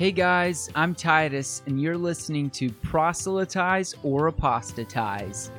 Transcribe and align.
Hey 0.00 0.12
guys, 0.12 0.70
I'm 0.74 0.94
Titus, 0.94 1.60
and 1.66 1.78
you're 1.78 1.98
listening 1.98 2.48
to 2.52 2.70
Proselytize 2.70 3.94
or 4.02 4.28
Apostatize. 4.28 5.50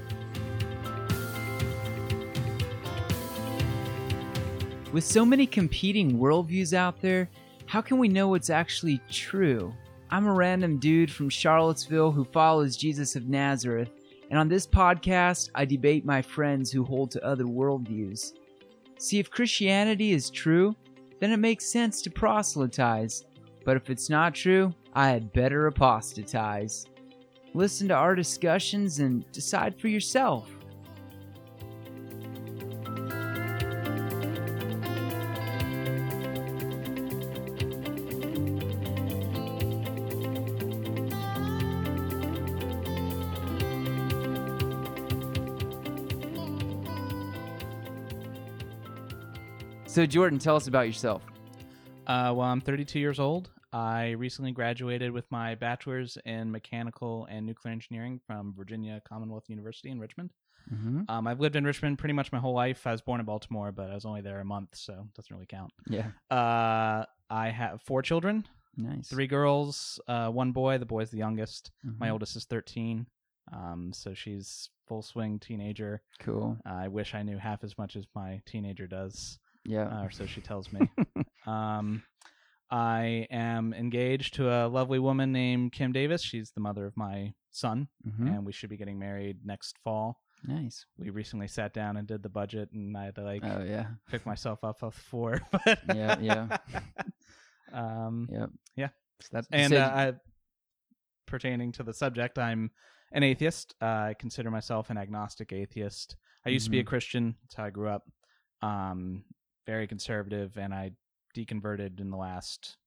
With 4.91 5.03
so 5.03 5.23
many 5.23 5.45
competing 5.45 6.17
worldviews 6.17 6.73
out 6.73 6.99
there, 7.01 7.29
how 7.67 7.81
can 7.81 7.99
we 7.99 8.07
know 8.07 8.29
what's 8.29 8.49
actually 8.49 8.99
true? 9.11 9.71
I'm 10.09 10.25
a 10.25 10.33
random 10.33 10.79
dude 10.79 11.11
from 11.11 11.29
Charlottesville 11.29 12.11
who 12.11 12.25
follows 12.25 12.75
Jesus 12.75 13.15
of 13.15 13.29
Nazareth, 13.29 13.91
and 14.31 14.39
on 14.39 14.49
this 14.49 14.65
podcast, 14.65 15.51
I 15.53 15.65
debate 15.65 16.03
my 16.03 16.23
friends 16.23 16.71
who 16.71 16.83
hold 16.83 17.11
to 17.11 17.23
other 17.23 17.45
worldviews. 17.45 18.33
See, 18.97 19.19
if 19.19 19.29
Christianity 19.29 20.13
is 20.13 20.31
true, 20.31 20.75
then 21.19 21.31
it 21.31 21.37
makes 21.37 21.71
sense 21.71 22.01
to 22.01 22.09
proselytize. 22.09 23.25
But 23.63 23.77
if 23.77 23.89
it's 23.89 24.09
not 24.09 24.35
true, 24.35 24.73
I 24.93 25.09
had 25.09 25.33
better 25.33 25.67
apostatize. 25.67 26.85
Listen 27.53 27.87
to 27.89 27.93
our 27.93 28.15
discussions 28.15 28.99
and 28.99 29.29
decide 29.31 29.79
for 29.79 29.87
yourself. 29.87 30.49
So, 49.85 50.05
Jordan, 50.05 50.39
tell 50.39 50.55
us 50.55 50.67
about 50.67 50.87
yourself. 50.87 51.21
Uh, 52.11 52.33
well, 52.33 52.47
I'm 52.47 52.59
32 52.59 52.99
years 52.99 53.19
old. 53.19 53.49
I 53.71 54.09
recently 54.11 54.51
graduated 54.51 55.11
with 55.11 55.31
my 55.31 55.55
bachelor's 55.55 56.17
in 56.25 56.51
mechanical 56.51 57.25
and 57.31 57.45
nuclear 57.45 57.71
engineering 57.71 58.19
from 58.27 58.53
Virginia 58.53 59.01
Commonwealth 59.07 59.45
University 59.47 59.89
in 59.89 59.97
Richmond. 59.99 60.31
Mm-hmm. 60.73 61.03
Um, 61.07 61.25
I've 61.25 61.39
lived 61.39 61.55
in 61.55 61.63
Richmond 61.63 61.97
pretty 61.99 62.11
much 62.13 62.33
my 62.33 62.37
whole 62.39 62.53
life. 62.53 62.85
I 62.85 62.91
was 62.91 62.99
born 63.01 63.21
in 63.21 63.25
Baltimore, 63.25 63.71
but 63.71 63.89
I 63.89 63.93
was 63.93 64.03
only 64.03 64.19
there 64.19 64.41
a 64.41 64.45
month, 64.45 64.75
so 64.75 64.93
it 64.93 65.13
doesn't 65.13 65.33
really 65.33 65.45
count. 65.47 65.71
Yeah, 65.87 66.07
Uh, 66.29 67.05
I 67.29 67.47
have 67.49 67.81
four 67.83 68.01
children 68.01 68.45
nice. 68.75 69.07
three 69.07 69.27
girls, 69.27 69.97
uh, 70.09 70.27
one 70.29 70.51
boy. 70.51 70.79
The 70.79 70.85
boy's 70.85 71.11
the 71.11 71.17
youngest. 71.17 71.71
Mhm. 71.85 71.97
My 71.97 72.09
oldest 72.09 72.35
is 72.35 72.43
13. 72.45 73.07
Um, 73.53 73.93
so 73.93 74.13
she's 74.13 74.69
full 74.85 75.01
swing 75.01 75.39
teenager. 75.39 76.01
Cool. 76.19 76.57
Uh, 76.65 76.73
I 76.73 76.87
wish 76.89 77.15
I 77.15 77.23
knew 77.23 77.37
half 77.37 77.63
as 77.63 77.77
much 77.77 77.95
as 77.95 78.05
my 78.15 78.41
teenager 78.45 78.85
does, 78.85 79.39
Yeah. 79.63 79.87
uh, 79.87 80.03
or 80.05 80.11
so 80.11 80.25
she 80.25 80.41
tells 80.41 80.71
me. 80.73 80.89
um, 81.45 82.03
I 82.69 83.27
am 83.29 83.73
engaged 83.73 84.35
to 84.35 84.49
a 84.49 84.67
lovely 84.67 84.99
woman 84.99 85.31
named 85.31 85.73
Kim 85.73 85.91
Davis. 85.91 86.21
She's 86.21 86.51
the 86.51 86.61
mother 86.61 86.85
of 86.85 86.95
my 86.95 87.33
son, 87.51 87.89
Mhm. 88.07 88.27
and 88.27 88.45
we 88.45 88.53
should 88.53 88.69
be 88.69 88.77
getting 88.77 88.97
married 88.97 89.39
next 89.45 89.77
fall. 89.83 90.21
Nice. 90.47 90.85
We 90.97 91.09
recently 91.11 91.47
sat 91.47 91.73
down 91.73 91.97
and 91.97 92.07
did 92.07 92.23
the 92.23 92.29
budget, 92.29 92.71
and 92.71 92.97
I 92.97 93.05
had 93.05 93.15
to 93.15 93.23
like 93.23 93.43
Oh 93.43 93.61
yeah. 93.63 93.87
pick 94.09 94.25
myself 94.25 94.63
up 94.63 94.83
off 94.83 94.95
the 94.95 95.01
floor. 95.01 95.41
But 95.51 95.79
Yeah, 95.95 96.17
yeah. 96.19 96.57
um, 97.73 98.27
Yep. 98.31 98.49
That's 99.31 99.47
You 99.51 99.57
and 99.57 99.69
said- 99.71 99.81
uh, 99.81 99.93
I, 99.95 100.13
pertaining 101.27 101.71
to 101.73 101.83
the 101.83 101.93
subject, 101.93 102.39
I'm 102.39 102.71
an 103.11 103.21
atheist. 103.21 103.75
Uh, 103.79 103.85
I 103.85 104.15
consider 104.17 104.49
myself 104.49 104.89
an 104.89 104.97
agnostic 104.97 105.53
atheist. 105.53 106.15
I 106.43 106.49
used 106.49 106.65
to 106.65 106.71
be 106.71 106.79
a 106.79 106.83
Mhm. 106.83 106.87
Christian. 106.87 107.35
That's 107.43 107.53
how 107.53 107.65
I 107.65 107.69
grew 107.69 107.89
up. 107.89 108.03
Um, 108.63 109.23
very 109.65 109.87
conservative, 109.87 110.57
and 110.57 110.73
I 110.73 110.91
deconverted 111.35 111.99
in 111.99 112.09
the 112.09 112.17
last 112.17 112.77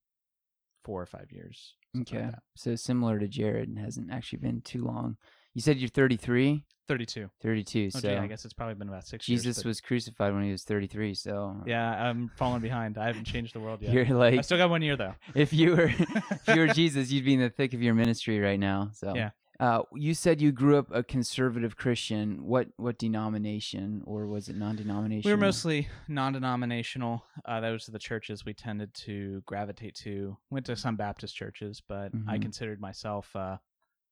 four 0.83 1.01
or 1.01 1.05
five 1.05 1.31
years. 1.31 1.73
something 1.95 2.15
like 2.19 2.27
Okay. 2.27 2.35
So 2.55 2.75
similar 2.75 3.19
to 3.19 3.27
Jared, 3.27 3.69
it 3.75 3.79
hasn't 3.79 4.11
actually 4.11 4.39
been 4.39 4.61
too 4.61 4.83
long. 4.83 5.17
You 5.53 5.61
said 5.61 5.77
you're 5.77 5.89
33, 5.89 6.65
Thirty-two. 6.87 7.29
32. 7.41 7.89
Oh, 7.95 7.99
so 7.99 8.09
gee, 8.09 8.15
I 8.15 8.27
guess 8.27 8.45
it's 8.45 8.53
probably 8.53 8.75
been 8.75 8.89
about 8.89 9.07
six 9.07 9.25
Jesus 9.25 9.45
years. 9.45 9.57
but- 9.57 9.65
was 9.65 9.81
crucified 9.81 10.33
when 10.33 10.43
he 10.43 10.51
was 10.51 10.63
33. 10.63 11.15
So 11.15 11.63
Yeah, 11.65 11.89
I'm 11.89 12.29
falling 12.35 12.61
behind. 12.61 12.97
I 12.99 13.07
haven't 13.07 13.23
changed 13.25 13.55
the 13.55 13.59
world 13.59 13.81
yet. 13.81 13.91
you're 13.93 14.05
like 14.05 14.37
I 14.37 14.41
still 14.41 14.57
got 14.59 14.69
one 14.69 14.83
year 14.83 14.95
though. 14.95 15.15
if 15.33 15.51
you 15.53 15.71
were 15.75 15.85
if 15.97 16.47
you 16.47 16.59
were 16.59 16.67
Jesus, 16.67 17.09
you'd 17.09 17.25
be 17.25 17.33
in 17.33 17.39
the 17.39 17.49
thick 17.49 17.73
of 17.73 17.81
your 17.81 17.95
ministry 17.95 18.39
right 18.39 18.59
now. 18.59 18.89
So 18.93 19.15
Yeah. 19.15 19.31
Uh, 19.59 19.83
you 19.93 20.13
said 20.13 20.41
you 20.41 20.51
grew 20.51 20.77
up 20.77 20.87
a 20.91 21.01
conservative 21.03 21.77
Christian. 21.77 22.45
What 22.45 22.67
what 22.77 22.97
denomination, 22.97 24.03
or 24.05 24.27
was 24.27 24.49
it 24.49 24.55
non-denominational? 24.57 25.21
We 25.23 25.33
were 25.39 25.45
mostly 25.45 25.87
non-denominational. 26.09 27.23
Uh, 27.45 27.61
those 27.61 27.87
are 27.87 27.91
the 27.93 27.99
churches 27.99 28.43
we 28.43 28.53
tended 28.53 28.93
to 28.95 29.41
gravitate 29.45 29.95
to. 29.95 30.37
Went 30.49 30.65
to 30.65 30.75
some 30.75 30.95
Baptist 30.97 31.35
churches, 31.35 31.81
but 31.87 32.11
I 32.27 32.37
Mhm. 32.37 32.41
considered 32.41 32.81
myself 32.81 33.33
uh, 33.35 33.57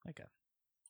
like 0.05 0.19
a 0.19 0.27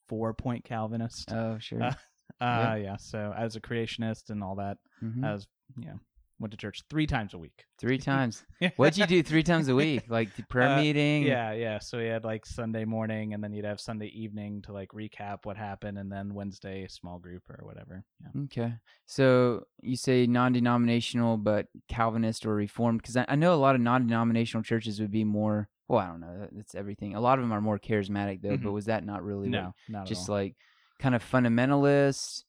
four-point 0.07 0.63
Calvinist. 0.65 1.31
Oh, 1.31 1.57
sure. 1.59 1.81
Uh, 1.81 1.93
yeah. 2.39 2.41
uh, 2.71 2.75
yeah. 2.75 2.97
So 2.97 3.33
I 3.35 3.43
was 3.43 3.55
a 3.55 3.61
creationist 3.61 4.29
and 4.29 4.43
all 4.43 4.55
that. 4.55 4.77
Mhm. 5.01 5.25
I 5.25 5.33
was, 5.33 5.47
you 5.77 5.85
know, 5.87 5.99
went 6.39 6.51
to 6.51 6.57
church 6.57 6.81
three 6.89 7.07
times 7.07 7.33
a 7.33 7.37
week. 7.37 7.63
Three 7.79 7.97
times. 8.11 8.43
What'd 8.75 8.97
you 8.97 9.05
do 9.07 9.21
three 9.23 9.43
times 9.43 9.67
a 9.67 9.75
week? 9.75 10.03
Like 10.09 10.35
the 10.35 10.43
prayer 10.43 10.69
Uh, 10.69 10.77
meeting? 10.81 11.23
Yeah, 11.23 11.53
yeah. 11.53 11.79
So 11.79 11.97
we 11.99 12.05
had 12.05 12.23
like 12.23 12.45
Sunday 12.45 12.85
morning, 12.85 13.33
and 13.33 13.43
then 13.43 13.53
you'd 13.53 13.65
have 13.65 13.79
Sunday 13.79 14.07
evening 14.07 14.61
to 14.63 14.73
like 14.73 14.89
recap 14.89 15.39
what 15.45 15.57
happened, 15.57 15.97
and 15.97 16.11
then 16.11 16.33
Wednesday 16.33 16.87
small 16.89 17.19
group 17.19 17.43
or 17.49 17.65
whatever. 17.65 18.03
Yeah. 18.21 18.41
Okay. 18.45 18.73
So 19.05 19.63
you 19.81 19.95
say 19.95 20.25
non-denominational, 20.27 21.37
but 21.37 21.67
Calvinist 21.87 22.45
or 22.45 22.55
Reformed? 22.55 23.01
Because 23.01 23.15
I, 23.17 23.25
I 23.27 23.35
know 23.35 23.53
a 23.53 23.55
lot 23.55 23.75
of 23.75 23.81
non-denominational 23.81 24.63
churches 24.63 24.99
would 24.99 25.11
be 25.11 25.23
more. 25.23 25.69
Well, 25.87 25.99
I 25.99 26.07
don't 26.07 26.21
know. 26.21 26.47
It's 26.57 26.75
everything. 26.75 27.13
A 27.15 27.21
lot 27.21 27.37
of 27.37 27.43
them 27.43 27.51
are 27.51 27.61
more 27.61 27.77
charismatic, 27.77 28.41
though. 28.41 28.57
But 28.57 28.61
Mhm. 28.69 28.73
was 28.73 28.85
that 28.85 29.05
not 29.05 29.23
really? 29.23 29.49
No, 29.49 29.65
what- 29.65 29.73
not 29.89 30.01
at 30.03 30.07
just 30.07 30.29
like 30.29 30.55
kind 30.99 31.13
of 31.15 31.23
fundamentalist. 31.23 32.43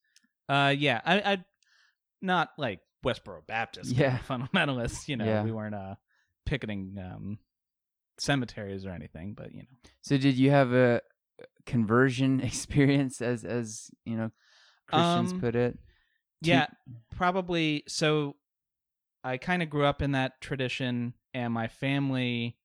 Uh, 0.48 0.74
yeah, 0.76 1.00
I, 1.04 1.20
I, 1.20 1.44
not 2.22 2.50
like 2.58 2.80
Westboro 3.04 3.46
Baptist, 3.46 3.94
Yeah. 3.96 4.18
fundamentalists. 4.28 5.08
You 5.08 5.16
know, 5.16 5.26
Yeah. 5.26 5.42
we 5.44 5.52
weren't 5.52 5.74
uh 5.74 5.94
picketing 6.46 6.96
um 6.98 7.38
cemeteries 8.18 8.84
or 8.86 8.90
anything, 8.90 9.34
but 9.34 9.52
you 9.52 9.62
know, 9.62 9.78
So 10.02 10.16
did 10.16 10.36
you 10.36 10.50
have 10.50 10.72
a 10.72 11.00
conversion 11.66 12.40
experience, 12.50 13.20
as 13.20 13.44
as 13.44 13.90
you 14.04 14.16
know, 14.16 14.30
Christians 14.86 15.32
Um, 15.32 15.40
put 15.40 15.56
it? 15.56 15.78
Yeah, 16.40 16.66
probably. 17.10 17.84
So, 17.88 18.36
I 19.22 19.38
kind 19.38 19.62
of 19.62 19.70
grew 19.70 19.86
up 19.86 20.02
in 20.02 20.12
that 20.12 20.40
tradition, 20.42 21.14
and 21.32 21.52
my 21.52 21.68
family 21.68 22.58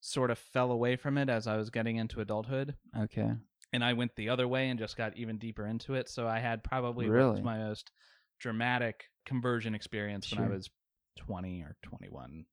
sort 0.00 0.30
of 0.30 0.38
fell 0.38 0.70
away 0.70 0.96
from 0.96 1.16
it 1.16 1.30
as 1.30 1.46
I 1.46 1.56
was 1.56 1.70
getting 1.70 1.96
into 1.96 2.20
adulthood. 2.20 2.76
Okay. 2.98 3.32
and 3.72 3.82
I 3.82 3.94
went 3.94 4.14
the 4.14 4.28
other 4.28 4.46
way 4.46 4.68
and 4.68 4.78
just 4.78 4.96
got 4.96 5.16
even 5.16 5.38
deeper 5.38 5.66
into 5.66 5.94
it. 5.94 6.08
So 6.10 6.28
I 6.28 6.38
had 6.38 6.62
probably 6.62 7.08
Really? 7.08 7.40
my 7.40 7.56
most 7.58 7.90
dramatic 8.38 9.06
conversion 9.26 9.74
experience 9.74 10.30
when 10.30 10.44
I 10.44 10.48
was 10.48 10.70
20 11.16 11.62
or 11.62 11.76
21. 11.82 12.44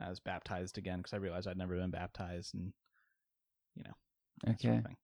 I 0.00 0.08
was 0.08 0.20
baptized 0.20 0.78
again 0.78 0.98
because 0.98 1.12
I 1.12 1.16
realized 1.16 1.48
I'd 1.48 1.56
never 1.56 1.76
been 1.76 1.90
baptized 1.90 2.54
and, 2.54 2.72
you 3.74 3.82
know, 3.84 3.92
that 4.44 4.60
sort 4.60 4.74
Okay. 4.74 4.78
of 4.78 4.84
thing. 4.84 4.96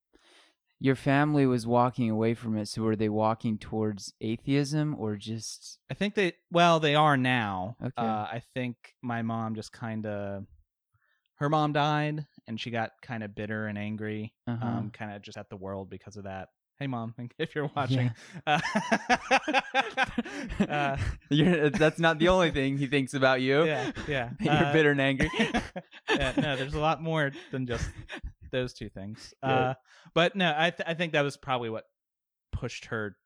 Your 0.80 0.96
family 0.96 1.46
was 1.46 1.66
walking 1.66 2.10
away 2.10 2.34
from 2.34 2.56
it, 2.56 2.66
so 2.66 2.82
were 2.82 2.96
they 2.96 3.08
walking 3.08 3.58
towards 3.58 4.12
atheism 4.20 4.94
or 4.98 5.16
just 5.16 5.78
I 5.90 5.94
think 5.94 6.14
they, 6.14 6.34
well, 6.50 6.78
they 6.80 6.94
are 6.94 7.16
now. 7.16 7.76
Okay. 7.82 7.92
Uh, 7.96 8.26
I 8.30 8.42
think 8.54 8.76
my 9.02 9.22
mom 9.22 9.54
just 9.54 9.72
kind 9.72 10.04
of, 10.06 10.44
her 11.36 11.48
mom 11.48 11.72
died 11.72 12.26
and 12.46 12.60
she 12.60 12.70
got 12.70 12.92
kind 13.02 13.22
of 13.24 13.34
bitter 13.34 13.66
and 13.66 13.78
angry, 13.78 14.34
Uh-huh. 14.46 14.66
um, 14.66 14.90
kind 14.90 15.12
of 15.12 15.22
just 15.22 15.38
at 15.38 15.48
the 15.48 15.56
world 15.56 15.88
because 15.90 16.16
of 16.16 16.24
that. 16.24 16.48
Hey, 16.78 16.86
mom, 16.88 17.14
if 17.38 17.54
you're 17.54 17.70
watching. 17.74 18.10
Uh, 18.46 18.60
uh, 20.68 20.96
You're, 21.30 21.70
that's 21.70 21.98
not 21.98 22.18
the 22.18 22.28
only 22.28 22.50
thing 22.50 22.76
he 22.78 22.86
thinks 22.86 23.14
about 23.14 23.40
you. 23.40 23.64
yeah, 23.64 23.92
yeah. 24.06 24.30
You're 24.40 24.52
Uh, 24.52 24.72
bitter 24.72 24.90
and 24.90 25.00
angry. 25.00 25.30
yeah, 26.10 26.32
no, 26.36 26.56
there's 26.56 26.74
a 26.74 26.78
lot 26.80 27.02
more 27.02 27.32
than 27.50 27.66
just 27.66 27.88
those 28.50 28.72
two 28.72 28.88
things. 28.88 29.32
Uh, 29.42 29.74
but 30.14 30.36
no, 30.36 30.54
I 30.56 30.70
th- 30.70 30.86
I 30.88 30.94
think 30.94 31.12
that 31.12 31.22
was 31.22 31.36
probably 31.36 31.70
what 31.70 31.84
pushed 32.52 32.86
her 32.86 33.16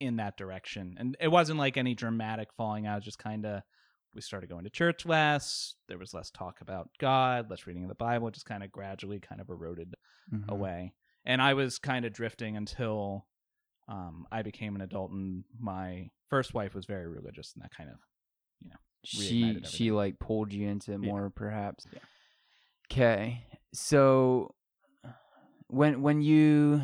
in 0.00 0.16
that 0.16 0.36
direction, 0.36 0.96
and 0.98 1.16
it 1.20 1.28
wasn't 1.28 1.58
like 1.58 1.76
any 1.76 1.94
dramatic 1.94 2.48
falling 2.56 2.86
out. 2.86 3.02
Just 3.02 3.18
kind 3.18 3.46
of 3.46 3.62
we 4.14 4.20
started 4.20 4.48
going 4.48 4.64
to 4.64 4.70
church 4.70 5.06
less. 5.06 5.74
There 5.88 5.98
was 5.98 6.14
less 6.14 6.30
talk 6.30 6.60
about 6.60 6.88
God, 7.00 7.50
less 7.50 7.66
reading 7.66 7.82
of 7.84 7.88
the 7.88 7.94
Bible. 7.94 8.28
It 8.28 8.34
just 8.34 8.46
kind 8.46 8.62
of 8.62 8.70
gradually 8.72 9.20
kind 9.20 9.40
of 9.40 9.48
eroded 9.48 9.94
Mhm. 10.32 10.48
away. 10.48 10.92
And 11.26 11.42
I 11.42 11.54
was 11.54 11.78
kind 11.78 12.04
of 12.04 12.12
drifting 12.12 12.56
until 12.56 13.26
um, 13.88 14.26
I 14.30 14.42
became 14.42 14.74
an 14.76 14.80
adult, 14.80 15.10
and 15.10 15.44
my 15.58 16.10
first 16.30 16.54
wife 16.54 16.74
was 16.74 16.86
very 16.86 17.08
religious, 17.08 17.52
and 17.54 17.62
that 17.64 17.74
kind 17.76 17.90
of 17.90 17.96
you 18.62 18.70
know, 18.70 18.76
she 19.04 19.60
she 19.64 19.90
like 19.92 20.18
pulled 20.18 20.52
you 20.52 20.68
into 20.68 20.92
it 20.92 21.00
Yeah. 21.02 21.08
more, 21.10 21.30
perhaps. 21.30 21.86
Yeah. 21.92 21.98
Okay, 22.90 23.44
so 23.72 24.54
when 25.68 26.02
when 26.02 26.22
you 26.22 26.82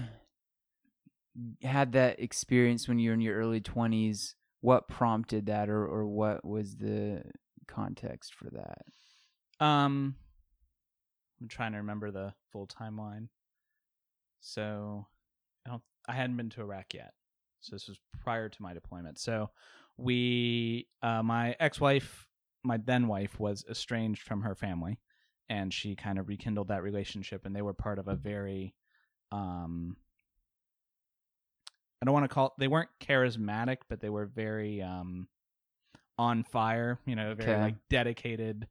had 1.62 1.92
that 1.92 2.20
experience 2.20 2.88
when 2.88 2.98
you 2.98 3.10
were 3.10 3.14
in 3.14 3.20
your 3.20 3.36
early 3.36 3.60
twenties, 3.60 4.34
what 4.60 4.88
prompted 4.88 5.46
that, 5.46 5.68
or 5.68 5.86
or 5.86 6.06
what 6.06 6.44
was 6.44 6.76
the 6.76 7.22
context 7.68 8.34
for 8.34 8.50
that? 8.50 9.64
Um, 9.64 10.16
I'm 11.40 11.48
trying 11.48 11.72
to 11.72 11.78
remember 11.78 12.10
the 12.10 12.34
full 12.50 12.66
timeline. 12.66 13.28
So 14.42 15.06
I 15.66 15.70
don't 15.70 15.82
I 16.06 16.12
hadn't 16.12 16.36
been 16.36 16.50
to 16.50 16.60
Iraq 16.60 16.92
yet. 16.94 17.14
So 17.60 17.74
this 17.76 17.88
was 17.88 17.98
prior 18.22 18.48
to 18.48 18.62
my 18.62 18.74
deployment. 18.74 19.18
So 19.18 19.50
we 19.96 20.88
uh 21.02 21.22
my 21.22 21.56
ex-wife, 21.60 22.26
my 22.64 22.76
then 22.76 23.08
wife 23.08 23.38
was 23.40 23.64
estranged 23.70 24.22
from 24.22 24.42
her 24.42 24.54
family 24.54 24.98
and 25.48 25.72
she 25.72 25.94
kind 25.94 26.18
of 26.18 26.28
rekindled 26.28 26.68
that 26.68 26.82
relationship 26.82 27.46
and 27.46 27.54
they 27.54 27.62
were 27.62 27.72
part 27.72 27.98
of 27.98 28.08
a 28.08 28.16
very 28.16 28.74
um 29.30 29.96
I 32.00 32.04
don't 32.04 32.14
want 32.14 32.24
to 32.24 32.34
call 32.34 32.54
they 32.58 32.68
weren't 32.68 32.90
charismatic, 33.00 33.78
but 33.88 34.00
they 34.00 34.10
were 34.10 34.26
very 34.26 34.82
um 34.82 35.28
on 36.18 36.42
fire, 36.42 36.98
you 37.06 37.14
know, 37.16 37.34
very 37.34 37.52
Okay. 37.52 37.60
like 37.62 37.76
dedicated, 37.88 38.66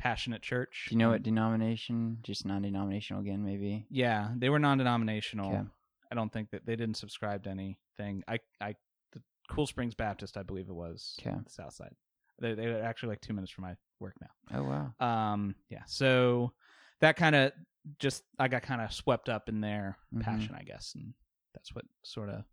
passionate 0.00 0.40
church. 0.42 0.86
Do 0.88 0.94
you 0.94 0.98
know 0.98 1.10
what 1.10 1.22
denomination? 1.22 2.18
Just 2.22 2.46
non-denominational 2.46 3.22
again, 3.22 3.44
maybe. 3.44 3.86
Yeah, 3.90 4.30
they 4.36 4.48
were 4.48 4.58
non-denominational. 4.58 5.52
Okay. 5.52 5.62
I 6.10 6.14
don't 6.14 6.32
think 6.32 6.50
that 6.50 6.64
they 6.64 6.74
didn't 6.74 6.96
subscribe 6.96 7.44
to 7.44 7.50
anything. 7.50 8.24
I, 8.26 8.38
I, 8.60 8.74
the 9.12 9.22
Cool 9.50 9.66
Springs 9.66 9.94
Baptist, 9.94 10.36
I 10.36 10.42
believe 10.42 10.68
it 10.68 10.74
was, 10.74 11.16
Okay. 11.20 11.36
the 11.44 11.50
South 11.50 11.74
Side. 11.74 11.94
They, 12.40 12.54
they 12.54 12.66
were 12.68 12.82
actually 12.82 13.10
like 13.10 13.20
two 13.20 13.34
minutes 13.34 13.52
from 13.52 13.62
my 13.64 13.76
work 14.00 14.14
now. 14.20 14.58
Oh 14.58 14.62
wow. 14.64 15.06
Um, 15.06 15.54
yeah. 15.68 15.82
So 15.86 16.52
that 17.00 17.16
kind 17.16 17.36
of 17.36 17.52
just 17.98 18.22
I 18.38 18.48
got 18.48 18.62
kind 18.62 18.80
of 18.80 18.92
swept 18.92 19.28
up 19.28 19.48
in 19.50 19.60
their 19.60 19.98
Mhm. 20.14 20.22
passion, 20.22 20.54
I 20.58 20.62
guess, 20.62 20.94
and 20.94 21.12
that's 21.52 21.74
what 21.74 21.84
sort 22.02 22.30
of 22.30 22.44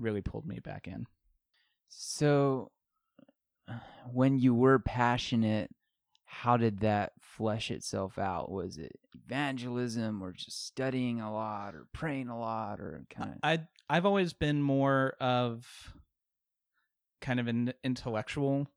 really 0.00 0.20
pulled 0.22 0.46
me 0.46 0.58
back 0.58 0.88
in. 0.88 1.06
So, 1.88 2.70
when 4.12 4.38
you 4.38 4.54
were 4.54 4.78
passionate, 4.78 5.70
how 6.42 6.56
did 6.56 6.80
that 6.80 7.12
flesh 7.20 7.70
itself 7.70 8.18
out? 8.18 8.50
Was 8.50 8.78
it 8.78 8.98
evangelism, 9.24 10.22
or 10.22 10.32
just 10.32 10.66
studying 10.66 11.20
a 11.20 11.32
lot, 11.32 11.74
or 11.74 11.86
praying 11.92 12.28
a 12.28 12.38
lot, 12.38 12.80
or 12.80 13.04
kind 13.10 13.30
of? 13.32 13.38
I 13.42 13.60
I've 13.90 14.06
always 14.06 14.32
been 14.32 14.62
more 14.62 15.14
of 15.20 15.66
kind 17.20 17.40
of 17.40 17.48
an 17.48 17.72
intellectual 17.82 18.68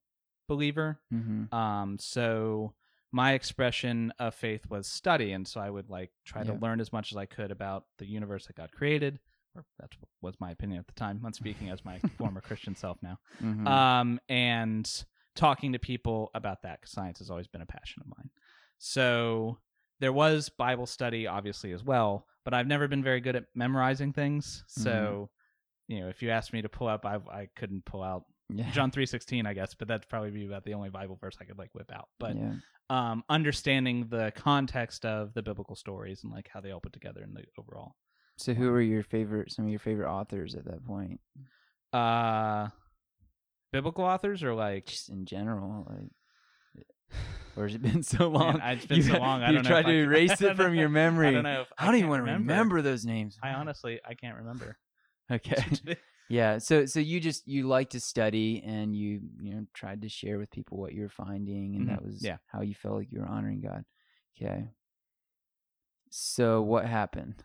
believer. 0.48 1.00
Mm-hmm. 1.14 1.54
Um, 1.54 1.98
so 2.00 2.74
my 3.12 3.34
expression 3.34 4.12
of 4.20 4.34
faith 4.34 4.68
was 4.70 4.88
study, 4.88 5.32
and 5.32 5.48
so 5.48 5.62
I 5.62 5.70
would 5.70 5.90
like 5.90 6.12
try 6.26 6.42
Yeah. 6.42 6.54
to 6.54 6.60
learn 6.60 6.80
as 6.80 6.92
much 6.92 7.12
as 7.12 7.18
I 7.18 7.26
could 7.26 7.52
about 7.52 7.86
the 8.00 8.06
universe 8.08 8.48
that 8.48 8.56
God 8.56 8.72
created. 8.72 9.20
Or 9.54 9.66
that 9.80 9.90
was 10.22 10.36
my 10.40 10.50
opinion 10.52 10.80
at 10.80 10.88
the 10.88 10.94
time. 10.94 11.22
I'm 11.26 11.34
speaking 11.34 11.70
as 11.70 11.84
my 11.84 12.00
former 12.18 12.40
Christian 12.42 12.74
self 12.76 12.98
now. 13.04 13.20
Mm-hmm. 13.44 13.68
Um, 13.68 14.20
and 14.30 14.90
talking 15.42 15.74
to 15.74 15.80
people 15.80 16.30
about 16.36 16.62
that 16.62 16.80
because 16.80 16.92
science 16.92 17.18
has 17.18 17.32
always 17.32 17.48
been 17.48 17.62
a 17.62 17.66
passion 17.66 18.04
of 18.04 18.16
mine. 18.16 18.30
So 18.78 19.58
there 20.00 20.14
was 20.14 20.50
Bible 20.50 20.86
study, 20.86 21.26
obviously, 21.26 21.72
as 21.72 21.84
well, 21.84 22.28
but 22.46 22.54
I've 22.54 22.68
never 22.68 22.88
been 22.88 23.04
very 23.04 23.22
good 23.22 23.36
at 23.36 23.46
memorizing 23.56 24.14
things. 24.14 24.64
So, 24.68 25.32
you 25.88 26.00
know, 26.00 26.10
if 26.10 26.22
you 26.22 26.30
asked 26.30 26.54
me 26.54 26.62
to 26.62 26.70
pull 26.70 26.88
up, 26.88 27.08
I 27.08 27.16
I 27.16 27.48
couldn't 27.56 27.86
pull 27.86 28.04
out 28.04 28.26
yeah. 28.54 28.70
John 28.72 28.92
three 28.92 29.08
sixteen, 29.08 29.48
I 29.48 29.54
guess, 29.54 29.74
but 29.74 29.88
that'd 29.88 30.08
probably 30.10 30.30
be 30.30 30.46
about 30.46 30.64
the 30.64 30.76
only 30.76 30.92
Bible 30.92 31.18
verse 31.20 31.38
I 31.42 31.46
could 31.46 31.58
like 31.58 31.74
whip 31.74 31.92
out. 31.92 32.10
But 32.20 32.36
yeah. 32.36 32.54
um, 32.92 33.24
understanding 33.28 34.08
the 34.10 34.32
context 34.36 35.06
of 35.06 35.34
the 35.34 35.42
biblical 35.42 35.76
stories 35.76 36.24
and 36.24 36.32
like 36.32 36.50
how 36.54 36.62
they 36.62 36.70
all 36.70 36.82
put 36.82 36.94
together 36.94 37.24
in 37.24 37.34
the 37.34 37.46
overall. 37.58 37.96
So, 38.38 38.54
who 38.54 38.70
were 38.70 38.82
your 38.82 39.04
favorite? 39.04 39.52
Some 39.52 39.66
of 39.66 39.72
your 39.72 39.80
favorite 39.80 40.12
authors 40.12 40.54
at 40.54 40.66
that 40.66 40.86
point, 40.86 41.20
Uh, 41.94 42.70
biblical 43.72 44.04
authors 44.04 44.44
or 44.44 44.54
like 44.54 44.86
just 44.88 45.10
in 45.10 45.26
general, 45.26 45.88
like. 45.90 46.12
Or 47.58 47.64
has 47.68 47.76
it 47.76 47.82
been 47.82 48.04
so 48.04 48.30
long? 48.30 48.60
Man, 48.60 48.78
it's 48.78 48.86
been 48.86 48.98
you, 48.98 49.04
so 49.04 49.18
long, 49.20 49.44
I 49.44 49.48
you 49.50 49.56
don't 49.56 49.64
know 49.64 49.70
tried 49.70 49.82
to 49.84 49.90
I 49.90 49.96
erase 49.96 50.40
it 50.42 50.56
from 50.62 50.74
your 50.74 50.88
memory. 50.88 51.28
I 51.28 51.32
don't 51.32 51.44
know. 51.44 51.62
If, 51.62 51.68
I 51.78 51.86
don't 51.86 51.96
even 51.96 52.10
want 52.10 52.26
to 52.26 52.32
remember 52.32 52.82
those 52.82 53.06
names. 53.06 53.38
I 53.44 53.50
honestly 53.50 54.00
I 54.08 54.14
can't 54.14 54.38
remember. 54.38 54.78
Okay. 55.32 55.64
Yeah, 56.28 56.58
so 56.60 56.86
so 56.86 57.00
you 57.02 57.20
just 57.22 57.46
you 57.48 57.68
like 57.68 57.90
to 57.92 58.00
study 58.02 58.62
and 58.66 58.94
you 58.96 59.20
you 59.42 59.54
know 59.54 59.66
tried 59.74 60.02
to 60.04 60.10
share 60.10 60.40
with 60.40 60.50
people 60.52 60.78
what 60.78 60.94
you 60.94 61.02
were 61.04 61.10
finding 61.10 61.76
and 61.76 61.86
Mhm, 61.86 61.90
that 61.90 62.04
was 62.06 62.22
yeah. 62.24 62.38
how 62.48 62.62
you 62.62 62.74
felt 62.74 62.96
like 62.98 63.12
you 63.12 63.20
were 63.20 63.28
honoring 63.28 63.62
God. 63.62 63.84
Okay. 64.38 64.70
So 66.10 66.62
what 66.62 66.86
happened? 66.86 67.36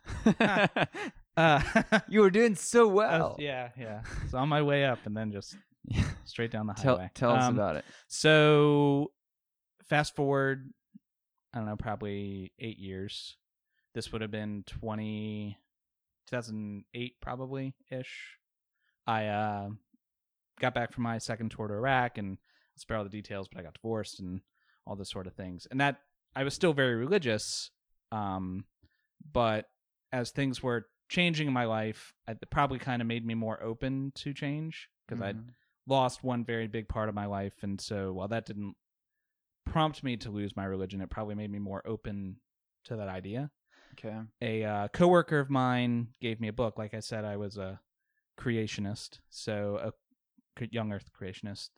uh, 1.37 1.61
you 2.09 2.21
were 2.21 2.29
doing 2.29 2.55
so 2.55 2.81
I 2.81 2.85
was- 2.85 2.93
well. 2.95 3.35
yeah, 3.39 3.69
yeah. 3.77 4.01
So 4.29 4.37
on 4.37 4.49
my 4.49 4.61
way 4.61 4.85
up 4.85 4.99
and 5.05 5.15
then 5.15 5.31
just 5.31 5.55
straight 6.25 6.51
down 6.51 6.67
the 6.67 6.73
tell 6.73 6.95
highway. 6.97 7.11
tell 7.13 7.31
us 7.31 7.47
Um, 7.47 7.55
about 7.55 7.75
it. 7.77 7.85
So, 8.07 9.11
fast 9.85 10.15
forward, 10.15 10.71
I 11.53 11.57
don't 11.59 11.67
know, 11.67 11.75
probably 11.77 12.51
eight 12.59 12.77
years. 12.77 13.37
This 13.93 14.11
would 14.11 14.21
have 14.21 14.31
been 14.31 14.63
20, 14.67 15.57
2008, 16.29 17.15
probably 17.21 17.73
ish. 17.89 18.37
I 19.05 19.27
uh, 19.27 19.69
got 20.59 20.73
back 20.73 20.91
from 20.93 21.03
my 21.03 21.17
second 21.17 21.49
tour 21.51 21.67
to 21.67 21.73
Iraq 21.73 22.17
and 22.17 22.31
I'll 22.31 22.79
spare 22.79 22.97
all 22.97 23.03
the 23.03 23.09
details, 23.09 23.47
but 23.47 23.59
I 23.59 23.63
got 23.63 23.73
divorced 23.73 24.19
and 24.19 24.41
all 24.85 24.95
this 24.95 25.09
sort 25.09 25.27
of 25.27 25.33
things. 25.33 25.67
And 25.71 25.79
that 25.81 26.01
I 26.35 26.43
was 26.43 26.53
still 26.53 26.73
very 26.73 26.95
religious, 26.95 27.71
um, 28.11 28.65
but 29.31 29.65
as 30.11 30.31
things 30.31 30.61
were 30.61 30.87
changing 31.09 31.47
in 31.47 31.53
my 31.53 31.65
life, 31.65 32.13
it 32.27 32.37
probably 32.51 32.79
kind 32.79 33.01
of 33.01 33.07
made 33.07 33.25
me 33.25 33.33
more 33.33 33.61
open 33.63 34.11
to 34.15 34.33
change 34.33 34.89
because 35.07 35.21
I'd 35.21 35.37
Mhm. 35.37 35.49
Lost 35.87 36.23
one 36.23 36.43
very 36.43 36.67
big 36.67 36.87
part 36.87 37.09
of 37.09 37.15
my 37.15 37.25
life 37.25 37.53
and 37.63 37.79
so 37.79 38.11
while 38.13 38.27
that 38.27 38.45
didn't 38.45 38.75
prompt 39.65 40.03
me 40.03 40.15
to 40.17 40.29
lose 40.29 40.55
my 40.55 40.65
religion 40.65 41.01
it 41.01 41.09
probably 41.09 41.35
made 41.35 41.51
me 41.51 41.59
more 41.59 41.81
open 41.87 42.35
to 42.85 42.95
that 42.95 43.07
idea 43.09 43.49
okay. 43.93 44.17
a 44.41 44.63
uh, 44.63 44.87
coworker 44.89 45.39
of 45.39 45.49
mine 45.49 46.07
gave 46.21 46.39
me 46.39 46.47
a 46.47 46.53
book 46.53 46.77
like 46.77 46.93
i 46.93 46.99
said 46.99 47.25
i 47.25 47.35
was 47.37 47.57
a 47.57 47.79
creationist 48.39 49.19
so 49.29 49.79
a 49.81 50.67
young 50.71 50.91
earth 50.91 51.09
creationist 51.19 51.69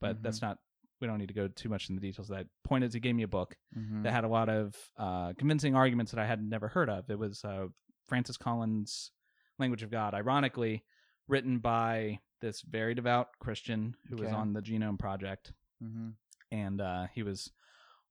but 0.00 0.16
Mhm. 0.16 0.22
that's 0.22 0.42
not 0.42 0.58
we 1.00 1.06
don't 1.06 1.18
need 1.18 1.28
to 1.28 1.34
go 1.34 1.46
too 1.48 1.68
much 1.68 1.88
in 1.90 1.94
the 1.94 2.00
details 2.00 2.30
of 2.30 2.36
that 2.36 2.46
point 2.64 2.82
is 2.82 2.94
he 2.94 3.00
gave 3.00 3.14
me 3.14 3.22
a 3.22 3.28
book 3.28 3.56
Mhm. 3.76 4.02
that 4.02 4.12
had 4.12 4.24
a 4.24 4.28
lot 4.28 4.48
of 4.48 4.74
uh, 4.96 5.34
convincing 5.34 5.74
arguments 5.74 6.10
that 6.12 6.18
I 6.20 6.26
had 6.26 6.42
never 6.42 6.68
heard 6.68 6.88
of. 6.88 7.10
It 7.10 7.18
was 7.18 7.44
uh, 7.44 7.66
Francis 8.06 8.38
Collins' 8.38 9.12
Language 9.58 9.82
of 9.82 9.90
God, 9.90 10.14
ironically 10.14 10.84
written 11.28 11.58
by 11.58 12.20
this 12.40 12.62
very 12.62 12.94
devout 12.94 13.28
Christian 13.40 13.96
who 14.08 14.16
was 14.16 14.26
Okay. 14.28 14.34
on 14.36 14.52
the 14.52 14.62
Genome 14.62 14.98
Project, 14.98 15.52
Mhm. 15.82 16.14
and 16.50 16.80
uh, 16.80 17.06
he 17.14 17.22
was 17.22 17.52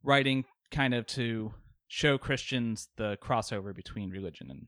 writing 0.03 0.45
kind 0.71 0.93
of 0.93 1.05
to 1.07 1.53
show 1.87 2.17
Christians 2.17 2.89
the 2.97 3.17
crossover 3.21 3.73
between 3.75 4.09
religion 4.09 4.49
and 4.51 4.67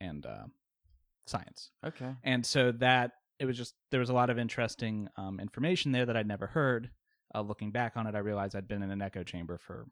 and 0.00 0.26
uh, 0.26 0.46
science. 1.26 1.70
Okay. 1.84 2.14
And 2.22 2.44
so 2.44 2.72
that 2.72 3.12
it 3.38 3.46
was 3.46 3.56
just 3.56 3.74
there 3.90 4.00
was 4.00 4.10
a 4.10 4.14
lot 4.14 4.30
of 4.30 4.38
interesting 4.38 5.08
um, 5.16 5.40
information 5.40 5.92
there 5.92 6.06
that 6.06 6.16
I'd 6.16 6.26
never 6.26 6.46
heard. 6.48 6.90
Uh, 7.34 7.40
looking 7.40 7.70
back 7.72 7.96
on 7.96 8.06
it, 8.06 8.14
I 8.14 8.18
realized 8.18 8.54
I'd 8.54 8.68
been 8.68 8.82
in 8.82 8.90
an 8.90 9.02
echo 9.02 9.22
chamber 9.24 9.58
for, 9.58 9.86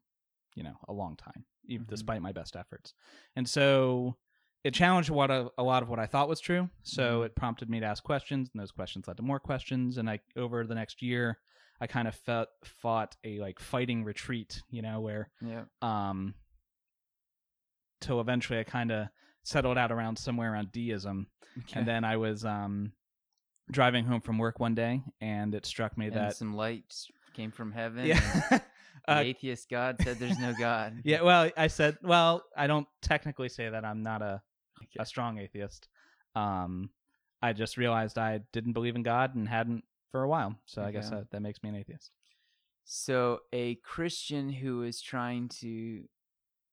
you 0.55 0.63
know, 0.63 0.77
a 0.89 0.93
long 0.93 1.17
time, 1.17 1.45
even 1.67 1.87
Mhm. 1.87 1.91
despite 1.91 2.23
my 2.23 2.33
best 2.33 2.55
efforts. 2.57 2.95
And 3.37 3.49
so 3.49 4.17
it 4.65 4.73
challenged 4.75 5.11
what 5.11 5.31
a, 5.31 5.51
a 5.59 5.63
lot 5.63 5.83
of 5.83 5.89
what 5.91 5.99
I 5.99 6.07
thought 6.07 6.29
was 6.29 6.41
true. 6.41 6.69
So 6.83 7.21
Mhm. 7.21 7.27
it 7.27 7.37
prompted 7.37 7.69
me 7.71 7.81
to 7.81 7.87
ask 7.87 8.03
questions, 8.03 8.49
and 8.53 8.61
those 8.61 8.71
questions 8.73 9.07
led 9.07 9.17
to 9.19 9.23
more 9.23 9.39
questions. 9.39 9.99
And 9.99 10.09
I 10.11 10.21
over 10.37 10.67
the 10.67 10.75
next 10.75 11.03
year, 11.03 11.39
I 11.81 11.87
kind 11.87 12.09
of 12.09 12.15
felt 12.15 12.49
fought 12.65 13.15
a 13.25 13.39
like 13.41 13.61
fighting 13.61 14.05
retreat, 14.05 14.63
you 14.71 14.81
know, 14.83 15.01
where 15.01 15.31
Yeah. 15.41 15.65
um 15.83 16.35
till 18.01 18.21
eventually 18.21 18.59
I 18.59 18.65
kind 18.65 18.91
of 18.91 19.09
settled 19.43 19.79
out 19.79 19.93
around 19.93 20.19
somewhere 20.19 20.53
around 20.53 20.73
deism 20.73 21.27
Okay. 21.59 21.79
and 21.79 21.87
then 21.89 22.05
I 22.05 22.17
was 22.17 22.45
um, 22.45 22.93
driving 23.71 24.05
home 24.05 24.21
from 24.21 24.39
work 24.39 24.59
one 24.59 24.75
day, 24.75 25.03
and 25.21 25.55
it 25.55 25.65
struck 25.67 25.97
me 25.97 26.07
and 26.07 26.17
that 26.17 26.37
some 26.37 26.55
lights 26.55 27.09
came 27.33 27.51
from 27.53 27.71
heaven. 27.73 28.07
yeah, 28.07 28.19
The 29.07 29.13
uh, 29.13 29.21
atheist 29.21 29.69
God 29.71 29.97
said 30.03 30.19
there's 30.19 30.39
no 30.39 30.53
God. 30.59 31.01
yeah. 31.05 31.23
Well, 31.23 31.51
I 31.57 31.67
said, 31.69 31.99
well, 32.03 32.43
I 32.57 32.67
don't 32.67 32.87
technically 33.03 33.49
say 33.51 33.69
that 33.69 33.85
I'm 33.85 34.03
not 34.03 34.23
a. 34.23 34.43
a 34.99 35.07
strong 35.07 35.39
atheist. 35.39 35.89
Um, 36.35 36.91
I 37.43 37.53
just 37.53 37.77
realized 37.77 38.19
I 38.19 38.41
didn't 38.53 38.73
believe 38.73 38.97
in 38.97 39.03
God 39.03 39.35
and 39.35 39.49
hadn't 39.49 39.85
for 40.11 40.23
a 40.23 40.29
while, 40.29 40.57
so 40.67 40.83
I 40.83 40.93
guess 40.93 41.09
Okay. 41.09 41.17
that, 41.17 41.31
that 41.31 41.41
makes 41.43 41.63
me 41.63 41.69
an 41.71 41.77
atheist. 41.77 42.11
So, 42.85 43.41
a 43.53 43.77
Christian 43.77 44.51
who 44.51 44.83
is 44.83 45.01
trying 45.01 45.49
to 45.61 46.05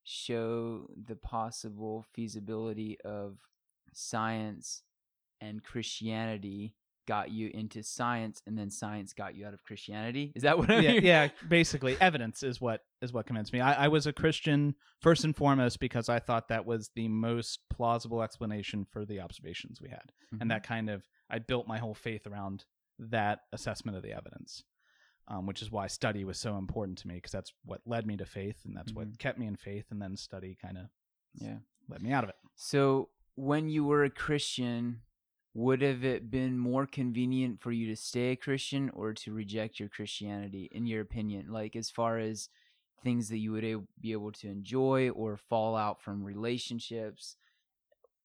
show 0.03 0.89
the 1.07 1.15
possible 1.15 2.05
feasibility 2.13 2.97
of 3.05 3.37
science 3.93 4.83
and 5.39 5.63
Christianity 5.63 6.75
got 7.13 7.29
you 7.31 7.49
into 7.53 7.83
science, 7.83 8.41
and 8.47 8.57
then 8.57 8.69
science 8.69 9.11
got 9.13 9.35
you 9.35 9.45
out 9.47 9.53
of 9.53 9.61
Christianity. 9.63 10.31
Is 10.35 10.43
that 10.43 10.57
what 10.57 10.69
I'm 10.71 10.81
yeah, 10.83 10.89
hearing? 10.91 11.05
yeah. 11.05 11.27
Basically, 11.47 11.97
evidence 11.99 12.41
is 12.43 12.61
what 12.61 12.81
is 13.01 13.11
what 13.13 13.25
convinced 13.25 13.51
me. 13.53 13.59
I, 13.59 13.85
I 13.85 13.87
was 13.89 14.07
a 14.07 14.13
Christian 14.13 14.75
first 15.01 15.23
and 15.25 15.35
foremost 15.35 15.79
because 15.79 16.07
I 16.09 16.19
thought 16.19 16.47
that 16.47 16.65
was 16.65 16.89
the 16.95 17.07
most 17.09 17.59
plausible 17.69 18.21
explanation 18.23 18.85
for 18.91 19.05
the 19.05 19.19
observations 19.19 19.81
we 19.81 19.89
had. 19.89 20.07
Mhm. 20.33 20.41
and 20.41 20.51
that 20.51 20.63
kind 20.63 20.89
of 20.89 20.99
I 21.29 21.39
built 21.39 21.67
my 21.67 21.79
whole 21.79 21.93
faith 22.07 22.25
around 22.27 22.63
that 22.99 23.39
assessment 23.51 23.97
of 23.97 24.03
the 24.03 24.13
evidence. 24.13 24.63
um, 25.27 25.45
which 25.45 25.61
is 25.61 25.71
why 25.71 25.87
study 25.87 26.23
was 26.25 26.37
so 26.37 26.57
important 26.57 26.97
to 26.97 27.07
me 27.07 27.15
because 27.15 27.31
that's 27.31 27.53
what 27.63 27.79
led 27.85 28.05
me 28.05 28.17
to 28.17 28.25
faith 28.25 28.59
and 28.65 28.75
that's 28.75 28.91
Mhm. 28.91 28.95
what 28.95 29.19
kept 29.19 29.37
me 29.39 29.45
in 29.47 29.55
faith. 29.55 29.85
And 29.91 30.01
then 30.01 30.17
study 30.17 30.57
kind 30.61 30.77
of 30.77 30.85
Yeah. 31.35 31.59
let 31.87 32.01
me 32.01 32.11
out 32.11 32.23
of 32.25 32.29
it. 32.31 32.35
So 32.55 33.09
when 33.35 33.69
you 33.69 33.83
were 33.85 34.03
a 34.03 34.09
Christian, 34.09 35.01
would 35.53 35.81
have 35.81 36.03
it 36.03 36.31
been 36.31 36.57
more 36.57 36.85
convenient 36.85 37.59
for 37.61 37.71
you 37.71 37.87
to 37.87 37.95
stay 37.95 38.31
a 38.31 38.35
Christian 38.35 38.89
or 38.93 39.13
to 39.13 39.33
reject 39.33 39.79
your 39.79 39.89
Christianity, 39.89 40.69
in 40.71 40.85
your 40.85 41.01
opinion? 41.01 41.51
Like 41.51 41.75
as 41.75 41.89
far 41.89 42.19
as 42.19 42.49
things 43.03 43.29
that 43.29 43.39
you 43.39 43.51
would 43.51 43.63
a- 43.63 43.83
be 43.99 44.11
able 44.11 44.31
to 44.31 44.47
enjoy 44.47 45.09
or 45.09 45.37
fall 45.37 45.75
out 45.75 46.01
from 46.01 46.23
relationships. 46.23 47.35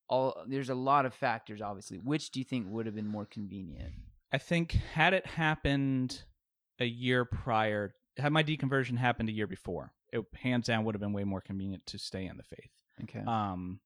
All 0.09 0.43
there's 0.47 0.69
a 0.69 0.75
lot 0.75 1.05
of 1.05 1.13
factors, 1.13 1.61
obviously. 1.61 1.97
Which 1.97 2.31
do 2.31 2.39
you 2.39 2.45
think 2.45 2.67
would 2.69 2.85
have 2.85 2.95
been 2.95 3.07
more 3.07 3.25
convenient? 3.25 3.93
I 4.31 4.37
think 4.37 4.71
had 4.71 5.13
it 5.13 5.25
happened 5.25 6.23
a 6.79 6.85
year 6.85 7.25
prior, 7.25 7.95
had 8.17 8.31
my 8.31 8.43
deconversion 8.43 8.97
happened 8.97 9.29
a 9.29 9.33
year 9.33 9.47
before, 9.47 9.93
it 10.11 10.23
hands 10.35 10.67
down 10.67 10.85
would 10.85 10.95
have 10.95 11.01
been 11.01 11.13
way 11.13 11.23
more 11.23 11.41
convenient 11.41 11.85
to 11.87 11.97
stay 11.97 12.25
in 12.25 12.37
the 12.37 12.43
faith. 12.43 12.71
Okay. 13.03 13.23
Um, 13.27 13.79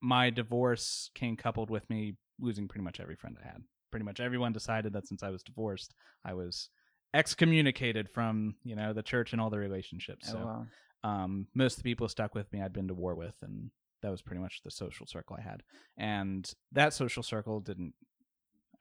my 0.00 0.30
divorce 0.30 1.10
came 1.14 1.36
coupled 1.36 1.70
with 1.70 1.88
me 1.90 2.16
losing 2.40 2.68
pretty 2.68 2.84
much 2.84 3.00
every 3.00 3.16
friend 3.16 3.36
I 3.42 3.46
had. 3.46 3.62
Pretty 3.90 4.04
much 4.04 4.20
everyone 4.20 4.52
decided 4.52 4.92
that 4.92 5.06
since 5.06 5.22
I 5.22 5.30
was 5.30 5.42
divorced, 5.42 5.94
I 6.24 6.34
was 6.34 6.68
excommunicated 7.12 8.08
from 8.08 8.54
you 8.62 8.76
know 8.76 8.92
the 8.92 9.02
church 9.02 9.32
and 9.32 9.40
all 9.40 9.50
the 9.50 9.58
relationships. 9.58 10.28
oh, 10.30 10.32
So 10.32 10.38
wow. 10.38 10.66
um, 11.04 11.46
most 11.54 11.76
of 11.76 11.82
the 11.82 11.90
people 11.90 12.08
stuck 12.08 12.34
with 12.34 12.52
me 12.52 12.62
I'd 12.62 12.72
been 12.72 12.88
to 12.88 12.94
war 12.94 13.14
with, 13.14 13.34
and 13.42 13.70
that 14.02 14.10
was 14.10 14.22
pretty 14.22 14.40
much 14.40 14.60
the 14.64 14.70
social 14.70 15.06
circle 15.06 15.36
I 15.38 15.42
had. 15.42 15.62
And 15.96 16.50
that 16.72 16.94
social 16.94 17.22
circle 17.22 17.60
didn't. 17.60 17.94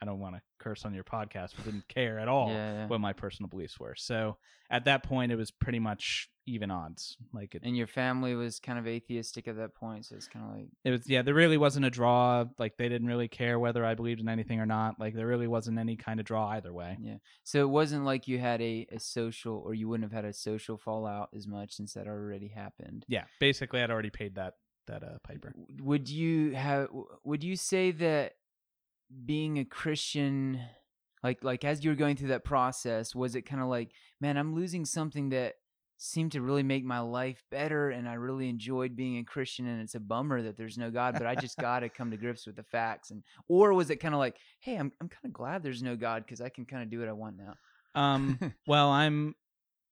I 0.01 0.05
don't 0.05 0.19
want 0.19 0.35
to 0.35 0.41
curse 0.59 0.85
on 0.85 0.93
your 0.93 1.03
podcast, 1.03 1.51
but 1.55 1.65
didn't 1.65 1.87
care 1.87 2.19
at 2.19 2.27
all 2.27 2.49
Yeah, 2.49 2.73
yeah. 2.73 2.87
what 2.87 3.01
my 3.01 3.13
personal 3.13 3.49
beliefs 3.49 3.79
were. 3.79 3.95
So 3.97 4.37
at 4.69 4.85
that 4.85 5.03
point, 5.03 5.31
it 5.31 5.35
was 5.35 5.51
pretty 5.51 5.79
much 5.79 6.29
even 6.45 6.71
odds. 6.71 7.17
Like 7.33 7.53
it, 7.55 7.61
And 7.63 7.75
your 7.77 7.85
family 7.87 8.33
was 8.35 8.59
kind 8.59 8.79
of 8.79 8.87
atheistic 8.87 9.47
at 9.47 9.57
that 9.57 9.75
point, 9.75 10.05
so 10.05 10.15
it's 10.15 10.27
kind 10.27 10.45
of 10.45 10.55
like 10.57 10.67
it 10.83 10.91
was 10.91 11.07
yeah 11.09 11.21
there 11.21 11.33
really 11.33 11.57
wasn't 11.57 11.85
a 11.85 11.89
draw 11.89 12.45
like 12.57 12.77
they 12.77 12.89
didn't 12.89 13.07
really 13.07 13.27
care 13.27 13.59
whether 13.59 13.85
i 13.85 13.93
believed 13.93 14.19
in 14.19 14.27
anything 14.29 14.59
or 14.59 14.65
not 14.65 14.99
like 14.99 15.13
there 15.13 15.27
really 15.27 15.47
wasn't 15.47 15.77
any 15.77 15.95
kind 15.95 16.19
of 16.19 16.25
draw 16.25 16.47
either 16.49 16.73
way 16.73 16.97
Yeah. 17.01 17.17
So 17.43 17.61
it 17.61 17.69
wasn't 17.69 18.03
like 18.05 18.27
you 18.27 18.39
had 18.39 18.61
a, 18.61 18.87
a 18.91 18.99
social, 18.99 19.57
or 19.63 19.73
you 19.75 19.87
wouldn't 19.87 20.11
have 20.11 20.23
had 20.23 20.27
a 20.29 20.33
social 20.33 20.77
fallout 20.77 21.29
as 21.35 21.45
much 21.47 21.73
since 21.73 21.93
that 21.93 22.07
already 22.07 22.47
happened. 22.47 23.05
yeah 23.07 23.25
basically 23.39 23.81
i'd 23.81 23.91
already 23.91 24.09
paid 24.09 24.35
that 24.35 24.55
that 24.87 25.03
uh 25.03 25.17
piper 25.23 25.53
Would 25.83 26.09
you 26.09 26.55
have? 26.55 26.87
Would 27.23 27.43
you 27.43 27.55
say 27.55 27.91
that 27.91 28.33
being 29.25 29.57
a 29.59 29.65
Christian, 29.65 30.59
like 31.23 31.43
like 31.43 31.63
as 31.65 31.83
you 31.83 31.91
were 31.91 31.95
going 31.95 32.15
through 32.15 32.29
that 32.29 32.43
process, 32.43 33.15
was 33.15 33.35
it 33.35 33.43
kind 33.43 33.61
of 33.61 33.67
like, 33.67 33.91
man, 34.21 34.37
I'm 34.37 34.55
losing 34.55 34.85
something 34.85 35.29
that 35.29 35.55
seemed 36.01 36.31
to 36.31 36.41
really 36.41 36.63
make 36.63 36.85
my 36.85 36.99
life 36.99 37.43
better, 37.51 37.89
and 37.89 38.07
I 38.07 38.13
really 38.13 38.47
enjoyed 38.47 38.95
being 38.95 39.17
a 39.17 39.23
Christian, 39.23 39.67
and 39.67 39.81
it's 39.81 39.95
a 39.95 39.99
bummer 39.99 40.41
that 40.43 40.55
there's 40.55 40.77
no 40.77 40.89
God, 40.91 41.15
but 41.17 41.27
I 41.27 41.35
just 41.35 41.57
got 41.57 41.81
to 41.81 41.89
come 41.89 42.11
to 42.11 42.17
grips 42.17 42.47
with 42.47 42.55
the 42.55 42.63
facts, 42.63 43.11
and 43.11 43.21
or 43.49 43.73
was 43.73 43.89
it 43.89 43.97
kind 43.97 44.13
of 44.13 44.19
like, 44.19 44.37
hey, 44.61 44.75
I'm 44.75 44.91
I'm 45.01 45.09
kind 45.09 45.25
of 45.25 45.33
glad 45.33 45.61
there's 45.63 45.83
no 45.83 45.95
God 45.97 46.23
because 46.25 46.39
I 46.41 46.49
can 46.49 46.65
kind 46.65 46.83
of 46.83 46.89
do 46.89 46.99
what 46.99 47.09
I 47.09 47.13
want 47.13 47.35
now. 47.37 47.55
um 47.95 48.37
well 48.67 48.89
i'm 48.91 49.33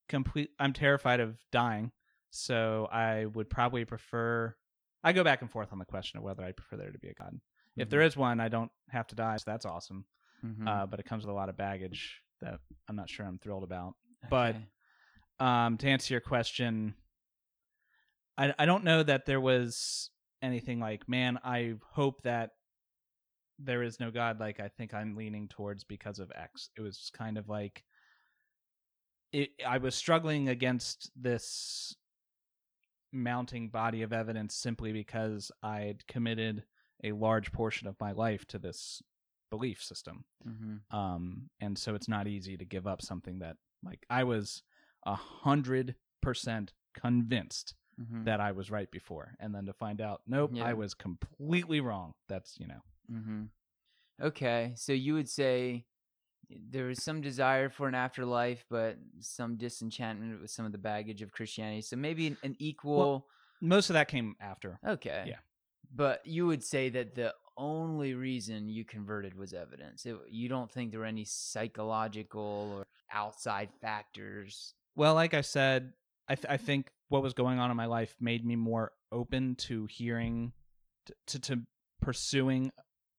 complete 0.07 0.51
i'm 0.59 0.71
terrified 0.71 1.19
of 1.19 1.35
dying 1.51 1.91
so 2.29 2.87
i 2.91 3.25
would 3.25 3.49
probably 3.49 3.83
prefer 3.85 4.55
i 5.03 5.11
go 5.11 5.23
back 5.23 5.41
and 5.41 5.49
forth 5.51 5.69
on 5.73 5.79
the 5.79 5.85
question 5.85 6.17
of 6.19 6.23
whether 6.23 6.43
i 6.43 6.51
prefer 6.51 6.77
there 6.77 6.91
to 6.91 6.99
be 6.99 7.09
a 7.09 7.13
god 7.15 7.33
if 7.77 7.89
there 7.89 8.01
is 8.01 8.17
one 8.17 8.39
i 8.39 8.47
don't 8.47 8.71
have 8.89 9.07
to 9.07 9.15
die 9.15 9.37
so 9.37 9.43
that's 9.51 9.65
awesome 9.65 10.05
Mhm. 10.45 10.67
uh 10.67 10.85
but 10.85 10.99
it 10.99 11.05
comes 11.05 11.23
with 11.25 11.31
a 11.31 11.35
lot 11.35 11.49
of 11.49 11.57
baggage 11.57 12.21
that 12.41 12.59
i'm 12.87 12.95
not 12.95 13.09
sure 13.09 13.25
i'm 13.25 13.39
thrilled 13.39 13.63
about 13.63 13.93
but 14.29 14.55
um, 15.39 15.77
to 15.77 15.87
answer 15.87 16.13
your 16.15 16.21
question, 16.21 16.95
I 18.37 18.53
I 18.57 18.65
don't 18.65 18.83
know 18.83 19.03
that 19.03 19.25
there 19.27 19.39
was 19.39 20.09
anything 20.41 20.79
like, 20.79 21.07
man, 21.07 21.37
I 21.43 21.75
hope 21.91 22.23
that 22.23 22.51
there 23.59 23.83
is 23.83 23.99
no 23.99 24.09
God. 24.09 24.39
Like 24.39 24.59
I 24.59 24.69
think 24.69 24.93
I'm 24.95 25.15
leaning 25.15 25.47
towards 25.47 25.83
because 25.83 26.17
of 26.17 26.31
X. 26.35 26.69
It 26.75 26.81
was 26.81 27.11
kind 27.15 27.37
of 27.37 27.47
like 27.47 27.83
it. 29.31 29.49
I 29.65 29.77
was 29.77 29.93
struggling 29.93 30.49
against 30.49 31.11
this 31.15 31.95
mounting 33.13 33.69
body 33.69 34.01
of 34.01 34.11
evidence 34.13 34.55
simply 34.55 34.91
because 34.93 35.51
I'd 35.63 36.05
committed 36.07 36.63
a 37.03 37.11
large 37.11 37.51
portion 37.51 37.87
of 37.87 37.95
my 37.99 38.11
life 38.11 38.45
to 38.47 38.57
this 38.59 39.01
belief 39.49 39.81
system 39.83 40.25
Mhm. 40.45 40.81
um 40.91 41.49
and 41.61 41.77
so 41.77 41.95
it's 41.95 42.07
not 42.09 42.27
easy 42.27 42.57
to 42.57 42.65
give 42.65 42.85
up 42.87 43.01
something 43.01 43.39
that 43.39 43.55
like 43.83 44.05
i 44.09 44.23
was 44.23 44.63
a 45.05 45.15
hundred 45.15 45.95
percent 46.21 46.73
convinced 46.93 47.75
Mhm. 47.99 48.25
that 48.25 48.39
i 48.41 48.51
was 48.51 48.69
right 48.69 48.91
before 48.91 49.35
and 49.39 49.55
then 49.55 49.65
to 49.65 49.73
find 49.73 50.01
out 50.01 50.21
nope 50.27 50.51
Yeah. 50.53 50.65
i 50.65 50.73
was 50.73 50.93
completely 50.93 51.79
wrong 51.79 52.13
that's 52.27 52.59
you 52.59 52.67
know 52.67 52.81
Mm-hmm. 53.11 53.43
Okay, 54.21 54.73
so 54.75 54.91
you 54.91 55.13
would 55.13 55.29
say 55.29 55.85
there 56.49 56.85
was 56.87 57.01
some 57.03 57.21
desire 57.21 57.69
for 57.69 57.87
an 57.87 57.95
afterlife, 57.95 58.65
but 58.69 58.97
some 59.19 59.55
disenchantment 59.57 60.41
with 60.41 60.49
some 60.51 60.65
of 60.65 60.71
the 60.71 60.77
baggage 60.77 61.21
of 61.21 61.31
Christianity. 61.31 61.81
So 61.81 61.95
maybe 61.95 62.27
an, 62.27 62.37
an 62.43 62.55
equal. 62.59 63.27
most 63.61 63.89
of 63.89 63.93
that 63.93 64.07
came 64.07 64.35
after 64.41 64.79
okay. 64.85 65.23
yeah. 65.27 65.37
But 65.95 66.25
you 66.25 66.47
would 66.47 66.63
say 66.63 66.89
that 66.89 67.15
the 67.15 67.33
only 67.57 68.13
reason 68.13 68.69
you 68.69 68.85
converted 68.85 69.35
was 69.35 69.53
evidence. 69.53 70.05
It, 70.05 70.15
you 70.29 70.47
don't 70.47 70.71
think 70.71 70.91
there 70.91 70.99
were 70.99 71.05
any 71.07 71.25
psychological 71.25 72.73
or 72.77 72.85
outside 73.11 73.69
factors. 73.81 74.73
well 74.95 75.13
like 75.13 75.33
i 75.33 75.39
said 75.41 75.93
i, 76.27 76.35
th- 76.35 76.45
I 76.49 76.57
think 76.57 76.91
what 77.07 77.23
was 77.23 77.33
going 77.33 77.57
on 77.57 77.71
in 77.71 77.77
my 77.77 77.85
life 77.85 78.13
made 78.19 78.45
me 78.45 78.55
more 78.57 78.91
open 79.13 79.55
to 79.55 79.85
hearing 79.89 80.51
to 81.05 81.13
to, 81.27 81.39
to 81.39 81.61
pursuing 82.01 82.71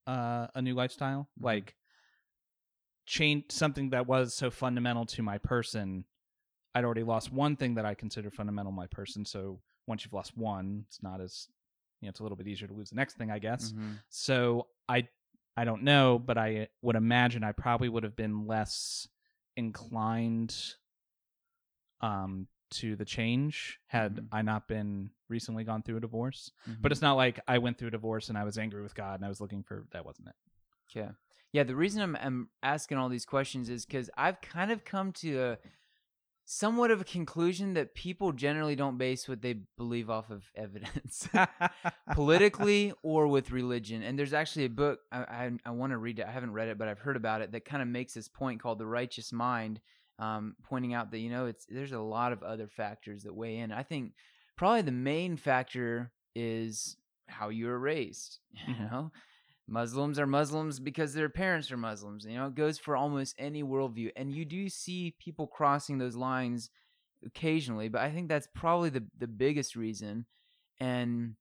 uh, 0.07 0.49
a 0.55 0.61
new 0.61 0.75
lifestyle 0.75 1.29
Mhm. 1.41 1.45
like 1.45 1.75
change 3.07 3.45
something 3.49 3.91
that 3.91 4.07
was 4.07 4.35
so 4.35 4.51
fundamental 4.51 5.07
to 5.07 5.23
my 5.23 5.39
person 5.39 6.05
i'd 6.75 6.85
already 6.85 7.03
lost 7.03 7.33
one 7.33 7.57
thing 7.57 7.75
that 7.77 7.87
i 7.87 7.95
consider 7.95 8.31
fundamental 8.31 8.73
to 8.73 8.77
my 8.77 8.87
person 8.87 9.25
so 9.25 9.61
once 9.87 10.05
you've 10.05 10.13
lost 10.13 10.37
one 10.37 10.85
it's 10.87 11.03
not 11.03 11.21
as 11.21 11.49
you 12.01 12.07
know 12.07 12.11
it's 12.11 12.21
a 12.21 12.23
little 12.23 12.37
bit 12.37 12.47
easier 12.49 12.69
to 12.69 12.75
lose 12.75 12.91
the 12.91 12.97
next 12.97 13.17
thing 13.17 13.31
i 13.31 13.39
guess 13.39 13.73
Mhm. 13.73 13.99
so 14.09 14.67
I 14.89 15.09
I 15.57 15.65
don't 15.65 15.83
know, 15.83 16.21
but 16.21 16.39
I 16.39 16.69
would 16.83 16.95
imagine 16.95 17.43
I 17.43 17.51
probably 17.51 17.89
would 17.89 18.05
have 18.05 18.15
been 18.15 18.47
less 18.47 19.09
inclined 19.57 20.55
um 22.01 22.47
to 22.71 22.97
the 22.97 23.05
change 23.05 23.81
had 23.87 24.17
Mhm. 24.17 24.29
I 24.31 24.43
not 24.43 24.69
been 24.69 25.11
recently 25.29 25.65
gone 25.65 25.83
through 25.83 25.97
a 25.97 26.01
divorce. 26.01 26.53
Mhm. 26.69 26.83
But 26.83 26.93
it's 26.93 27.01
not 27.03 27.15
like 27.15 27.41
I 27.49 27.59
went 27.59 27.79
through 27.79 27.89
a 27.89 27.93
divorce 27.93 28.29
and 28.29 28.37
I 28.37 28.45
was 28.45 28.59
angry 28.59 28.83
with 28.83 28.95
God 28.95 29.15
and 29.17 29.25
I 29.25 29.29
was 29.29 29.41
looking 29.41 29.63
for 29.63 29.87
that 29.93 30.05
wasn't 30.05 30.29
it. 30.29 30.35
Yeah. 30.95 31.13
Yeah, 31.51 31.63
the 31.65 31.75
reason 31.75 32.03
I'm, 32.03 32.15
I'm 32.17 32.51
asking 32.63 32.99
all 32.99 33.09
these 33.09 33.25
questions 33.25 33.71
is 33.71 33.87
because 33.87 34.11
I've 34.19 34.41
kind 34.43 34.71
of 34.71 34.85
come 34.85 35.13
to 35.15 35.41
a 35.41 35.59
somewhat 36.51 36.91
of 36.91 36.99
a 36.99 37.05
conclusion 37.05 37.75
that 37.75 37.95
people 37.95 38.33
generally 38.33 38.75
don't 38.75 38.97
base 38.97 39.29
what 39.29 39.43
they 39.43 39.53
believe 39.77 40.09
off 40.09 40.31
of 40.31 40.45
evidence, 40.57 41.29
politically 42.15 42.93
or 43.03 43.27
with 43.29 43.51
religion. 43.51 44.03
And 44.03 44.19
there's 44.19 44.33
actually 44.33 44.65
a 44.65 44.71
book 44.71 45.01
I 45.13 45.19
I, 45.19 45.51
I 45.67 45.71
want 45.73 45.93
to 45.93 45.99
read 45.99 46.19
it. 46.19 46.27
I 46.27 46.31
haven't 46.31 46.53
read 46.53 46.69
it, 46.69 46.79
but 46.79 46.89
I've 46.89 46.99
heard 46.99 47.17
about 47.17 47.43
it 47.43 47.53
that 47.53 47.65
kind 47.65 47.83
of 47.83 47.89
makes 47.89 48.15
this 48.15 48.29
point 48.29 48.61
called 48.63 48.79
"The 48.79 48.87
Righteous 48.87 49.33
Mind," 49.33 49.81
um, 50.19 50.57
pointing 50.65 50.95
out 50.95 51.11
that 51.11 51.19
you 51.19 51.31
know 51.31 51.47
it's 51.47 51.67
there's 51.69 51.93
a 51.93 52.01
lot 52.01 52.33
of 52.33 52.43
other 52.43 52.67
factors 52.67 53.25
that 53.25 53.35
weigh 53.35 53.59
in. 53.59 53.71
I 53.71 53.83
think 53.83 54.13
probably 54.57 54.83
the 54.83 54.93
main 54.93 55.37
factor 55.37 56.11
is 56.35 56.97
how 57.27 57.51
you 57.51 57.67
were 57.67 57.79
raised. 57.79 58.39
You 58.67 58.75
Mhm. 58.75 58.91
know, 58.91 59.13
Muslims 59.69 60.19
are 60.19 60.27
Muslims 60.27 60.81
because 60.81 61.13
their 61.13 61.29
parents 61.29 61.71
are 61.71 61.77
Muslims. 61.77 62.25
You 62.25 62.39
know, 62.39 62.47
it 62.47 62.55
goes 62.55 62.79
for 62.79 62.97
almost 62.97 63.35
any 63.39 63.63
worldview, 63.63 64.11
and 64.17 64.33
you 64.33 64.45
do 64.45 64.69
see 64.69 65.15
people 65.19 65.47
crossing 65.47 65.99
those 65.99 66.17
lines 66.17 66.71
occasionally. 67.25 67.89
But 67.89 68.01
I 68.01 68.11
think 68.11 68.29
that's 68.29 68.49
probably 68.55 68.91
the 68.91 69.05
the 69.19 69.27
biggest 69.27 69.77
reason, 69.77 70.25
and 70.81 71.35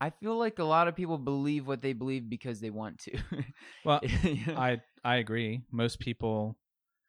I 0.00 0.10
feel 0.10 0.36
like 0.36 0.58
a 0.58 0.64
lot 0.64 0.88
of 0.88 0.96
people 0.96 1.18
believe 1.18 1.66
what 1.66 1.82
they 1.82 1.92
believe 1.92 2.28
because 2.28 2.58
they 2.58 2.70
want 2.70 2.98
to. 3.00 3.18
Well, 3.84 4.00
You 4.22 4.46
know? 4.46 4.56
I 4.56 4.80
I 5.04 5.16
agree. 5.16 5.62
Most 5.70 6.00
people 6.00 6.56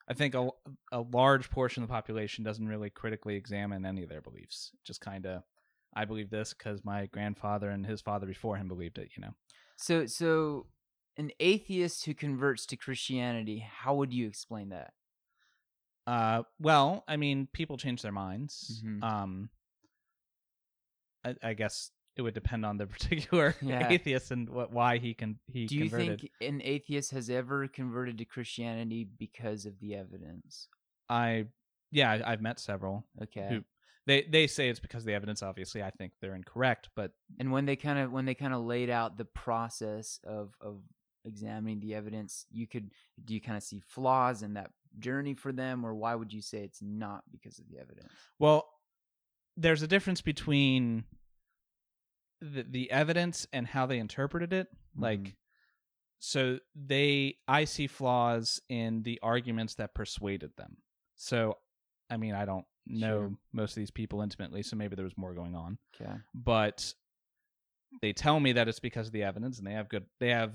I 0.08 0.14
think 0.14 0.36
a, 0.36 0.50
a 0.92 1.00
large 1.02 1.50
portion 1.50 1.82
of 1.82 1.90
the 1.90 1.94
population 1.94 2.44
doesn't 2.44 2.68
really 2.68 2.90
critically 2.90 3.36
examine 3.36 3.86
any 3.86 4.04
of 4.04 4.10
their 4.10 4.22
beliefs. 4.22 4.72
Just 4.86 5.02
kind 5.02 5.26
of 5.26 5.42
I 5.96 6.06
believe 6.06 6.30
this 6.30 6.54
cuz 6.54 6.84
my 6.84 7.06
grandfather 7.08 7.70
and 7.70 7.86
his 7.86 8.02
father 8.02 8.28
before 8.28 8.58
him 8.58 8.68
believed 8.68 8.98
it, 8.98 9.10
you 9.16 9.22
know. 9.22 9.34
So 9.78 10.06
so 10.06 10.68
an 11.18 11.32
atheist 11.40 12.06
who 12.06 12.14
converts 12.14 12.66
to 12.68 12.76
Christianity, 12.78 13.60
how 13.60 13.96
would 13.96 14.14
you 14.14 14.28
explain 14.28 14.70
that? 14.70 14.94
Uh, 16.06 16.44
well, 16.60 17.04
I 17.08 17.18
mean, 17.18 17.48
people 17.54 17.78
change 17.78 18.02
their 18.02 18.12
minds. 18.12 18.82
Mhm. 18.84 19.04
Um, 19.04 19.50
I, 21.26 21.36
I 21.42 21.54
guess 21.54 21.92
it 22.16 22.22
would 22.22 22.34
depend 22.34 22.66
on 22.66 22.78
the 22.78 22.88
particular 22.96 23.56
Yeah. 23.62 23.90
atheist 23.92 24.32
and 24.32 24.50
what 24.50 24.72
why 24.72 24.98
he 24.98 25.14
can 25.14 25.40
he 25.48 25.66
Do 25.66 25.76
you 25.76 25.90
converted. 25.90 26.20
think 26.22 26.32
an 26.42 26.62
atheist 26.64 27.12
has 27.12 27.30
ever 27.30 27.68
converted 27.68 28.18
to 28.20 28.26
Christianity 28.26 29.08
because 29.18 29.66
of 29.66 29.80
the 29.80 29.96
evidence? 29.96 30.68
I 31.10 31.46
yeah, 31.92 32.22
I've 32.26 32.42
met 32.42 32.60
several. 32.60 33.06
Okay. 33.22 33.48
Who- 33.50 33.64
They 34.06 34.24
they 34.24 34.48
say 34.48 34.70
it's 34.70 34.80
because 34.80 35.04
of 35.04 35.08
the 35.08 35.14
evidence. 35.14 35.42
Obviously, 35.42 35.82
I 35.82 35.90
think 35.92 36.14
they're 36.20 36.36
incorrect, 36.36 36.90
but 36.96 37.12
And 37.40 37.52
when 37.52 37.66
they 37.66 37.76
kind 37.76 38.00
of 38.00 38.12
when 38.12 38.26
they 38.26 38.36
kind 38.36 38.54
of 38.54 38.62
laid 38.64 38.90
out 38.90 39.18
the 39.18 39.26
process 39.26 40.20
of 40.26 40.56
of 40.60 40.82
examining 41.26 41.80
the 41.80 41.96
evidence, 41.96 42.46
you 42.52 42.68
could 42.68 42.92
do 43.24 43.34
you 43.34 43.40
kind 43.42 43.56
of 43.58 43.64
see 43.64 43.80
flaws 43.80 44.44
in 44.44 44.56
that 44.56 44.72
journey 45.00 45.34
for 45.34 45.52
them, 45.54 45.86
or 45.86 45.96
why 45.96 46.16
would 46.16 46.34
you 46.34 46.42
say 46.42 46.60
it's 46.60 46.82
not 46.82 47.24
because 47.32 47.60
of 47.60 47.68
the 47.70 47.80
evidence? 47.80 48.12
Well, 48.40 48.70
there's 49.56 49.82
a 49.84 49.88
difference 49.88 50.22
between 50.22 51.06
the 52.42 52.64
the 52.64 52.92
evidence 52.92 53.48
and 53.54 53.66
how 53.68 53.86
they 53.86 54.00
interpreted 54.00 54.52
it. 54.52 54.68
Like, 54.98 55.20
Mhm. 55.22 55.36
so 56.20 56.60
they, 56.76 57.38
I 57.48 57.64
see 57.66 57.88
flaws 57.88 58.62
in 58.70 59.04
the 59.04 59.20
arguments 59.24 59.76
that 59.76 59.96
persuaded 59.96 60.56
them. 60.58 60.78
So, 61.16 61.58
I 62.10 62.18
mean, 62.18 62.36
I 62.36 62.46
don't 62.46 62.66
know 62.86 63.20
Sure. 63.20 63.32
most 63.54 63.72
of 63.72 63.76
these 63.82 63.92
people 63.92 64.22
intimately, 64.22 64.64
so 64.64 64.76
maybe 64.76 64.96
there 64.96 65.06
was 65.06 65.18
more 65.18 65.34
going 65.34 65.56
on. 65.56 65.78
Okay. 66.00 66.12
But 66.34 66.94
they 68.02 68.14
tell 68.14 68.40
me 68.40 68.54
that 68.54 68.68
it's 68.68 68.80
because 68.80 69.08
of 69.08 69.14
the 69.14 69.24
evidence, 69.24 69.58
and 69.58 69.68
they 69.68 69.74
have 69.74 69.90
good, 69.90 70.06
they 70.20 70.30
have 70.30 70.54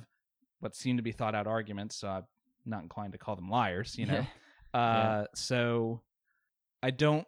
what 0.61 0.75
seem 0.75 0.97
to 0.97 1.03
be 1.03 1.13
thought 1.13 1.35
out 1.35 1.47
arguments. 1.47 1.97
So 1.97 2.09
I'm 2.09 2.25
not 2.67 2.83
inclined 2.83 3.13
to 3.13 3.19
call 3.19 3.37
them 3.37 3.49
liars, 3.49 3.97
you 3.97 4.07
know. 4.07 4.27
Uh, 4.75 5.25
so 5.35 6.03
I 6.83 6.91
don't 6.91 7.27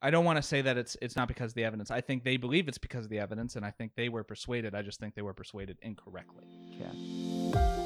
I 0.00 0.10
don't 0.10 0.24
want 0.24 0.36
to 0.36 0.42
say 0.42 0.62
that 0.62 0.76
it's 0.78 0.96
it's 1.02 1.16
not 1.16 1.26
because 1.28 1.50
of 1.50 1.54
the 1.54 1.64
evidence. 1.64 1.90
I 1.90 2.00
think 2.00 2.22
they 2.24 2.36
believe 2.36 2.68
it's 2.68 2.78
because 2.78 3.04
of 3.04 3.10
the 3.10 3.18
evidence, 3.18 3.56
and 3.56 3.64
I 3.64 3.70
think 3.72 3.92
they 3.96 4.08
were 4.08 4.22
persuaded. 4.24 4.74
I 4.74 4.82
just 4.82 5.00
think 5.00 5.14
they 5.14 5.22
were 5.22 5.34
persuaded 5.34 5.78
incorrectly. 5.82 6.44
Okay. 6.76 7.81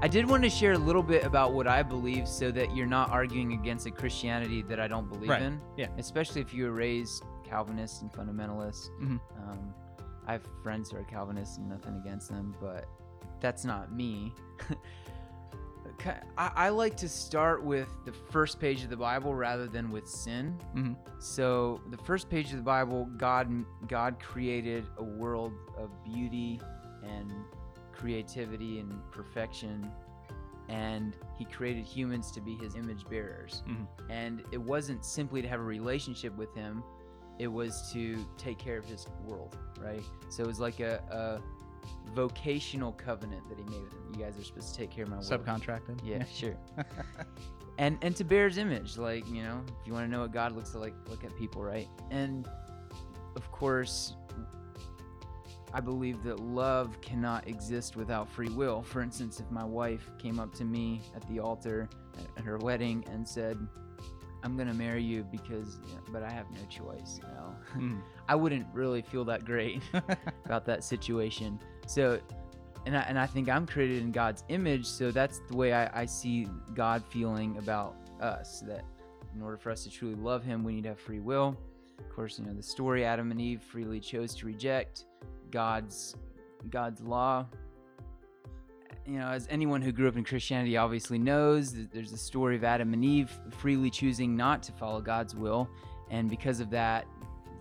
I 0.00 0.06
did 0.06 0.28
want 0.30 0.44
to 0.44 0.50
share 0.50 0.72
a 0.74 0.78
little 0.78 1.02
bit 1.02 1.24
about 1.24 1.52
what 1.54 1.66
I 1.66 1.82
believe 1.82 2.28
so 2.28 2.52
that 2.52 2.74
you're 2.76 2.86
not 2.86 3.10
arguing 3.10 3.52
against 3.54 3.84
a 3.86 3.90
Christianity 3.90 4.62
that 4.62 4.78
I 4.78 4.86
don't 4.86 5.08
believe 5.08 5.28
Right. 5.30 5.42
in. 5.42 5.60
Yeah. 5.76 5.88
Especially 5.98 6.40
if 6.40 6.54
you 6.54 6.64
were 6.64 6.72
raised 6.72 7.24
Calvinist 7.42 8.02
and 8.02 8.12
fundamentalist. 8.12 8.90
Mhm. 9.00 9.20
Um, 9.38 9.74
I 10.26 10.32
have 10.32 10.42
friends 10.62 10.90
who 10.90 10.98
are 10.98 11.04
Calvinists 11.04 11.56
and 11.58 11.68
nothing 11.68 11.96
against 11.96 12.28
them, 12.28 12.54
but 12.60 12.86
that's 13.40 13.64
not 13.64 13.92
me. 13.92 14.32
I, 16.36 16.52
I 16.54 16.68
like 16.68 16.96
to 16.98 17.08
start 17.08 17.64
with 17.64 17.88
the 18.04 18.12
first 18.12 18.60
page 18.60 18.84
of 18.84 18.90
the 18.90 18.96
Bible 18.96 19.34
rather 19.34 19.66
than 19.66 19.90
with 19.90 20.06
sin. 20.06 20.56
Mhm. 20.76 20.96
So 21.18 21.80
the 21.90 21.96
first 21.96 22.30
page 22.30 22.50
of 22.52 22.56
the 22.58 22.62
Bible, 22.62 23.06
God 23.16 23.64
God 23.88 24.20
created 24.20 24.86
a 24.98 25.02
world 25.02 25.54
of 25.76 25.90
beauty 26.04 26.60
and 27.02 27.32
creativity 27.98 28.78
and 28.78 28.92
perfection, 29.10 29.90
and 30.68 31.16
He 31.36 31.44
created 31.44 31.84
humans 31.84 32.30
to 32.32 32.40
be 32.40 32.54
His 32.56 32.74
image 32.76 33.08
bearers. 33.08 33.62
Mhm. 33.68 33.86
And 34.08 34.42
it 34.52 34.58
wasn't 34.60 35.04
simply 35.04 35.42
to 35.42 35.48
have 35.48 35.60
a 35.60 35.64
relationship 35.64 36.36
with 36.36 36.54
Him; 36.54 36.82
it 37.38 37.48
was 37.48 37.90
to 37.92 38.24
take 38.36 38.58
care 38.58 38.78
of 38.78 38.84
His 38.84 39.06
world, 39.24 39.56
right? 39.80 40.02
So 40.30 40.42
it 40.42 40.46
was 40.46 40.60
like 40.60 40.80
a, 40.80 41.02
a 41.10 41.42
vocational 42.14 42.92
covenant 42.92 43.48
that 43.48 43.58
He 43.58 43.64
made 43.64 43.82
with 43.82 43.92
Him. 43.92 44.14
You 44.14 44.24
guys 44.24 44.38
are 44.38 44.44
supposed 44.44 44.72
to 44.74 44.78
take 44.80 44.90
care 44.90 45.04
of 45.04 45.10
my 45.10 45.16
world. 45.16 45.28
Subcontracted. 45.28 46.00
Yeah, 46.04 46.24
sure. 46.32 46.56
and 47.78 47.98
and 48.02 48.14
to 48.16 48.24
bear 48.24 48.46
his 48.48 48.58
image, 48.58 48.96
like 48.96 49.26
you 49.28 49.42
know, 49.42 49.62
if 49.80 49.86
you 49.86 49.92
want 49.92 50.06
to 50.06 50.10
know 50.10 50.20
what 50.20 50.32
God 50.32 50.52
looks 50.52 50.74
like, 50.74 50.94
look 51.08 51.24
at 51.24 51.34
people, 51.36 51.62
right? 51.62 51.88
And 52.10 52.46
of 53.36 53.50
course, 53.52 54.14
I 55.74 55.80
believe 55.80 56.22
that 56.24 56.40
love 56.40 57.00
cannot 57.00 57.46
exist 57.46 57.94
without 57.96 58.28
free 58.28 58.48
will. 58.48 58.82
For 58.82 59.02
instance, 59.02 59.38
if 59.40 59.50
my 59.50 59.64
wife 59.64 60.10
came 60.18 60.38
up 60.40 60.54
to 60.54 60.64
me 60.64 61.02
at 61.14 61.26
the 61.28 61.40
altar 61.40 61.88
at- 62.36 62.44
her 62.44 62.56
wedding 62.58 63.04
and 63.10 63.26
said, 63.28 63.58
"I'm 64.42 64.56
gonna 64.56 64.72
marry 64.74 65.02
you 65.02 65.24
because," 65.24 65.78
but 66.10 66.22
I 66.22 66.30
have 66.30 66.50
no 66.50 66.60
choice, 66.70 67.18
you 67.22 67.28
know, 67.34 67.54
Mhm. 67.76 68.00
I 68.28 68.34
wouldn't 68.34 68.66
really 68.72 69.02
feel 69.02 69.24
that 69.26 69.44
great 69.44 69.82
about 70.46 70.64
that 70.66 70.84
situation. 70.84 71.58
So, 71.86 72.18
and 72.86 72.96
I, 72.96 73.00
and 73.02 73.18
I 73.18 73.26
think 73.26 73.48
I'm 73.50 73.66
created 73.66 74.02
in 74.02 74.10
God's 74.12 74.44
image, 74.48 74.86
so 74.86 75.10
that's 75.10 75.40
the 75.50 75.56
way 75.56 75.72
I, 75.74 76.02
I 76.02 76.06
see 76.06 76.48
God 76.74 77.04
feeling 77.04 77.58
about 77.58 77.94
us. 78.20 78.60
That 78.60 78.84
in 79.34 79.42
order 79.42 79.58
for 79.58 79.70
us 79.70 79.84
to 79.84 79.90
truly 79.90 80.14
love 80.14 80.44
Him, 80.44 80.64
we 80.64 80.74
need 80.74 80.84
to 80.84 80.90
have 80.90 81.00
free 81.00 81.20
will. 81.20 81.56
Of 81.98 82.08
course, 82.08 82.38
you 82.38 82.46
know 82.46 82.54
the 82.54 82.62
story: 82.62 83.04
Adam 83.04 83.30
and 83.30 83.40
Eve 83.40 83.62
freely 83.62 84.00
chose 84.00 84.34
to 84.36 84.46
reject 84.46 85.04
God's 85.50 86.14
God's 86.70 87.00
law. 87.00 87.46
You 89.06 89.18
know, 89.18 89.28
as 89.28 89.46
anyone 89.50 89.80
who 89.80 89.90
grew 89.90 90.06
up 90.06 90.16
in 90.16 90.24
Christianity 90.24 90.76
obviously 90.76 91.18
knows, 91.18 91.74
there's 91.92 92.12
a 92.12 92.18
story 92.18 92.56
of 92.56 92.64
Adam 92.64 92.92
and 92.92 93.02
Eve 93.04 93.30
freely 93.50 93.88
choosing 93.88 94.36
not 94.36 94.62
to 94.64 94.72
follow 94.72 95.00
God's 95.00 95.34
will, 95.34 95.68
and 96.10 96.28
because 96.28 96.60
of 96.60 96.70
that, 96.70 97.06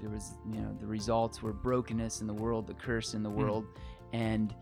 there 0.01 0.09
was 0.09 0.33
you 0.51 0.59
know 0.59 0.75
the 0.79 0.85
results 0.85 1.41
were 1.41 1.53
brokenness 1.53 2.21
in 2.21 2.27
the 2.27 2.33
world, 2.33 2.67
the 2.67 2.73
curse 2.73 3.13
in 3.13 3.23
the 3.23 3.29
world, 3.29 3.65
and 4.13 4.53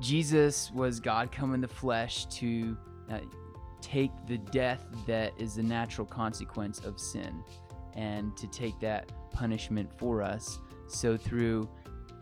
Jesus 0.00 0.70
was 0.74 1.00
God 1.00 1.32
come 1.32 1.54
in 1.54 1.60
the 1.60 1.68
flesh 1.68 2.26
to 2.26 2.76
uh, 3.10 3.20
take 3.80 4.10
the 4.26 4.38
death 4.38 4.84
that 5.06 5.32
is 5.38 5.54
the 5.54 5.62
natural 5.62 6.06
consequence 6.06 6.80
of 6.80 7.00
sin, 7.00 7.42
and 7.94 8.36
to 8.36 8.46
take 8.48 8.78
that 8.80 9.10
punishment 9.30 9.90
for 9.98 10.22
us. 10.22 10.58
So 10.88 11.16
through 11.16 11.68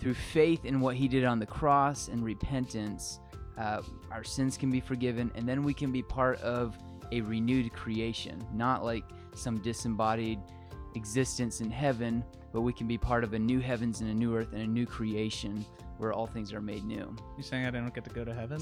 through 0.00 0.14
faith 0.14 0.64
in 0.64 0.80
what 0.80 0.96
He 0.96 1.06
did 1.08 1.24
on 1.24 1.38
the 1.38 1.46
cross 1.46 2.08
and 2.08 2.24
repentance, 2.24 3.20
uh, 3.58 3.82
our 4.10 4.24
sins 4.24 4.56
can 4.56 4.70
be 4.70 4.80
forgiven, 4.80 5.30
and 5.34 5.48
then 5.48 5.62
we 5.62 5.74
can 5.74 5.92
be 5.92 6.02
part 6.02 6.40
of 6.40 6.76
a 7.12 7.20
renewed 7.20 7.72
creation, 7.72 8.42
not 8.54 8.84
like 8.84 9.04
some 9.34 9.58
disembodied 9.58 10.38
existence 10.94 11.60
in 11.60 11.70
heaven, 11.70 12.24
but 12.52 12.62
we 12.62 12.72
can 12.72 12.86
be 12.86 12.98
part 12.98 13.22
of 13.22 13.34
a 13.34 13.38
new 13.38 13.60
heavens 13.60 14.00
and 14.00 14.10
a 14.10 14.14
new 14.14 14.34
earth 14.34 14.52
and 14.52 14.62
a 14.62 14.66
new 14.66 14.86
creation 14.86 15.64
where 15.98 16.12
all 16.12 16.26
things 16.26 16.52
are 16.52 16.60
made 16.60 16.84
new. 16.84 17.14
You're 17.36 17.44
saying 17.44 17.66
I 17.66 17.70
don't 17.70 17.94
get 17.94 18.04
to 18.04 18.10
go 18.10 18.24
to 18.24 18.34
heaven? 18.34 18.58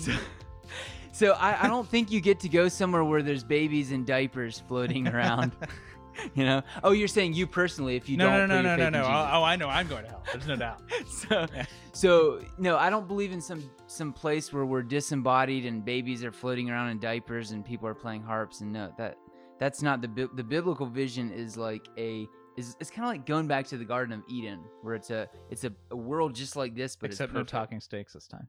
So 1.13 1.33
I, 1.39 1.65
I 1.65 1.69
don't 1.69 1.87
think 1.87 2.11
you 2.11 2.21
get 2.21 2.41
to 2.41 2.49
go 2.49 2.69
somewhere 2.69 3.05
where 3.05 3.23
there's 3.23 3.45
babies 3.45 3.93
and 3.93 4.05
diapers 4.05 4.63
floating 4.67 5.09
around. 5.09 5.53
you 6.35 6.45
know? 6.45 6.63
Oh, 6.83 6.93
you're 6.93 7.09
saying 7.09 7.35
you 7.35 7.47
personally 7.47 7.97
if 7.97 8.09
you 8.09 8.17
no, 8.17 8.27
don't 8.27 8.49
no, 8.49 8.63
no, 8.63 8.63
no, 8.63 8.77
faith 8.77 8.93
no, 8.93 9.03
no. 9.03 9.07
Oh, 9.07 9.31
oh, 9.35 9.43
I 9.43 9.57
know. 9.57 9.69
I'm 9.69 9.87
going 9.89 10.05
to 10.05 10.11
hell. 10.11 10.25
There's 10.33 10.47
no 10.47 10.57
doubt. 10.67 10.83
so, 11.09 11.47
so 11.93 12.41
no, 12.59 12.77
I 12.77 12.91
don't 12.91 13.09
believe 13.09 13.33
in 13.33 13.41
some 13.41 13.69
some 13.87 14.13
place 14.13 14.53
where 14.53 14.65
we're 14.65 14.83
disembodied 14.83 15.67
and 15.67 15.85
babies 15.85 16.25
are 16.25 16.33
floating 16.33 16.71
around 16.71 16.91
in 16.91 16.99
diapers 16.99 17.53
and 17.53 17.65
people 17.65 17.89
are 17.89 17.95
playing 17.95 18.23
harps 18.23 18.61
and 18.61 18.73
no, 18.73 18.93
that 18.99 19.17
that's 19.59 19.83
not 19.83 20.01
the 20.01 20.29
the 20.35 20.45
biblical 20.45 20.87
vision 20.87 21.31
is 21.33 21.57
like 21.57 21.89
a 21.99 22.27
is 22.57 22.77
it's 22.81 22.91
kind 22.91 23.05
of 23.05 23.11
like 23.11 23.27
going 23.27 23.47
back 23.47 23.67
to 23.69 23.77
the 23.77 23.85
Garden 23.85 24.13
of 24.15 24.23
Eden 24.29 24.61
where 24.83 24.95
it's 24.95 25.11
a 25.11 25.29
it's 25.51 25.65
a, 25.65 25.73
a 25.91 25.97
world 25.97 26.35
just 26.35 26.57
like 26.57 26.75
this 26.75 26.97
but 26.97 27.11
Except 27.11 27.33
no 27.33 27.45
talking 27.45 27.81
steaks 27.81 28.13
this 28.13 28.27
time. 28.27 28.49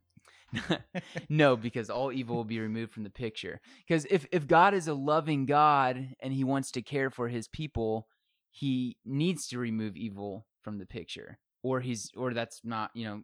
no, 1.30 1.56
because 1.56 1.90
all 1.90 2.12
evil 2.12 2.36
will 2.36 2.44
be 2.44 2.60
removed 2.60 2.92
from 2.94 3.04
the 3.04 3.10
picture. 3.10 3.62
Because 3.88 4.06
if, 4.10 4.26
if 4.32 4.48
God 4.48 4.74
is 4.74 4.88
a 4.88 4.94
loving 4.94 5.46
God 5.46 6.16
and 6.20 6.34
he 6.34 6.44
wants 6.44 6.72
to 6.72 6.82
care 6.82 7.10
for 7.10 7.28
his 7.28 7.48
people, 7.48 8.08
he 8.52 8.98
needs 9.06 9.48
to 9.48 9.60
remove 9.60 9.96
evil 9.96 10.46
from 10.64 10.78
the 10.80 10.86
picture. 10.86 11.40
Or 11.62 11.82
he's 11.82 12.10
or 12.16 12.34
that's 12.34 12.62
not, 12.64 12.92
you 12.94 13.06
know, 13.06 13.22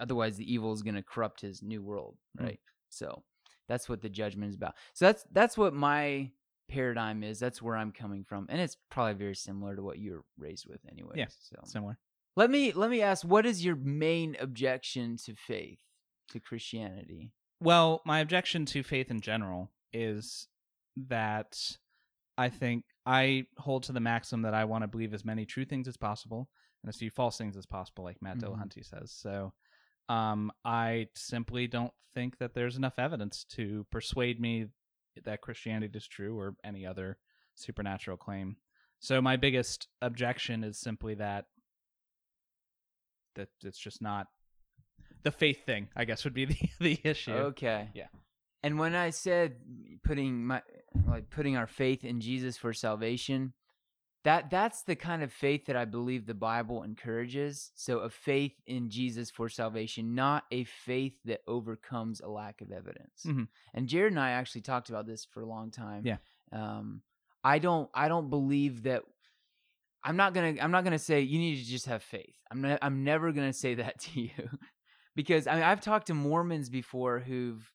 otherwise 0.00 0.36
the 0.36 0.52
evil 0.52 0.72
is 0.72 0.82
gonna 0.82 1.02
corrupt 1.02 1.40
his 1.40 1.62
new 1.62 1.82
world, 1.82 2.16
Mm. 2.38 2.44
right? 2.44 2.60
So 2.88 3.24
that's 3.68 3.88
what 3.88 4.02
the 4.02 4.08
judgment 4.08 4.50
is 4.50 4.56
about. 4.56 4.74
So 4.94 5.06
that's 5.06 5.24
that's 5.32 5.58
what 5.58 5.74
my 5.74 6.30
paradigm 6.68 7.24
is. 7.24 7.40
That's 7.40 7.60
where 7.60 7.76
I'm 7.76 7.90
coming 7.92 8.22
from. 8.24 8.46
And 8.48 8.60
it's 8.60 8.76
probably 8.90 9.14
very 9.14 9.34
similar 9.34 9.74
to 9.74 9.82
what 9.82 9.98
you 9.98 10.12
were 10.12 10.24
raised 10.38 10.66
with 10.68 10.80
anyway. 10.90 11.14
Yeah. 11.16 11.26
So 11.28 11.56
Similar. 11.64 11.98
let 12.36 12.50
me 12.50 12.72
let 12.72 12.88
me 12.90 13.02
ask, 13.02 13.24
what 13.26 13.44
is 13.46 13.64
your 13.64 13.74
main 13.76 14.36
objection 14.40 15.16
to 15.24 15.34
faith, 15.34 15.80
to 16.30 16.40
Christianity? 16.40 17.32
Well, 17.60 18.00
my 18.04 18.20
objection 18.20 18.64
to 18.66 18.82
faith 18.82 19.10
in 19.10 19.20
general 19.20 19.70
is 19.92 20.48
that 20.96 21.56
I 22.38 22.48
think 22.48 22.84
I 23.04 23.46
hold 23.58 23.82
to 23.84 23.92
the 23.92 24.00
maxim 24.00 24.42
that 24.42 24.54
I 24.54 24.64
want 24.64 24.82
to 24.82 24.88
believe 24.88 25.12
as 25.12 25.24
many 25.24 25.44
true 25.44 25.64
things 25.64 25.86
as 25.88 25.96
possible 25.96 26.48
and 26.82 26.88
as 26.88 26.96
few 26.96 27.10
false 27.10 27.36
things 27.36 27.56
as 27.56 27.66
possible, 27.66 28.04
like 28.04 28.22
Matt 28.22 28.38
Mhm. 28.38 28.42
Dillahunty 28.44 28.84
says. 28.84 29.12
So 29.12 29.52
um, 30.08 30.50
I 30.64 31.08
simply 31.14 31.66
don't 31.66 31.92
think 32.14 32.38
that 32.38 32.54
there's 32.54 32.76
enough 32.76 32.98
evidence 32.98 33.44
to 33.44 33.86
persuade 33.90 34.40
me 34.40 34.66
that 35.24 35.40
Christianity 35.42 35.96
is 35.96 36.06
true 36.06 36.38
or 36.38 36.56
any 36.64 36.86
other 36.86 37.18
supernatural 37.54 38.16
claim. 38.16 38.56
So 39.00 39.20
my 39.20 39.36
biggest 39.36 39.88
objection 40.02 40.64
is 40.64 40.78
simply 40.78 41.14
that 41.14 41.46
that 43.36 43.48
it's 43.62 43.78
just 43.78 44.02
not 44.02 44.26
the 45.22 45.30
faith 45.30 45.64
thing. 45.64 45.88
I 45.96 46.04
guess 46.04 46.24
would 46.24 46.34
be 46.34 46.44
the 46.46 46.58
the 46.80 47.00
issue. 47.04 47.32
Okay. 47.32 47.88
Yeah. 47.94 48.06
And 48.62 48.78
when 48.78 48.94
I 48.94 49.10
said 49.10 49.56
putting 50.04 50.46
my 50.46 50.62
like 51.06 51.30
putting 51.30 51.56
our 51.56 51.66
faith 51.66 52.04
in 52.04 52.20
Jesus 52.20 52.56
for 52.56 52.72
salvation, 52.72 53.52
that 54.24 54.50
that's 54.50 54.82
the 54.82 54.96
kind 54.96 55.22
of 55.22 55.32
faith 55.32 55.66
that 55.66 55.76
I 55.76 55.86
believe 55.86 56.26
the 56.26 56.34
Bible 56.34 56.82
encourages. 56.82 57.70
So 57.74 58.00
a 58.00 58.10
faith 58.10 58.52
in 58.66 58.90
Jesus 58.90 59.30
for 59.30 59.48
salvation, 59.48 60.14
not 60.14 60.44
a 60.50 60.64
faith 60.64 61.14
that 61.24 61.40
overcomes 61.46 62.20
a 62.20 62.28
lack 62.28 62.60
of 62.60 62.70
evidence. 62.70 63.24
Mhm. 63.24 63.48
And 63.72 63.88
Jared 63.88 64.12
and 64.12 64.20
I 64.20 64.30
actually 64.32 64.60
talked 64.62 64.90
about 64.90 65.06
this 65.06 65.24
for 65.24 65.40
a 65.40 65.46
long 65.46 65.70
time. 65.70 66.04
Yeah. 66.04 66.18
Um, 66.52 67.00
I 67.42 67.58
don't 67.58 67.88
I 67.94 68.08
don't 68.08 68.28
believe 68.28 68.82
that 68.82 69.04
I'm 70.04 70.16
not 70.16 70.34
gonna 70.34 70.56
I'm 70.60 70.70
not 70.70 70.84
gonna 70.84 70.98
say 70.98 71.20
you 71.22 71.38
need 71.38 71.56
to 71.56 71.64
just 71.64 71.86
have 71.86 72.02
faith. 72.02 72.36
I'm 72.50 72.60
not, 72.60 72.78
I'm 72.82 73.04
never 73.04 73.32
gonna 73.32 73.52
say 73.54 73.74
that 73.76 74.00
to 74.04 74.20
you 74.20 74.30
because 75.16 75.46
I 75.46 75.54
mean, 75.54 75.64
I've 75.64 75.80
talked 75.80 76.08
to 76.08 76.14
Mormons 76.14 76.68
before 76.68 77.18
who've 77.18 77.70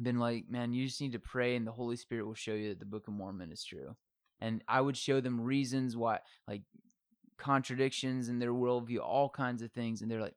been 0.00 0.18
like, 0.18 0.48
man, 0.48 0.72
you 0.72 0.86
just 0.86 1.00
need 1.00 1.12
to 1.12 1.18
pray 1.18 1.56
and 1.56 1.66
the 1.66 1.72
Holy 1.72 1.96
Spirit 1.96 2.26
will 2.26 2.34
show 2.34 2.54
you 2.54 2.70
that 2.70 2.78
the 2.78 2.86
Book 2.86 3.08
of 3.08 3.14
Mormon 3.14 3.52
is 3.52 3.64
true. 3.64 3.94
And 4.40 4.62
I 4.66 4.80
would 4.80 4.96
show 4.96 5.20
them 5.20 5.40
reasons 5.40 5.96
why, 5.96 6.18
like 6.48 6.62
contradictions 7.38 8.28
in 8.28 8.38
their 8.38 8.52
worldview, 8.52 9.00
all 9.00 9.28
kinds 9.28 9.62
of 9.62 9.70
things, 9.72 10.02
and 10.02 10.10
they're 10.10 10.20
like, 10.20 10.34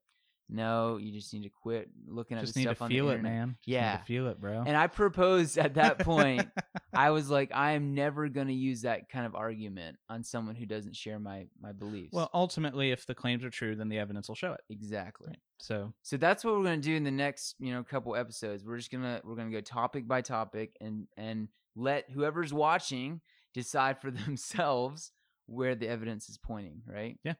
no, 0.47 0.97
you 0.97 1.11
just 1.11 1.33
need 1.33 1.43
to 1.43 1.49
quit 1.49 1.89
looking 2.07 2.37
at 2.37 2.41
Just 2.41 2.53
the 2.53 2.59
need 2.59 2.65
stuff 2.65 2.77
to 2.77 2.83
on 2.85 2.89
feel 2.91 3.05
the 3.07 3.11
it, 3.13 3.15
internet. 3.17 3.33
man. 3.37 3.47
Just 3.61 3.67
need 3.67 3.73
Yeah. 3.73 3.97
to 3.97 4.03
feel 4.03 4.27
it, 4.27 4.39
bro. 4.39 4.63
And 4.65 4.77
I 4.77 4.87
proposed 4.87 5.57
at 5.57 5.73
that 5.75 5.99
point, 5.99 6.47
I 6.93 7.09
was 7.09 7.29
like, 7.29 7.51
I 7.53 7.71
am 7.71 7.93
never 7.95 8.29
going 8.29 8.47
to 8.47 8.53
use 8.53 8.81
that 8.83 9.09
kind 9.09 9.25
of 9.25 9.33
argument 9.35 9.97
on 10.09 10.23
someone 10.23 10.55
who 10.55 10.65
doesn't 10.65 10.95
share 10.95 11.19
my 11.19 11.47
my 11.59 11.71
beliefs. 11.71 12.13
well, 12.13 12.29
ultimately, 12.33 12.91
if 12.91 13.05
the 13.07 13.15
claims 13.15 13.43
are 13.43 13.49
true, 13.49 13.75
then 13.75 13.89
the 13.89 13.97
evidence 13.97 14.27
will 14.27 14.35
show 14.35 14.53
it. 14.53 14.61
exactly. 14.69 15.27
Right. 15.29 15.39
So 15.57 15.93
So 16.03 16.17
that's 16.17 16.43
what 16.43 16.53
we're 16.55 16.63
going 16.63 16.81
to 16.81 16.87
do 16.87 16.95
in 16.95 17.03
the 17.03 17.11
next, 17.11 17.55
you 17.59 17.73
know, 17.73 17.83
couple 17.83 18.15
episodes. 18.15 18.63
We're 18.65 18.77
just 18.77 18.91
going 18.91 19.03
to 19.03 19.21
we're 19.23 19.35
to 19.35 19.49
go 19.49 19.61
topic 19.61 20.07
by 20.07 20.21
topic 20.21 20.75
and 20.79 21.07
and 21.17 21.47
let 21.75 22.09
whoever's 22.11 22.53
watching 22.53 23.21
decide 23.53 23.99
for 23.99 24.11
themselves 24.25 25.11
where 25.47 25.75
the 25.75 25.87
evidence 25.87 26.29
is 26.29 26.37
pointing, 26.37 26.81
right? 26.87 27.17
Yeah. 27.23 27.33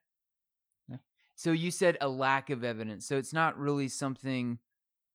So 1.36 1.52
you 1.52 1.72
said 1.72 1.98
a 2.02 2.08
lack 2.08 2.50
of 2.50 2.64
evidence. 2.64 3.06
So 3.08 3.18
it's 3.18 3.34
not 3.34 3.58
really 3.58 3.88
something 3.88 4.60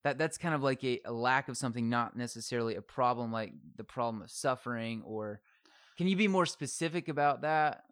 that 0.05 0.19
that's 0.19 0.39
kind 0.39 0.55
of 0.55 0.63
like 0.63 0.83
a, 0.85 1.01
a 1.05 1.13
lack 1.13 1.49
of 1.49 1.57
something, 1.57 1.89
not 1.89 2.17
necessarily 2.17 2.77
a 2.77 2.83
problem 2.83 3.33
like 3.33 3.53
the 3.77 3.85
problem 3.85 4.23
of 4.23 4.31
suffering 4.31 5.03
or 5.05 5.41
can 6.01 6.09
you 6.09 6.17
be 6.17 6.29
more 6.29 6.47
specific 6.47 7.09
about 7.09 7.43
that? 7.43 7.83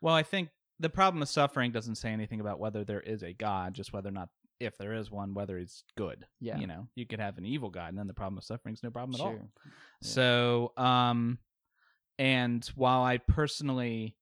Well, 0.00 0.14
I 0.14 0.22
think 0.22 0.48
the 0.80 0.88
problem 0.88 1.20
of 1.20 1.28
suffering 1.28 1.70
doesn't 1.70 1.96
say 1.96 2.10
anything 2.10 2.40
about 2.40 2.58
whether 2.58 2.82
there 2.82 3.00
is 3.00 3.22
a 3.22 3.34
God, 3.34 3.74
just 3.74 3.92
whether 3.92 4.08
or 4.08 4.12
not, 4.12 4.30
if 4.58 4.78
there 4.78 4.94
is 4.94 5.10
one, 5.10 5.34
whether 5.34 5.58
he's 5.58 5.84
good. 5.96 6.26
Yeah. 6.40 6.58
You 6.58 6.66
know, 6.66 6.88
you 6.94 7.06
could 7.06 7.20
have 7.20 7.36
an 7.36 7.44
evil 7.44 7.68
God, 7.68 7.90
and 7.90 7.98
then 7.98 8.06
the 8.06 8.14
problem 8.14 8.38
of 8.38 8.44
suffering 8.44 8.74
is 8.74 8.82
no 8.82 8.90
problem 8.90 9.20
at 9.20 9.24
all. 9.24 9.32
Yeah. 9.32 9.70
So, 10.02 10.72
um, 10.76 11.38
and 12.18 12.64
while 12.74 13.02
I 13.02 13.18
personally 13.18 14.16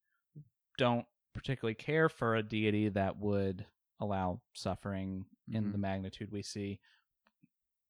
don't 0.77 1.07
particularly 1.37 1.75
care 1.75 2.09
for 2.09 2.35
a 2.37 2.43
deity 2.43 2.89
that 2.89 3.19
would 3.19 3.65
allow 4.01 4.41
suffering 4.55 5.25
in 5.53 5.71
the 5.73 5.79
Mhm. 5.79 5.81
magnitude 5.81 6.31
we 6.33 6.43
see, 6.43 6.81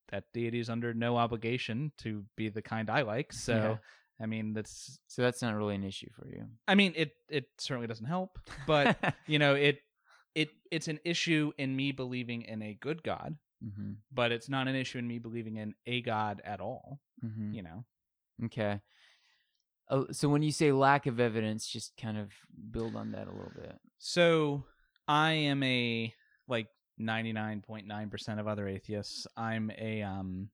that 0.09 0.25
deity 0.33 0.59
is 0.61 0.69
under 0.71 0.95
no 0.95 1.17
obligation 1.17 1.93
to 1.99 2.25
be 2.37 2.49
the 2.49 2.63
kind 2.63 2.91
I 2.91 3.03
like. 3.03 3.33
So, 3.33 3.55
Yeah. 3.55 3.77
I 4.19 4.27
mean, 4.27 4.53
that's, 4.53 4.99
So 5.09 5.23
that's 5.23 5.43
not 5.43 5.55
really 5.55 5.75
an 5.75 5.85
issue 5.85 6.11
for 6.13 6.29
you. 6.29 6.49
I 6.69 6.75
mean, 6.75 6.93
it 6.97 7.17
it 7.29 7.49
certainly 7.59 7.87
doesn't 7.87 8.07
help, 8.07 8.39
but 8.67 8.99
you 9.27 9.39
know, 9.39 9.55
it 9.55 9.81
it 10.35 10.51
it's 10.71 10.89
an 10.89 11.01
issue 11.05 11.53
in 11.59 11.75
me 11.77 11.93
believing 11.93 12.43
in 12.43 12.63
a 12.63 12.75
good 12.75 13.03
God, 13.03 13.37
hmm 13.63 13.93
but 14.13 14.33
it's 14.33 14.49
not 14.49 14.69
an 14.69 14.75
issue 14.77 14.99
in 14.99 15.07
me 15.09 15.19
believing 15.19 15.57
in 15.57 15.75
a 15.87 16.01
God 16.03 16.41
at 16.45 16.61
all. 16.61 17.01
hmm 17.21 17.53
You 17.53 17.63
know, 17.63 17.85
Okay. 18.45 18.81
Uh, 19.89 20.05
so 20.11 20.29
when 20.29 20.43
you 20.43 20.51
say 20.53 20.73
lack 20.73 21.07
of 21.07 21.21
evidence, 21.21 21.67
just 21.69 21.97
kind 21.97 22.19
of 22.19 22.31
build 22.71 22.97
on 22.97 23.13
that 23.13 23.29
a 23.29 23.31
little 23.31 23.53
bit. 23.55 23.77
so 23.99 24.65
I 25.09 25.33
am 25.33 25.63
a 25.63 26.13
like 26.49 26.67
ninety 26.99 27.33
nine 27.33 27.61
point 27.61 27.87
nine 27.87 28.11
percent 28.11 28.41
of 28.41 28.49
other 28.49 28.67
atheists. 28.67 29.27
I'm 29.37 29.71
a 29.79 30.03
um 30.03 30.51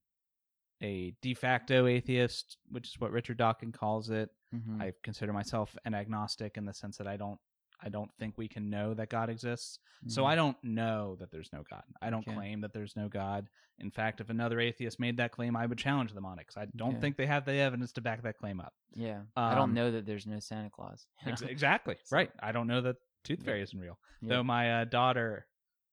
a 0.81 1.15
de 1.21 1.33
facto 1.33 1.87
atheist, 1.87 2.57
which 2.69 2.89
is 2.89 2.99
what 2.99 3.11
Richard 3.11 3.37
Dawkins 3.37 3.75
calls 3.75 4.09
it. 4.09 4.29
Mhm. 4.53 4.81
I 4.81 4.93
consider 5.01 5.33
myself 5.33 5.75
an 5.85 5.93
agnostic 5.95 6.57
in 6.57 6.65
the 6.65 6.73
sense 6.73 6.97
that 6.97 7.07
I 7.07 7.17
don't 7.17 7.39
I 7.85 7.89
don't 7.89 8.09
think 8.17 8.37
we 8.37 8.47
can 8.47 8.69
know 8.69 8.93
that 8.93 9.09
God 9.09 9.29
exists. 9.29 9.77
So 10.07 10.23
Mhm. 10.23 10.27
I 10.27 10.35
don't 10.35 10.63
know 10.63 11.15
that 11.19 11.31
there's 11.31 11.51
no 11.51 11.63
God. 11.69 11.83
I 12.01 12.09
don't 12.09 12.25
Okay. 12.27 12.33
claim 12.35 12.61
that 12.61 12.71
there's 12.73 12.95
no 12.95 13.09
God. 13.09 13.49
In 13.79 13.91
fact, 13.91 14.21
if 14.21 14.29
another 14.29 14.59
atheist 14.59 14.99
made 14.99 15.17
that 15.17 15.31
claim, 15.31 15.55
I 15.57 15.65
would 15.65 15.77
challenge 15.77 16.13
them 16.13 16.25
on 16.25 16.39
it 16.39 16.47
because 16.47 16.57
I 16.57 16.65
don't 16.77 16.91
Okay. 16.93 17.01
think 17.01 17.17
they 17.17 17.25
have 17.25 17.43
the 17.45 17.53
evidence 17.53 17.91
to 17.93 18.01
back 18.01 18.21
that 18.23 18.37
claim 18.37 18.59
up. 18.61 18.73
yeah, 18.95 19.23
I 19.35 19.55
don't 19.55 19.69
um, 19.69 19.73
know 19.73 19.91
that 19.91 20.05
there's 20.05 20.25
no 20.27 20.39
Santa 20.39 20.69
Claus. 20.69 21.07
Ex- 21.25 21.41
exactly. 21.41 21.97
So- 22.05 22.15
Right. 22.15 22.31
I 22.39 22.51
don't 22.51 22.67
know 22.67 22.81
that 22.81 22.97
Tooth 23.23 23.39
Yeah. 23.39 23.45
Fairy 23.45 23.61
isn't 23.63 23.79
real. 23.79 23.99
Yeah. 24.21 24.29
Though 24.29 24.43
my 24.43 24.81
uh, 24.81 24.85
daughter, 24.85 25.47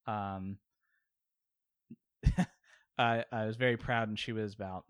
um, 0.07 0.59
I, 2.97 3.25
I 3.31 3.45
was 3.45 3.55
very 3.57 3.77
proud, 3.77 4.07
and 4.07 4.17
she 4.19 4.31
was 4.31 4.53
about, 4.53 4.85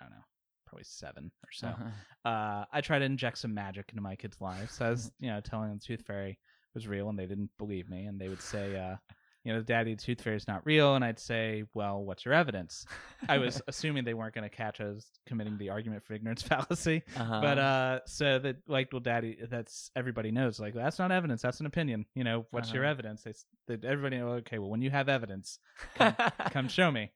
I 0.00 0.04
don't 0.04 0.12
know, 0.12 0.24
probably 0.70 0.84
seven 0.84 1.30
or 1.44 1.50
so. 1.52 1.66
Uh-huh. 1.68 2.28
uh, 2.28 2.64
I 2.72 2.80
tried 2.80 3.00
to 3.00 3.04
inject 3.04 3.38
some 3.38 3.52
magic 3.52 3.86
into 3.90 4.00
my 4.02 4.14
kids' 4.16 4.40
lives. 4.40 4.74
So 4.74 4.86
I 4.86 4.90
was, 4.90 5.10
you 5.20 5.28
know, 5.30 5.40
telling 5.40 5.68
them 5.68 5.78
the 5.78 5.84
tooth 5.84 6.06
fairy 6.06 6.38
was 6.74 6.86
real, 6.86 7.08
and 7.08 7.18
they 7.18 7.26
didn't 7.26 7.50
believe 7.58 7.88
me. 7.90 8.06
And 8.06 8.20
they 8.20 8.28
would 8.28 8.40
say, 8.40 8.78
uh, 8.78 8.94
you 9.42 9.52
know, 9.54 9.62
Daddy, 9.62 9.94
the 9.94 10.00
tooth 10.02 10.20
fairy 10.22 10.36
is 10.36 10.46
not 10.46 10.64
real. 10.66 10.94
And 10.94 11.04
I'd 11.04 11.18
say, 11.18 11.64
well, 11.74 12.04
what's 12.04 12.24
your 12.24 12.34
evidence? 12.34 12.84
I 13.28 13.38
was 13.38 13.60
assuming 13.68 14.04
they 14.04 14.14
weren't 14.14 14.34
going 14.34 14.48
to 14.48 14.54
catch 14.54 14.80
us 14.80 15.06
committing 15.26 15.56
the 15.58 15.70
argument 15.70 16.04
for 16.04 16.12
ignorance 16.12 16.42
fallacy. 16.50 17.02
uh-huh. 17.16 17.40
But 17.40 17.58
uh, 17.58 18.00
so 18.06 18.38
that 18.38 18.56
like, 18.68 18.90
well, 18.92 19.00
Daddy, 19.00 19.38
that's 19.50 19.90
everybody 19.96 20.30
knows. 20.30 20.60
Like, 20.60 20.74
that's 20.74 20.98
not 20.98 21.10
evidence. 21.10 21.42
That's 21.42 21.58
an 21.60 21.66
opinion. 21.66 22.04
You 22.14 22.24
know, 22.24 22.46
what's 22.50 22.72
your 22.72 22.84
Uh-huh. 22.84 22.90
evidence? 22.92 23.22
They, 23.22 23.32
that 23.68 23.84
everybody, 23.84 24.18
know, 24.18 24.28
okay, 24.34 24.58
well, 24.58 24.70
when 24.70 24.82
you 24.82 24.90
have 24.90 25.08
evidence, 25.08 25.58
come, 25.96 26.14
come 26.50 26.68
show 26.68 26.90
me. 26.90 27.10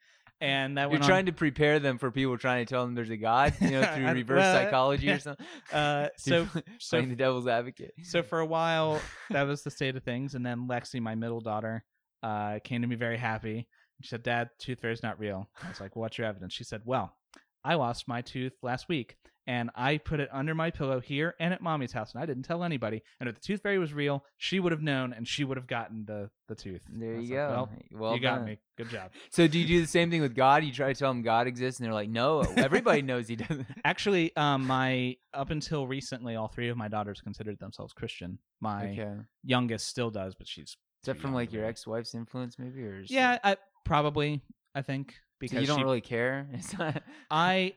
And 0.44 0.76
that 0.76 0.82
You're 0.82 0.90
went 0.90 1.04
on- 1.04 1.08
trying 1.08 1.26
to 1.26 1.32
prepare 1.32 1.80
them 1.80 1.96
for 1.96 2.10
people 2.10 2.36
trying 2.36 2.66
to 2.66 2.68
tell 2.68 2.84
them 2.84 2.94
there's 2.94 3.08
a 3.08 3.16
God, 3.16 3.54
you 3.60 3.70
know, 3.70 3.82
through 3.94 4.10
reverse 4.12 4.40
well, 4.40 4.54
psychology 4.54 5.10
or 5.10 5.18
something. 5.20 5.46
Uh, 5.72 6.08
so 6.18 6.46
so 6.78 6.96
playing 6.98 7.08
the 7.08 7.16
devil's 7.16 7.46
advocate. 7.46 7.94
so 8.02 8.22
for 8.22 8.40
a 8.40 8.46
while 8.46 9.00
that 9.30 9.44
was 9.44 9.62
the 9.62 9.70
state 9.70 9.96
of 9.96 10.02
things 10.02 10.34
and 10.34 10.44
then 10.44 10.68
lexi 10.68 11.00
my 11.00 11.14
middle 11.14 11.40
daughter 11.40 11.82
uh, 12.22 12.58
came 12.62 12.82
to 12.82 12.88
me 12.88 12.94
very 12.96 13.16
happy. 13.16 13.66
She 14.02 14.08
said 14.08 14.22
dad 14.22 14.50
tooth 14.58 14.80
fairy's 14.80 15.02
not 15.02 15.18
real. 15.18 15.48
I 15.62 15.68
was 15.70 15.80
like 15.80 15.96
what's 15.96 16.18
your 16.18 16.26
evidence? 16.26 16.52
She 16.52 16.64
said 16.64 16.82
well 16.84 17.16
i 17.64 17.74
lost 17.76 18.06
my 18.06 18.20
tooth 18.20 18.52
last 18.62 18.90
week 18.90 19.16
and 19.46 19.70
i 19.74 19.98
put 19.98 20.20
it 20.20 20.28
under 20.32 20.54
my 20.54 20.70
pillow 20.70 21.00
here 21.00 21.34
and 21.40 21.52
at 21.52 21.60
mommy's 21.60 21.92
house 21.92 22.12
and 22.14 22.22
i 22.22 22.26
didn't 22.26 22.42
tell 22.44 22.62
anybody 22.64 23.02
and 23.20 23.28
if 23.28 23.34
the 23.34 23.40
tooth 23.40 23.62
fairy 23.62 23.78
was 23.78 23.92
real 23.92 24.24
she 24.38 24.60
would 24.60 24.72
have 24.72 24.82
known 24.82 25.12
and 25.12 25.26
she 25.28 25.44
would 25.44 25.56
have 25.56 25.66
gotten 25.66 26.04
the 26.06 26.30
the 26.48 26.54
tooth 26.54 26.82
there 26.90 27.16
you 27.20 27.34
go. 27.34 27.68
like, 27.70 27.86
well, 27.90 28.00
well 28.00 28.14
you 28.14 28.20
got 28.20 28.44
me 28.44 28.58
good 28.76 28.88
job 28.88 29.10
So 29.30 29.46
do 29.46 29.58
you 29.58 29.66
do 29.66 29.80
the 29.80 29.86
same 29.86 30.10
thing 30.10 30.20
with 30.20 30.34
God? 30.34 30.62
You 30.64 30.72
try 30.72 30.92
to 30.92 30.98
tell 30.98 31.10
them 31.10 31.22
God 31.22 31.46
exists, 31.46 31.80
and 31.80 31.86
they're 31.86 31.94
like, 31.94 32.08
"No, 32.10 32.40
everybody 32.56 33.02
knows 33.10 33.28
He 33.28 33.36
doesn't." 33.36 33.66
actually 33.84 34.34
um 34.36 34.66
my 34.66 35.16
up 35.32 35.50
until 35.50 35.86
recently 35.86 36.36
all 36.36 36.48
three 36.48 36.68
of 36.68 36.76
my 36.76 36.88
daughters 36.88 37.20
considered 37.20 37.58
themselves 37.60 37.92
christian 37.92 38.38
my 38.60 38.90
okay. 38.90 39.14
youngest 39.42 39.88
still 39.88 40.10
does 40.10 40.34
but 40.34 40.46
she's 40.46 40.68
Is 40.70 40.76
that 41.06 41.18
from 41.18 41.32
like 41.34 41.52
your 41.52 41.64
ex-wife's 41.64 42.14
influence, 42.14 42.58
maybe, 42.58 42.82
or 42.84 43.00
is 43.00 43.10
Yeah, 43.10 43.38
I, 43.42 43.56
probably. 43.84 44.42
I 44.74 44.82
think 44.82 45.12
So 45.12 45.16
because 45.40 45.60
you 45.60 45.66
don't 45.66 45.78
she- 45.78 45.84
really 45.84 46.00
care. 46.00 46.48
Not. 46.78 47.02
I 47.30 47.74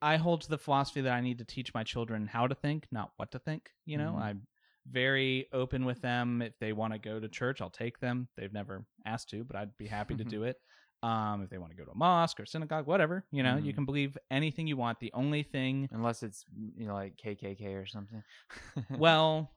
I 0.00 0.16
hold 0.16 0.42
to 0.42 0.48
the 0.48 0.58
philosophy 0.58 1.00
that 1.02 1.12
I 1.12 1.20
need 1.20 1.38
to 1.38 1.44
teach 1.44 1.74
my 1.74 1.82
children 1.84 2.26
how 2.26 2.46
to 2.46 2.54
think, 2.54 2.86
not 2.90 3.12
what 3.16 3.32
to 3.32 3.38
think. 3.38 3.70
You 3.84 3.98
know, 3.98 4.12
Mhm. 4.12 4.22
I'm 4.22 4.46
very 4.86 5.48
open 5.52 5.84
with 5.84 6.00
them. 6.00 6.40
If 6.40 6.58
they 6.60 6.72
want 6.72 6.92
to 6.92 6.98
go 6.98 7.18
to 7.20 7.28
church, 7.28 7.60
I'll 7.60 7.70
take 7.70 7.98
them. 7.98 8.28
They've 8.36 8.52
never 8.52 8.86
asked 9.04 9.30
to, 9.30 9.44
but 9.44 9.56
I'd 9.56 9.76
be 9.76 9.86
happy 9.86 10.14
to 10.14 10.24
do 10.24 10.44
it. 10.44 10.56
Um, 11.02 11.42
if 11.42 11.50
they 11.50 11.58
want 11.58 11.70
to 11.72 11.76
go 11.76 11.84
to 11.84 11.92
a 11.92 11.96
mosque 11.96 12.40
or 12.40 12.46
synagogue, 12.46 12.86
whatever, 12.86 13.24
you 13.30 13.42
know, 13.44 13.56
you 13.56 13.72
Mhm. 13.72 13.74
can 13.76 13.84
believe 13.84 14.18
anything 14.30 14.66
you 14.66 14.76
want. 14.76 14.98
The 14.98 15.12
only 15.12 15.42
thing, 15.44 15.88
Unless 15.92 16.22
it's 16.24 16.44
you 16.76 16.86
know 16.86 16.94
like 16.94 17.16
KKK 17.16 17.74
or 17.74 17.86
something. 17.86 18.22
well, 18.98 19.52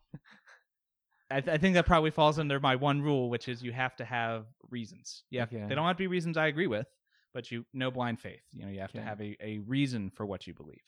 I, 1.29 1.39
th- 1.41 1.53
I 1.53 1.57
think 1.57 1.75
that 1.75 1.85
probably 1.85 2.11
falls 2.11 2.39
under 2.39 2.59
my 2.59 2.75
one 2.75 3.01
rule, 3.01 3.29
which 3.29 3.47
is 3.47 3.63
you 3.63 3.71
have 3.71 3.95
to 3.97 4.05
have 4.05 4.47
reasons. 4.69 5.23
Yeah, 5.29 5.43
Okay. 5.43 5.63
they 5.67 5.75
don't 5.75 5.87
have 5.87 5.95
to 5.97 6.03
be 6.03 6.07
reasons 6.07 6.35
I 6.37 6.47
agree 6.47 6.67
with, 6.67 6.87
but 7.33 7.51
you 7.51 7.65
no 7.73 7.91
blind 7.91 8.19
faith. 8.19 8.41
You 8.53 8.65
know, 8.65 8.71
you 8.71 8.79
have 8.79 8.91
to 8.93 9.01
have 9.01 9.21
a, 9.21 9.35
a 9.41 9.59
reason 9.59 10.09
for 10.09 10.25
what 10.25 10.47
you 10.47 10.53
believe. 10.53 10.81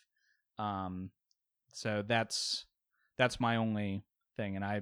Um, 0.59 1.09
so 1.73 2.03
that's 2.05 2.65
that's 3.17 3.39
my 3.39 3.55
only 3.57 4.03
thing, 4.37 4.55
and 4.55 4.65
I, 4.65 4.81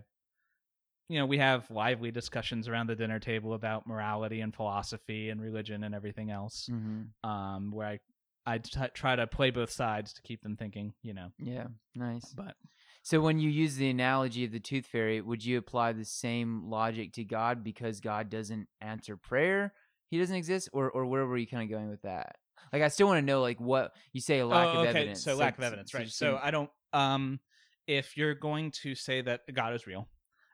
you 1.10 1.20
know, 1.20 1.26
we 1.26 1.38
have 1.40 1.70
lively 1.70 2.12
discussions 2.12 2.68
around 2.68 2.88
the 2.88 2.96
dinner 2.96 3.20
table 3.20 3.54
about 3.54 3.86
morality 3.88 4.42
and 4.42 4.56
philosophy 4.56 5.30
and 5.30 5.42
religion 5.42 5.84
and 5.84 5.94
everything 5.94 6.32
else. 6.32 6.68
hmm 6.70 7.04
Um, 7.24 7.72
where 7.72 7.88
I 7.88 8.00
I 8.46 8.58
t- 8.58 8.80
try 8.94 9.16
to 9.16 9.28
play 9.28 9.52
both 9.52 9.70
sides 9.72 10.14
to 10.14 10.22
keep 10.24 10.42
them 10.42 10.56
thinking. 10.58 10.94
You 11.04 11.14
know, 11.14 11.32
Yeah, 11.38 11.68
nice. 11.96 12.34
but 12.34 12.56
So 13.04 13.20
when 13.22 13.40
you 13.40 13.50
use 13.50 13.76
the 13.76 13.90
analogy 13.90 14.46
of 14.46 14.52
the 14.52 14.60
tooth 14.60 14.86
fairy, 14.86 15.22
would 15.22 15.44
you 15.46 15.58
apply 15.58 15.94
the 15.94 16.06
same 16.06 16.64
logic 16.70 17.14
to 17.14 17.24
God 17.24 17.64
because 17.64 18.00
God 18.00 18.30
doesn't 18.30 18.68
answer 18.80 19.16
prayer? 19.18 19.74
He 20.12 20.20
doesn't 20.20 20.36
exist, 20.36 20.70
or 20.72 20.92
or 20.92 21.08
where 21.08 21.26
were 21.26 21.38
you 21.38 21.48
kind 21.48 21.64
of 21.64 21.70
going 21.76 21.90
with 21.90 22.04
that? 22.04 22.36
Like 22.72 22.84
I 22.84 22.90
still 22.90 23.08
want 23.08 23.18
to 23.18 23.26
know 23.26 23.42
like 23.42 23.60
what 23.60 23.94
you 24.14 24.22
say 24.22 24.40
a 24.40 24.46
lack 24.46 24.68
oh, 24.68 24.72
of 24.72 24.78
okay. 24.80 24.90
evidence. 24.90 25.24
So 25.24 25.32
like, 25.32 25.40
lack 25.40 25.58
of 25.58 25.64
evidence, 25.64 25.94
right? 25.96 26.06
just 26.06 26.20
So 26.20 26.40
I 26.42 26.52
don't. 26.52 26.70
Um, 26.94 27.40
if 27.88 28.16
you're 28.18 28.36
going 28.36 28.72
to 28.84 28.94
say 28.94 29.22
that 29.22 29.42
God 29.52 29.74
is 29.74 29.88
real, 29.88 30.08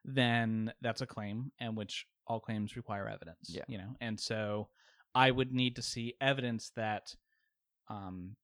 then 0.06 0.72
that's 0.82 1.02
a 1.02 1.06
claim, 1.06 1.52
and 1.60 1.76
which 1.76 2.06
all 2.26 2.40
claims 2.40 2.78
require 2.78 3.10
evidence. 3.10 3.50
Yeah. 3.50 3.64
You 3.68 3.80
know, 3.80 3.96
and 4.00 4.20
so 4.20 4.70
I 5.14 5.32
would 5.32 5.52
need 5.52 5.76
to 5.76 5.82
see 5.82 6.14
evidence 6.22 6.72
that, 6.76 7.16
um, 7.90 8.36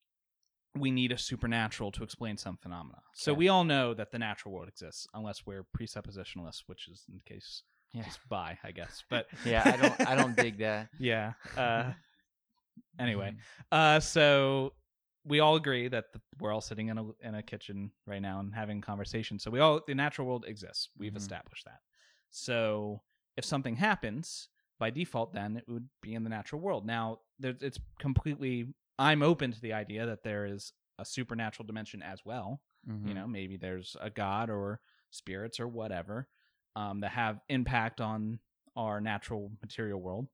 we 0.75 0.89
need 0.89 1.11
a 1.11 1.17
supernatural 1.17 1.91
to 1.91 2.03
explain 2.03 2.37
some 2.37 2.57
phenomena. 2.57 2.97
So 3.13 3.31
we 3.33 3.47
all 3.47 3.63
know 3.63 3.93
that 3.93 4.11
the 4.11 4.17
natural 4.17 4.53
world 4.55 4.67
exists, 4.67 5.05
unless 5.13 5.45
we're 5.45 5.65
presuppositionalists, 5.77 6.63
which 6.65 6.87
is 6.87 7.03
in 7.07 7.17
the 7.17 7.23
case 7.23 7.61
yeah. 7.93 8.03
just 8.03 8.19
by, 8.29 8.57
I 8.63 8.71
guess. 8.71 9.03
But 9.09 9.27
yeah, 9.45 9.63
I 9.71 9.77
don't 9.77 10.07
I 10.07 10.15
don't 10.15 10.35
dig 10.35 10.57
that. 10.59 10.89
yeah. 10.99 11.33
Uh, 11.57 11.91
anyway, 12.99 13.31
Mhm. 13.31 13.37
uh, 13.71 13.99
so 13.99 14.73
we 15.25 15.39
all 15.39 15.55
agree 15.55 15.87
that 15.87 16.11
the, 16.13 16.21
we're 16.39 16.51
all 16.51 16.61
sitting 16.61 16.89
in 16.89 16.97
a 16.97 17.05
in 17.21 17.35
a 17.35 17.43
kitchen 17.43 17.91
right 18.05 18.21
now 18.21 18.39
and 18.39 18.53
having 18.53 18.81
conversation. 18.81 19.39
So 19.39 19.51
we 19.51 19.59
all 19.59 19.81
the 19.87 19.95
natural 19.95 20.27
world 20.27 20.45
exists. 20.47 20.89
We've 20.97 21.13
Mhm. 21.13 21.17
established 21.17 21.65
that. 21.65 21.79
So 22.29 23.01
if 23.37 23.45
something 23.45 23.75
happens 23.75 24.49
by 24.79 24.89
default, 24.89 25.33
then 25.33 25.57
it 25.57 25.67
would 25.67 25.87
be 26.01 26.13
in 26.15 26.23
the 26.23 26.29
natural 26.29 26.61
world. 26.61 26.85
Now 26.85 27.19
there, 27.39 27.55
it's 27.61 27.79
completely. 27.99 28.73
I'm 28.99 29.23
open 29.23 29.51
to 29.51 29.61
the 29.61 29.73
idea 29.73 30.05
that 30.05 30.23
there 30.23 30.45
is 30.45 30.73
a 30.99 31.05
supernatural 31.05 31.65
dimension 31.65 32.01
as 32.03 32.23
well. 32.25 32.61
You 32.85 32.93
Mhm. 32.93 33.15
know, 33.15 33.27
maybe 33.27 33.57
there's 33.57 33.95
a 34.01 34.09
god 34.09 34.49
or 34.49 34.81
spirits 35.09 35.59
or 35.59 35.67
whatever 35.67 36.27
um, 36.75 37.01
that 37.01 37.11
have 37.11 37.39
impact 37.49 38.01
on 38.01 38.39
our 38.75 38.99
natural 39.01 39.51
material 39.61 40.01
world. 40.01 40.27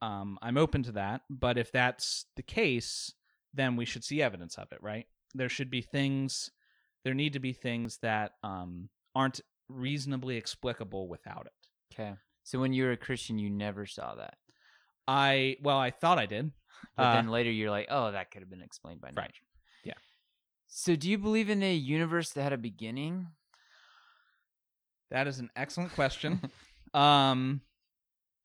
Um, 0.00 0.38
I'm 0.40 0.56
open 0.56 0.82
to 0.84 0.92
that, 0.92 1.22
but 1.28 1.58
if 1.58 1.72
that's 1.72 2.26
the 2.36 2.42
case, 2.42 3.12
then 3.52 3.76
we 3.76 3.84
should 3.84 4.04
see 4.04 4.22
evidence 4.22 4.56
of 4.56 4.70
it, 4.72 4.78
right? 4.82 5.06
There 5.34 5.48
should 5.48 5.70
be 5.70 5.82
things, 5.82 6.50
there 7.04 7.14
need 7.14 7.32
to 7.32 7.40
be 7.40 7.52
things 7.52 7.98
that 8.02 8.32
um, 8.42 8.88
aren't 9.14 9.40
reasonably 9.68 10.36
explicable 10.36 11.08
without 11.08 11.46
it. 11.46 11.94
Okay. 11.94 12.14
So 12.44 12.58
when 12.58 12.72
you 12.72 12.84
were 12.84 12.92
a 12.92 12.96
Christian, 12.96 13.38
you 13.38 13.50
never 13.50 13.86
saw 13.86 14.14
that, 14.14 14.34
I, 15.06 15.56
well, 15.62 15.78
I 15.78 15.90
thought 15.90 16.18
I 16.18 16.26
did. 16.26 16.52
but 16.96 17.02
Uh, 17.02 17.12
then 17.14 17.28
later 17.28 17.50
you're 17.50 17.70
like, 17.70 17.88
oh, 17.90 18.12
that 18.12 18.30
could 18.30 18.40
have 18.40 18.50
been 18.50 18.62
explained 18.62 19.00
by 19.00 19.08
nature. 19.08 19.20
Right. 19.20 19.34
Yeah. 19.84 19.94
So 20.68 20.96
do 20.96 21.10
you 21.10 21.18
believe 21.18 21.50
in 21.50 21.62
a 21.62 21.74
universe 21.74 22.30
that 22.30 22.42
had 22.42 22.52
a 22.52 22.58
beginning? 22.58 23.26
That 25.10 25.26
is 25.26 25.38
an 25.38 25.50
excellent 25.56 25.92
question. 25.94 26.40
um, 26.94 27.60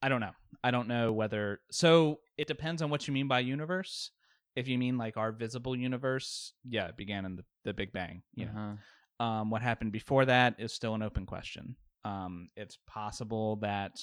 I 0.01 0.09
don't 0.09 0.21
know. 0.21 0.31
I 0.63 0.71
don't 0.71 0.87
know 0.87 1.11
whether. 1.11 1.59
So 1.71 2.19
it 2.37 2.47
depends 2.47 2.81
on 2.81 2.89
what 2.89 3.07
you 3.07 3.13
mean 3.13 3.27
by 3.27 3.39
universe. 3.39 4.11
If 4.55 4.67
you 4.67 4.77
mean 4.77 4.97
like 4.97 5.17
our 5.17 5.31
visible 5.31 5.75
universe, 5.75 6.53
yeah, 6.67 6.87
it 6.87 6.97
began 6.97 7.25
in 7.25 7.35
the, 7.37 7.43
the 7.65 7.73
Big 7.73 7.91
Bang. 7.91 8.21
You 8.35 8.47
Uh-huh. 8.47 9.25
um, 9.25 9.49
what 9.49 9.61
happened 9.61 9.91
before 9.91 10.25
that 10.25 10.55
is 10.59 10.71
still 10.73 10.93
an 10.93 11.01
open 11.01 11.25
question. 11.25 11.75
Um, 12.05 12.49
it's 12.55 12.77
possible 12.85 13.55
that 13.57 13.99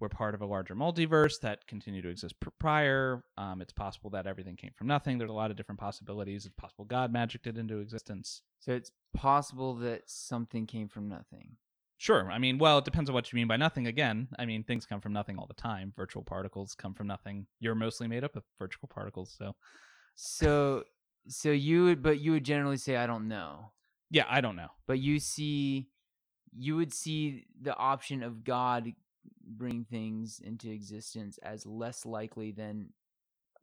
we're 0.00 0.08
part 0.08 0.34
of 0.34 0.42
a 0.42 0.46
larger 0.46 0.74
multiverse 0.74 1.40
that 1.40 1.66
continued 1.66 2.02
to 2.02 2.08
exist 2.08 2.34
prior. 2.58 3.22
Um, 3.36 3.60
it's 3.60 3.72
possible 3.72 4.10
that 4.10 4.26
everything 4.26 4.56
came 4.56 4.70
from 4.76 4.86
nothing. 4.86 5.18
There's 5.18 5.30
a 5.30 5.34
lot 5.34 5.50
of 5.50 5.56
different 5.56 5.80
possibilities. 5.80 6.46
It's 6.46 6.54
possible 6.54 6.84
God 6.84 7.12
magicked 7.12 7.46
it 7.46 7.58
into 7.58 7.78
existence. 7.78 8.42
So 8.60 8.72
it's 8.72 8.92
possible 9.14 9.74
that 9.76 10.02
something 10.06 10.66
came 10.66 10.88
from 10.88 11.08
nothing. 11.08 11.56
Sure. 11.98 12.30
I 12.30 12.38
mean, 12.38 12.58
well, 12.58 12.78
it 12.78 12.84
depends 12.84 13.10
on 13.10 13.14
what 13.14 13.32
you 13.32 13.36
mean 13.36 13.48
by 13.48 13.56
nothing. 13.56 13.86
Again, 13.88 14.28
I 14.38 14.46
mean, 14.46 14.62
things 14.62 14.86
come 14.86 15.00
from 15.00 15.12
nothing 15.12 15.36
all 15.36 15.46
the 15.46 15.54
time. 15.54 15.92
Virtual 15.96 16.22
particles 16.22 16.74
come 16.74 16.94
from 16.94 17.08
nothing. 17.08 17.46
You're 17.58 17.74
mostly 17.74 18.06
made 18.06 18.22
up 18.24 18.36
of 18.36 18.44
virtual 18.58 18.88
particles. 18.88 19.34
So, 19.36 19.54
So 20.14 20.84
so 21.26 21.50
you 21.50 21.84
would 21.84 22.02
but 22.02 22.20
you 22.20 22.32
would 22.32 22.44
generally 22.44 22.76
say 22.78 22.96
I 22.96 23.06
don't 23.06 23.28
know. 23.28 23.72
yeah, 24.10 24.24
I 24.28 24.40
don't 24.40 24.56
know. 24.56 24.68
But 24.86 25.00
you 25.00 25.18
see 25.20 25.88
you 26.56 26.76
would 26.76 26.94
see 26.94 27.44
the 27.60 27.76
option 27.76 28.22
of 28.22 28.44
God 28.44 28.92
bring 29.44 29.84
things 29.84 30.40
into 30.42 30.70
existence 30.70 31.38
as 31.42 31.66
less 31.66 32.06
likely 32.06 32.52
than 32.52 32.90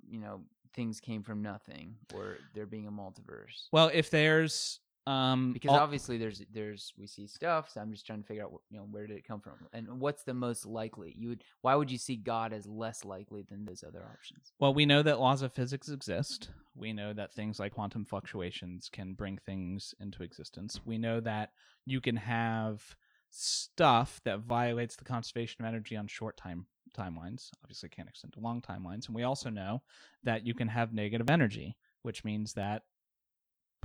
you 0.08 0.20
know 0.20 0.44
things 0.74 1.00
came 1.00 1.24
from 1.24 1.42
nothing 1.42 1.96
or 2.14 2.36
there 2.54 2.66
being 2.66 2.86
a 2.88 2.92
multiverse. 2.92 3.68
Well, 3.72 3.90
if 3.94 4.10
there's 4.12 4.82
um 5.08 5.54
because 5.54 5.70
all- 5.72 5.78
obviously 5.78 6.18
there's 6.18 6.42
there's 6.52 6.94
we 6.98 7.06
see 7.06 7.28
stuff 7.28 7.70
so 7.70 7.80
i'm 7.80 7.92
just 7.92 8.06
trying 8.06 8.22
to 8.22 8.28
figure 8.28 8.44
out 8.44 8.52
you 8.70 8.78
know 8.78 8.86
where 8.90 9.06
did 9.06 9.18
it 9.18 9.28
come 9.28 9.40
from 9.40 9.54
and 9.72 9.88
what's 10.00 10.24
the 10.24 10.34
most 10.34 10.66
likely 10.66 11.14
you 11.18 11.30
would 11.30 11.44
why 11.62 11.76
would 11.76 11.92
you 11.92 11.98
see 11.98 12.16
god 12.16 12.52
as 12.54 12.66
less 12.66 13.06
likely 13.06 13.44
than 13.48 13.66
those 13.66 13.84
other 13.88 14.04
options 14.12 14.52
Well, 14.60 14.74
we 14.74 14.86
know 14.86 15.04
that 15.04 15.20
laws 15.20 15.42
of 15.42 15.54
physics 15.54 15.90
exist. 15.90 16.50
We 16.76 16.92
know 16.92 17.14
that 17.14 17.34
things 17.34 17.60
like 17.60 17.74
quantum 17.74 18.04
fluctuations 18.04 18.90
can 18.92 19.14
bring 19.14 19.38
things 19.38 19.94
into 20.00 20.24
existence. 20.24 20.80
We 20.86 20.98
know 20.98 21.20
that 21.22 21.52
you 21.86 22.02
can 22.02 22.16
have 22.18 22.96
stuff 23.30 24.20
that 24.26 24.40
violates 24.40 24.96
the 24.96 25.06
conservation 25.06 25.64
of 25.64 25.68
energy 25.68 25.96
on 25.96 26.08
short 26.08 26.36
time 26.38 26.66
timelines. 26.98 27.50
Obviously, 27.64 27.90
can't 27.90 28.10
extend 28.10 28.34
to 28.34 28.40
long 28.40 28.62
timelines. 28.62 29.08
And 29.08 29.16
we 29.16 29.24
also 29.24 29.50
know 29.50 29.82
that 30.24 30.46
you 30.46 30.54
can 30.54 30.68
have 30.70 30.94
negative 30.94 31.30
energy, 31.30 31.78
which 32.02 32.24
means 32.24 32.54
that 32.54 32.84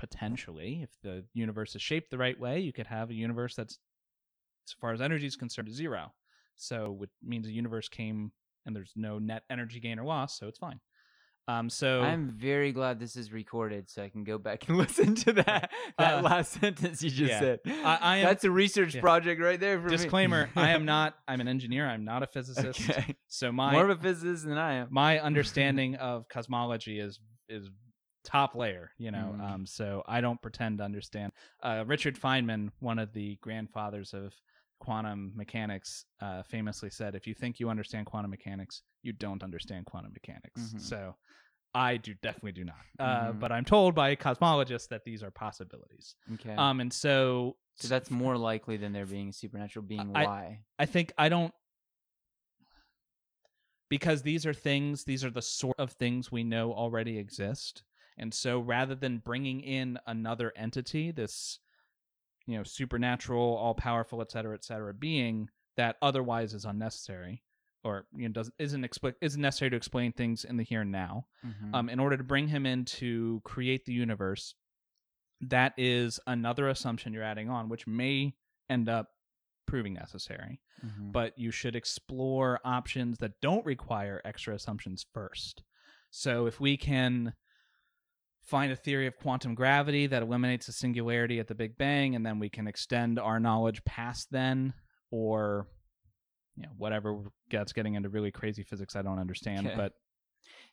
potentially, 0.00 0.80
if 0.82 0.90
the 1.02 1.24
universe 1.34 1.74
is 1.76 1.82
shaped 1.82 2.10
the 2.10 2.18
right 2.18 2.38
way, 2.40 2.58
you 2.60 2.72
could 2.72 2.86
have 2.88 3.10
a 3.10 3.14
universe 3.14 3.54
that's, 3.54 3.78
as 4.66 4.72
far 4.80 4.92
as 4.92 5.00
energy 5.00 5.26
is 5.26 5.36
concerned, 5.36 5.70
zero. 5.72 6.12
So, 6.56 6.90
which 6.90 7.10
means 7.22 7.46
the 7.46 7.52
universe 7.52 7.88
came 7.88 8.32
and 8.66 8.74
there's 8.74 8.92
no 8.96 9.18
net 9.18 9.42
energy 9.50 9.80
gain 9.80 9.98
or 9.98 10.04
loss, 10.04 10.38
so 10.38 10.48
it's 10.48 10.58
fine. 10.58 10.80
Um, 11.48 11.68
so 11.68 12.02
i'm 12.02 12.28
very 12.30 12.70
glad 12.70 13.00
this 13.00 13.16
is 13.16 13.32
recorded 13.32 13.90
so 13.90 14.04
i 14.04 14.08
can 14.08 14.22
go 14.22 14.38
back 14.38 14.68
and 14.68 14.76
listen 14.84 15.16
to 15.16 15.32
that 15.32 15.70
that 15.98 16.18
Uh, 16.18 16.22
last 16.22 16.52
sentence 16.60 17.02
you 17.02 17.10
just 17.10 17.30
yeah. 17.32 17.40
said 17.40 17.58
I- 17.66 17.98
I 18.00 18.16
am- 18.18 18.26
that's 18.26 18.44
a 18.44 18.50
research 18.52 18.94
yeah. 18.94 19.00
project 19.00 19.40
right 19.40 19.58
there 19.58 19.80
for 19.80 19.88
me. 19.88 19.96
disclaimer: 19.96 20.48
I 20.54 20.70
am 20.70 20.84
not. 20.84 21.14
I'm 21.26 21.40
an 21.40 21.48
engineer. 21.48 21.88
I'm 21.88 22.04
not 22.04 22.22
a 22.22 22.28
physicist. 22.28 22.88
okay 22.90 23.16
So 23.26 23.50
my 23.50 23.72
more 23.72 23.88
of 23.88 23.98
a 23.98 24.00
physicist 24.00 24.44
than 24.44 24.58
i 24.58 24.74
am 24.74 24.88
my 24.90 25.18
understanding 25.18 25.96
of 25.96 26.28
cosmology 26.28 27.00
is 27.00 27.18
is 27.48 27.68
top 28.24 28.54
layer. 28.54 28.90
You 28.98 29.11
know, 29.11 29.35
Mm. 29.37 29.40
um, 29.40 29.66
so 29.66 30.02
I 30.06 30.20
don't 30.20 30.40
pretend 30.42 30.78
to 30.78 30.85
understand. 30.85 31.33
Uh, 31.62 31.85
Richard 31.87 32.18
Feynman, 32.18 32.70
one 32.80 32.98
of 32.98 33.12
the 33.12 33.37
grandfathers 33.37 34.12
of 34.14 34.35
quantum 34.78 35.33
mechanics, 35.35 36.06
uh, 36.20 36.42
famously 36.42 36.90
said, 36.90 37.14
"If 37.14 37.26
you 37.26 37.35
think 37.35 37.61
you 37.61 37.68
understand 37.70 38.06
quantum 38.06 38.30
mechanics, 38.30 38.83
you 39.02 39.12
don't 39.12 39.42
understand 39.42 39.87
quantum 39.87 40.12
mechanics." 40.12 40.72
Mhm. 40.74 40.80
So. 40.80 41.16
I 41.72 41.98
do 41.98 42.14
definitely 42.14 42.50
do 42.50 42.64
not, 42.64 42.85
uh, 42.98 43.30
Mhm. 43.33 43.38
but 43.38 43.52
I'm 43.52 43.64
told 43.64 43.94
by 43.94 44.16
cosmologists 44.16 44.88
that 44.88 45.04
these 45.04 45.22
are 45.22 45.30
possibilities. 45.30 46.16
okay 46.33 46.56
Um, 46.56 46.80
and 46.80 46.92
so, 46.92 47.59
so 47.76 47.87
that's 47.87 48.11
more 48.11 48.37
likely 48.37 48.76
than 48.76 48.92
there 48.92 49.06
being 49.06 49.28
a 49.28 49.33
supernatural 49.33 49.85
being 49.87 50.12
I- 50.12 50.24
why 50.24 50.64
I 50.80 50.87
think 50.87 51.12
I 51.16 51.28
don't 51.28 51.54
because 53.88 54.22
these 54.22 54.46
are 54.46 54.52
things 54.54 55.04
these 55.04 55.24
are 55.24 55.30
the 55.30 55.42
sort 55.42 55.78
of 55.78 55.92
things 55.92 56.30
we 56.33 56.42
know 56.44 56.72
already 56.72 57.18
exist. 57.18 57.85
And 58.18 58.35
so 58.35 58.59
rather 58.61 58.94
than 58.94 59.18
bringing 59.18 59.61
in 59.61 59.99
another 60.07 60.53
entity, 60.57 61.11
this 61.11 61.59
you 62.46 62.57
know, 62.57 62.64
supernatural, 62.64 63.40
all 63.57 63.75
powerful, 63.75 64.20
et 64.20 64.31
cetera, 64.33 64.55
et 64.55 64.64
cetera, 64.64 64.92
being 64.92 65.49
that 65.77 65.96
otherwise 66.03 66.53
is 66.55 66.64
unnecessary 66.64 67.42
or 67.85 68.07
you 68.12 68.29
know 68.29 68.33
doesn't 68.33 68.55
isn't 68.59 68.99
isn't 69.20 69.40
necessary 69.40 69.70
to 69.70 69.77
explain 69.77 70.12
things 70.12 70.44
in 70.44 70.57
the 70.57 70.64
here 70.64 70.81
and 70.83 70.90
now. 70.92 71.27
Mhm. 71.44 71.75
Um, 71.75 71.88
in 71.88 72.01
order 72.01 72.16
to 72.16 72.25
bring 72.25 72.49
him 72.49 72.66
in 72.66 72.85
to 72.87 73.40
create 73.44 73.85
the 73.85 73.92
universe, 73.92 74.55
that 75.40 75.73
is 75.79 76.18
another 76.27 76.68
assumption 76.68 77.12
you're 77.12 77.23
adding 77.23 77.49
on, 77.49 77.68
which 77.68 77.87
may 77.87 78.35
end 78.68 78.88
up 78.88 79.09
proving 79.66 79.94
necessary 79.94 80.61
Mhm. 80.85 81.12
but 81.12 81.38
you 81.38 81.51
should 81.53 81.77
explore 81.77 82.59
options 82.64 83.18
that 83.18 83.40
don't 83.40 83.64
require 83.64 84.20
extra 84.25 84.55
assumptions 84.55 85.07
first. 85.12 85.62
So 86.11 86.46
if 86.46 86.59
we 86.59 86.77
can 86.77 87.35
find 88.42 88.72
a 88.72 88.76
theory 88.76 89.07
of 89.07 89.16
quantum 89.18 89.55
gravity 89.55 90.07
that 90.09 90.22
eliminates 90.22 90.66
the 90.66 90.72
singularity 90.72 91.38
at 91.38 91.46
the 91.48 91.55
Big 91.55 91.76
Bang, 91.79 92.14
and 92.16 92.24
then 92.24 92.38
we 92.38 92.48
can 92.48 92.66
extend 92.66 93.18
our 93.18 93.38
knowledge 93.40 93.85
past 93.85 94.29
then, 94.31 94.72
or 95.11 95.66
you 96.57 96.64
know 96.64 96.70
whatever 96.76 97.22
gets 97.48 97.72
getting 97.72 97.94
into 97.94 98.09
really 98.09 98.31
crazy 98.33 98.62
physics 98.62 98.96
I 98.96 99.03
don't 99.03 99.18
understand. 99.18 99.66
Okay. 99.66 99.76
But 99.76 99.92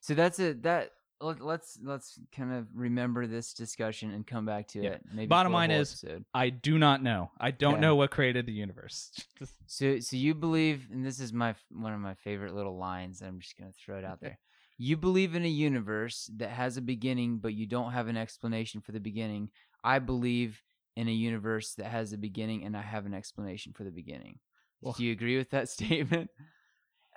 So 0.02 0.14
that's 0.14 0.40
a 0.40 0.54
that. 0.54 0.92
let- 1.22 1.42
Let's 1.42 1.80
let's 1.84 2.20
kind 2.36 2.54
of 2.54 2.68
remember 2.76 3.26
this 3.26 3.54
discussion 3.54 4.12
and 4.12 4.26
come 4.26 4.46
back 4.46 4.68
to 4.70 4.82
Yeah. 4.84 4.90
it. 4.92 5.02
Maybe 5.12 5.28
Bottom 5.28 5.52
line 5.52 5.72
is- 5.72 6.04
episode. 6.04 6.26
I 6.34 6.50
do 6.52 6.78
not 6.78 7.02
know. 7.02 7.32
I 7.40 7.50
don't 7.52 7.74
Okay. 7.76 7.82
know 7.82 7.96
what 7.96 8.12
created 8.12 8.46
the 8.46 8.52
universe. 8.54 9.12
so 9.66 10.00
so 10.00 10.16
you 10.16 10.34
believe, 10.36 10.90
and 10.92 11.04
this 11.06 11.20
is 11.20 11.34
my 11.34 11.56
one 11.70 11.94
of 11.94 12.00
my 12.00 12.14
favorite 12.16 12.54
little 12.54 12.78
lines. 12.78 13.22
I'm 13.22 13.40
just 13.40 13.58
gonna 13.58 13.72
throw 13.74 13.98
it 13.98 14.06
out 14.06 14.20
there. 14.22 14.38
You 14.78 14.96
believe 14.98 15.34
in 15.36 15.44
a 15.44 15.50
universe 15.50 16.30
that 16.38 16.50
has 16.50 16.78
a 16.78 16.82
beginning, 16.82 17.40
but 17.40 17.54
you 17.54 17.66
don't 17.66 17.94
have 17.94 18.08
an 18.08 18.18
explanation 18.18 18.82
for 18.82 18.92
the 18.92 19.00
beginning. 19.00 19.50
I 19.84 20.00
believe 20.00 20.62
in 20.96 21.08
a 21.08 21.12
universe 21.12 21.74
that 21.76 21.88
has 21.88 22.14
a 22.14 22.18
beginning, 22.18 22.64
and 22.64 22.78
I 22.78 22.82
have 22.82 23.06
an 23.06 23.14
explanation 23.14 23.74
for 23.74 23.84
the 23.84 23.92
beginning. 23.92 24.40
Well- 24.82 24.94
Do 24.94 25.04
you 25.04 25.12
agree 25.12 25.38
with 25.38 25.50
that 25.52 25.70
statement? 25.78 26.30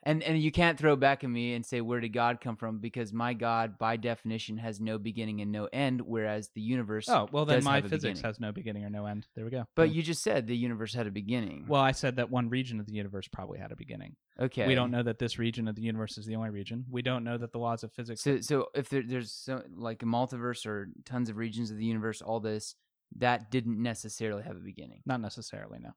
And 0.02 0.22
and 0.22 0.40
you 0.40 0.50
can't 0.50 0.78
throw 0.78 0.96
back 0.96 1.24
at 1.24 1.30
me 1.30 1.52
and 1.54 1.64
say 1.64 1.82
where 1.82 2.00
did 2.00 2.14
God 2.14 2.40
come 2.40 2.56
from 2.56 2.78
because 2.78 3.12
my 3.12 3.34
God 3.34 3.76
by 3.76 3.96
definition 3.98 4.56
has 4.56 4.80
no 4.80 4.96
beginning 4.96 5.42
and 5.42 5.52
no 5.52 5.68
end, 5.72 6.00
whereas 6.00 6.48
the 6.54 6.62
universe. 6.62 7.06
Oh 7.08 7.28
well, 7.30 7.44
then 7.44 7.62
my 7.62 7.82
physics 7.82 8.02
beginning. 8.02 8.22
has 8.22 8.40
no 8.40 8.50
beginning 8.50 8.84
or 8.84 8.90
no 8.90 9.04
end. 9.04 9.26
There 9.36 9.44
we 9.44 9.50
go. 9.50 9.66
But 9.76 9.88
Boom. 9.88 9.96
you 9.96 10.02
just 10.02 10.22
said 10.22 10.46
the 10.46 10.56
universe 10.56 10.94
had 10.94 11.06
a 11.06 11.10
beginning. 11.10 11.66
well, 11.68 11.82
I 11.82 11.92
said 11.92 12.16
that 12.16 12.30
one 12.30 12.48
region 12.48 12.80
of 12.80 12.86
the 12.86 12.94
universe 12.94 13.28
probably 13.28 13.58
had 13.58 13.72
a 13.72 13.76
beginning. 13.76 14.16
okay, 14.40 14.66
We 14.66 14.74
don't 14.74 14.90
know 14.90 15.02
that 15.02 15.18
this 15.18 15.38
region 15.38 15.68
of 15.68 15.74
the 15.74 15.82
universe 15.82 16.16
is 16.16 16.24
the 16.24 16.36
only 16.36 16.50
region. 16.50 16.86
We 16.90 17.02
don't 17.02 17.22
know 17.22 17.36
that 17.36 17.52
the 17.52 17.58
laws 17.58 17.84
of 17.84 17.92
physics. 17.92 18.22
So 18.22 18.40
so 18.40 18.68
if 18.74 18.88
there, 18.88 19.02
there's 19.06 19.30
so, 19.32 19.62
like 19.76 20.02
a 20.02 20.06
multiverse 20.06 20.64
or 20.64 20.88
tons 21.04 21.28
of 21.28 21.36
regions 21.36 21.70
of 21.70 21.76
the 21.76 21.84
universe, 21.84 22.22
all 22.22 22.40
this 22.40 22.74
that 23.18 23.50
didn't 23.50 23.82
necessarily 23.82 24.44
have 24.44 24.56
a 24.56 24.60
beginning. 24.60 25.02
not 25.04 25.20
necessarily, 25.20 25.78
no. 25.78 25.90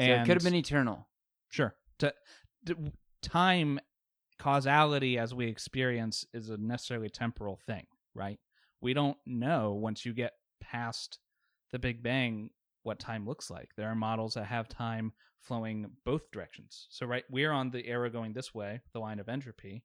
So 0.00 0.06
it 0.06 0.20
could 0.24 0.36
have 0.36 0.44
been 0.44 0.54
eternal. 0.54 1.06
Sure. 1.50 1.74
T- 1.98 2.08
t- 2.64 2.74
time 3.22 3.78
causality 4.38 5.18
as 5.18 5.34
we 5.34 5.46
experience 5.46 6.24
is 6.32 6.50
a 6.50 6.56
necessarily 6.56 7.08
temporal 7.08 7.58
thing, 7.66 7.86
right? 8.14 8.38
We 8.80 8.94
don't 8.94 9.18
know 9.26 9.72
once 9.72 10.04
you 10.04 10.12
get 10.12 10.32
past 10.60 11.18
the 11.72 11.78
Big 11.78 12.02
Bang 12.02 12.50
what 12.82 12.98
time 12.98 13.26
looks 13.26 13.50
like. 13.50 13.70
There 13.76 13.88
are 13.88 13.94
models 13.94 14.34
that 14.34 14.46
have 14.46 14.68
time 14.68 15.12
flowing 15.40 15.90
both 16.04 16.30
directions. 16.30 16.86
So 16.90 17.06
right, 17.06 17.24
we're 17.30 17.52
on 17.52 17.70
the 17.70 17.86
arrow 17.86 18.10
going 18.10 18.32
this 18.32 18.54
way, 18.54 18.80
the 18.92 19.00
line 19.00 19.18
of 19.18 19.28
entropy, 19.28 19.84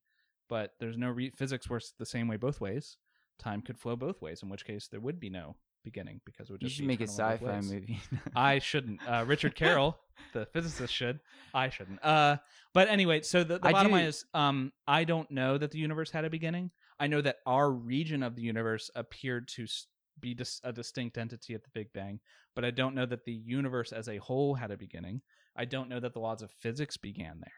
but 0.50 0.72
there's 0.80 0.98
no 0.98 1.10
re- 1.10 1.32
physics 1.36 1.70
works 1.70 1.94
the 1.98 2.06
same 2.06 2.28
way 2.28 2.38
both 2.38 2.62
ways. 2.62 2.98
Time 3.40 3.62
could 3.62 3.78
flow 3.78 3.96
both 3.96 4.22
ways, 4.22 4.42
in 4.44 4.50
which 4.50 4.66
case 4.66 4.88
there 4.88 5.02
would 5.02 5.20
be 5.20 5.30
no 5.30 5.56
beginning 5.86 6.20
because 6.26 6.50
it 6.50 6.52
would 6.52 6.62
You 6.62 6.68
just 6.68 6.78
should 6.78 6.86
make 6.88 7.00
a 7.00 7.08
sci-fi 7.08 7.38
ways. 7.56 7.72
movie. 7.72 8.00
I 8.36 8.60
shouldn't. 8.60 9.00
Uh, 9.08 9.24
Richard 9.26 9.56
Carroll, 9.56 9.98
the 10.34 10.46
physicist, 10.48 10.94
should. 10.94 11.20
I 11.54 11.70
shouldn't. 11.70 12.04
Uh, 12.04 12.38
but 12.74 12.90
anyway, 12.90 13.22
so 13.22 13.44
the, 13.46 13.60
the 13.60 13.68
I 13.68 13.72
bottom 13.72 13.92
do- 13.92 13.98
line 13.98 14.06
is, 14.06 14.26
um, 14.34 14.74
I 14.88 15.06
don't 15.06 15.30
know 15.32 15.58
that 15.58 15.72
the 15.72 15.80
universe 15.80 16.12
had 16.12 16.26
a 16.26 16.30
beginning. 16.30 16.72
I 17.00 17.08
know 17.08 17.22
that 17.22 17.38
our 17.46 17.72
region 17.72 18.22
of 18.24 18.36
the 18.36 18.42
universe 18.42 18.90
appeared 18.96 19.48
to 19.50 19.64
s- 19.64 19.88
be 20.20 20.34
dis- 20.34 20.62
a 20.64 20.74
distinct 20.74 21.18
entity 21.18 21.54
at 21.54 21.64
the 21.64 21.70
Big 21.74 21.94
Bang, 21.94 22.20
but 22.56 22.66
I 22.66 22.72
don't 22.72 22.96
know 22.96 23.06
that 23.06 23.24
the 23.26 23.34
universe 23.34 23.92
as 23.94 24.08
a 24.10 24.18
whole 24.18 24.56
had 24.56 24.72
a 24.72 24.78
beginning. 24.78 25.22
I 25.56 25.66
don't 25.66 25.88
know 25.90 26.00
that 26.02 26.14
the 26.14 26.20
laws 26.20 26.42
of 26.42 26.52
physics 26.52 26.98
began 26.98 27.40
there. 27.40 27.52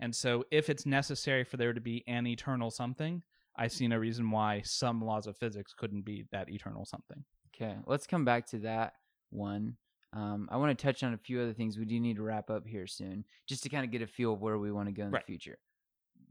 And 0.00 0.14
so, 0.16 0.44
if 0.50 0.68
it's 0.70 0.84
necessary 0.86 1.44
for 1.44 1.56
there 1.58 1.72
to 1.72 1.80
be 1.80 2.02
an 2.06 2.26
eternal 2.26 2.70
something, 2.70 3.22
I 3.56 3.68
see 3.68 3.86
no 3.86 3.96
reason 3.98 4.30
why 4.30 4.62
some 4.64 5.00
laws 5.04 5.26
of 5.26 5.36
physics 5.36 5.74
couldn't 5.76 6.02
be 6.06 6.24
that 6.32 6.48
eternal 6.50 6.84
something. 6.86 7.24
Okay, 7.54 7.74
let's 7.86 8.06
come 8.06 8.24
back 8.24 8.46
to 8.48 8.58
that 8.60 8.94
one. 9.30 9.76
Um, 10.14 10.48
I 10.50 10.56
want 10.58 10.76
to 10.78 10.82
touch 10.86 11.02
on 11.02 11.14
a 11.14 11.18
few 11.18 11.40
other 11.40 11.52
things. 11.52 11.78
We 11.78 11.84
do 11.86 11.98
need 11.98 12.16
to 12.16 12.22
wrap 12.22 12.50
up 12.50 12.66
here 12.66 12.86
soon, 12.86 13.24
just 13.46 13.62
to 13.62 13.68
kind 13.68 13.84
of 13.84 13.90
get 13.90 14.02
a 14.02 14.06
feel 14.06 14.34
of 14.34 14.42
where 14.42 14.58
we 14.58 14.70
want 14.72 14.88
to 14.88 14.92
go 14.92 15.04
in 15.04 15.10
Right. 15.10 15.22
the 15.22 15.26
future. 15.26 15.58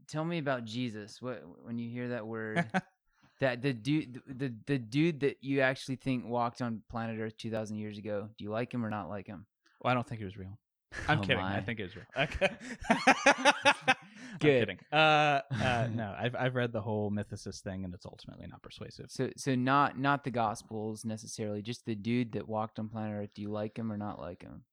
Tell 0.08 0.24
me 0.24 0.38
about 0.38 0.64
Jesus. 0.64 1.20
What 1.22 1.42
when 1.64 1.78
you 1.78 1.90
hear 1.90 2.08
that 2.10 2.26
word, 2.26 2.64
that 3.40 3.62
the 3.62 3.72
dude, 3.72 4.20
the 4.26 4.54
the 4.66 4.78
dude 4.78 5.20
that 5.20 5.38
you 5.42 5.60
actually 5.60 5.96
think 5.96 6.26
walked 6.26 6.60
on 6.62 6.82
planet 6.90 7.18
Earth 7.20 7.36
two 7.36 7.50
thousand 7.50 7.76
years 7.78 7.98
ago. 7.98 8.28
Do 8.36 8.44
you 8.44 8.50
like 8.50 8.72
him 8.72 8.84
or 8.84 8.90
not 8.90 9.08
like 9.08 9.26
him? 9.26 9.46
Well, 9.80 9.90
I 9.90 9.94
don't 9.94 10.06
think 10.06 10.20
it 10.20 10.24
was 10.24 10.36
real. 10.36 10.58
I'm 11.08 11.18
Oh, 11.18 11.22
kidding. 11.22 11.42
I 11.42 11.60
think 11.60 11.80
it 11.80 11.84
was 11.84 11.96
real. 11.96 12.04
Okay. 12.18 12.50
I'm 14.32 14.38
Good. 14.38 14.60
kidding. 14.60 14.78
Uh, 14.92 15.40
uh, 15.50 15.88
no, 15.94 16.14
I've 16.18 16.34
I've 16.34 16.54
read 16.54 16.72
the 16.72 16.80
whole 16.80 17.10
mythicist 17.10 17.60
thing, 17.62 17.84
and 17.84 17.92
it's 17.94 18.06
ultimately 18.06 18.46
not 18.46 18.62
persuasive. 18.62 19.06
So 19.10 19.30
so 19.36 19.54
not 19.54 19.98
not 19.98 20.24
the 20.24 20.30
Gospels 20.30 21.04
necessarily, 21.04 21.62
just 21.62 21.84
the 21.86 21.94
dude 21.94 22.32
that 22.32 22.48
walked 22.48 22.78
on 22.78 22.88
planet 22.88 23.14
Earth. 23.24 23.30
Do 23.34 23.42
you 23.42 23.50
like 23.50 23.76
him 23.78 23.92
or 23.92 23.96
not 23.96 24.18
like 24.20 24.42
him? 24.42 24.64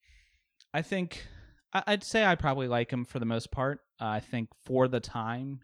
I 0.74 0.82
think 0.82 1.26
I- 1.74 1.84
I'd 1.88 2.04
say 2.04 2.26
I 2.26 2.36
probably 2.36 2.67
like 2.67 2.91
him 2.91 3.06
for 3.06 3.19
the 3.19 3.26
most 3.26 3.52
part. 3.52 3.80
Uh, 4.02 4.06
I 4.06 4.19
think 4.19 4.50
for 4.65 4.88
the 4.88 5.00
time, 5.00 5.60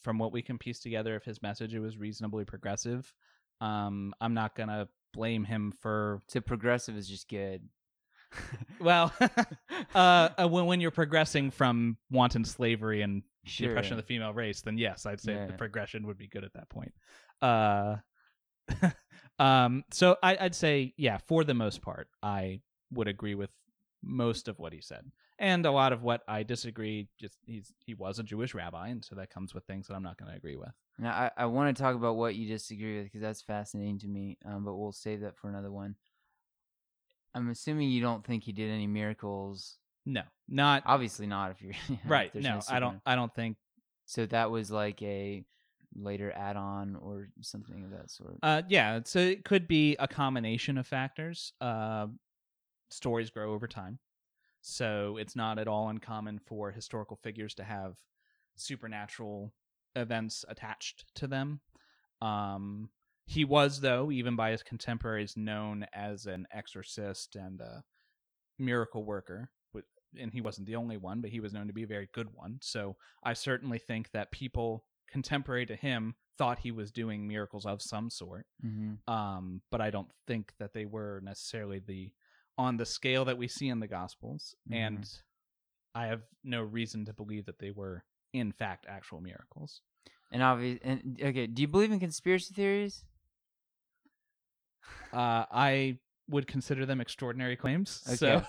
from 0.00 0.18
what 0.18 0.32
we 0.32 0.42
can 0.42 0.58
piece 0.58 0.80
together 0.80 1.14
of 1.14 1.24
his 1.24 1.40
message, 1.42 1.74
it 1.74 1.80
was 1.80 1.96
reasonably 1.98 2.44
progressive. 2.44 3.12
Um, 3.60 4.14
I'm 4.20 4.34
not 4.34 4.54
gonna 4.56 4.88
blame 5.12 5.44
him 5.44 5.72
for 5.80 6.20
So 6.28 6.40
progressive 6.40 6.96
is 6.96 7.08
just 7.08 7.28
good. 7.28 7.68
Well, 8.80 9.12
uh, 9.94 10.28
uh, 10.38 10.48
when 10.48 10.66
when 10.66 10.80
you're 10.80 10.90
progressing 10.90 11.50
from 11.50 11.96
wanton 12.10 12.44
slavery 12.44 13.02
and 13.02 13.22
the 13.58 13.66
oppression 13.66 13.94
of 13.94 13.98
the 13.98 14.06
female 14.06 14.32
race, 14.32 14.60
then 14.62 14.78
yes, 14.78 15.06
I'd 15.06 15.20
say 15.20 15.34
Yeah, 15.34 15.46
the 15.46 15.52
progression 15.54 16.06
would 16.06 16.18
be 16.18 16.28
good 16.28 16.44
at 16.44 16.52
that 16.54 16.68
point. 16.68 16.92
Uh, 17.40 17.96
um, 19.38 19.84
so 19.90 20.16
I, 20.22 20.36
I'd 20.40 20.54
say, 20.54 20.94
yeah, 20.96 21.18
for 21.26 21.44
the 21.44 21.54
most 21.54 21.82
part, 21.82 22.08
I 22.22 22.60
would 22.92 23.08
agree 23.08 23.34
with 23.34 23.50
most 24.02 24.48
of 24.48 24.58
what 24.58 24.72
he 24.72 24.80
said, 24.80 25.10
and 25.38 25.66
a 25.66 25.70
lot 25.70 25.92
of 25.92 26.02
what 26.02 26.22
I 26.28 26.42
disagree. 26.42 27.08
Just 27.20 27.38
he's 27.44 27.72
he 27.84 27.94
was 27.94 28.18
a 28.18 28.22
Jewish 28.22 28.54
rabbi, 28.54 28.88
and 28.88 29.04
so 29.04 29.14
that 29.16 29.30
comes 29.30 29.54
with 29.54 29.64
things 29.64 29.86
that 29.88 29.94
I'm 29.94 30.02
not 30.02 30.18
going 30.18 30.30
to 30.30 30.36
agree 30.36 30.56
with. 30.56 30.72
Now, 30.98 31.12
I, 31.12 31.30
I 31.36 31.46
want 31.46 31.74
to 31.74 31.82
talk 31.82 31.94
about 31.94 32.16
what 32.16 32.34
you 32.34 32.46
disagree 32.46 32.98
with 32.98 33.06
because 33.06 33.22
that's 33.22 33.42
fascinating 33.42 33.98
to 34.00 34.08
me. 34.08 34.38
Um, 34.44 34.64
but 34.64 34.74
we'll 34.74 34.92
save 34.92 35.20
that 35.20 35.36
for 35.36 35.48
another 35.48 35.72
one. 35.72 35.96
I'm 37.34 37.50
assuming 37.50 37.90
you 37.90 38.00
don't 38.00 38.24
think 38.24 38.44
he 38.44 38.52
did 38.52 38.70
any 38.70 38.86
miracles. 38.86 39.76
No, 40.06 40.22
not 40.48 40.82
Obviously 40.86 41.26
not. 41.26 41.52
If 41.52 41.62
you're 41.62 41.74
right. 42.06 42.32
there's 42.32 42.44
No, 42.44 42.60
I 42.68 42.80
don't. 42.80 43.00
I 43.06 43.14
don't 43.14 43.34
think. 43.34 43.56
So 44.06 44.26
that 44.26 44.50
was 44.50 44.70
like 44.70 45.00
a 45.02 45.44
later 45.94 46.32
add-on 46.34 46.96
or 46.96 47.28
something 47.40 47.84
of 47.84 47.90
that 47.90 48.10
sort. 48.10 48.38
Uh, 48.42 48.62
yeah, 48.68 49.00
so 49.04 49.18
it 49.18 49.44
could 49.44 49.68
be 49.68 49.96
a 49.98 50.08
combination 50.08 50.78
of 50.78 50.86
factors. 50.86 51.52
Uh, 51.60 52.08
stories 52.90 53.30
grow 53.30 53.52
over 53.52 53.68
time, 53.68 53.98
so 54.62 55.16
it's 55.18 55.36
not 55.36 55.58
at 55.58 55.68
all 55.68 55.88
uncommon 55.88 56.40
for 56.44 56.72
historical 56.72 57.18
figures 57.22 57.54
to 57.54 57.64
have 57.64 57.94
supernatural 58.56 59.52
events 59.96 60.44
attached 60.48 61.04
to 61.16 61.26
them. 61.26 61.60
Um, 62.20 62.90
he 63.30 63.44
was, 63.44 63.80
though, 63.80 64.10
even 64.10 64.34
by 64.34 64.50
his 64.50 64.64
contemporaries, 64.64 65.36
known 65.36 65.86
as 65.92 66.26
an 66.26 66.48
exorcist 66.52 67.36
and 67.36 67.60
a 67.60 67.84
miracle 68.58 69.04
worker. 69.04 69.50
And 70.18 70.32
he 70.32 70.40
wasn't 70.40 70.66
the 70.66 70.74
only 70.74 70.96
one, 70.96 71.20
but 71.20 71.30
he 71.30 71.38
was 71.38 71.52
known 71.52 71.68
to 71.68 71.72
be 71.72 71.84
a 71.84 71.86
very 71.86 72.08
good 72.12 72.34
one. 72.34 72.58
So 72.60 72.96
I 73.22 73.34
certainly 73.34 73.78
think 73.78 74.10
that 74.10 74.32
people 74.32 74.84
contemporary 75.08 75.64
to 75.66 75.76
him 75.76 76.16
thought 76.36 76.58
he 76.58 76.72
was 76.72 76.90
doing 76.90 77.28
miracles 77.28 77.64
of 77.66 77.80
some 77.80 78.10
sort. 78.10 78.46
mm-hmm. 78.64 79.08
Um, 79.12 79.60
but 79.70 79.80
I 79.80 79.90
don't 79.90 80.10
think 80.26 80.52
that 80.58 80.72
they 80.72 80.84
were 80.84 81.20
necessarily 81.22 81.78
the 81.78 82.10
on 82.58 82.76
the 82.76 82.86
scale 82.86 83.24
that 83.26 83.38
we 83.38 83.46
see 83.46 83.68
in 83.68 83.78
the 83.78 83.86
Gospels, 83.86 84.56
and 84.72 85.08
I 85.94 86.06
have 86.06 86.22
no 86.42 86.62
reason 86.62 87.04
to 87.04 87.12
believe 87.12 87.46
that 87.46 87.60
they 87.60 87.70
were 87.70 88.02
in 88.32 88.50
fact 88.50 88.86
actual 88.88 89.20
miracles. 89.20 89.82
And 90.32 90.42
obviously, 90.42 90.80
And 90.82 91.20
okay, 91.22 91.46
do 91.46 91.62
you 91.62 91.68
believe 91.68 91.92
in 91.92 92.00
conspiracy 92.00 92.52
theories? 92.52 93.04
Uh, 95.12 95.44
I 95.50 95.98
would 96.28 96.46
consider 96.46 96.86
them 96.86 97.00
extraordinary 97.00 97.56
claims. 97.56 98.02
Okay. 98.06 98.16
So, 98.16 98.42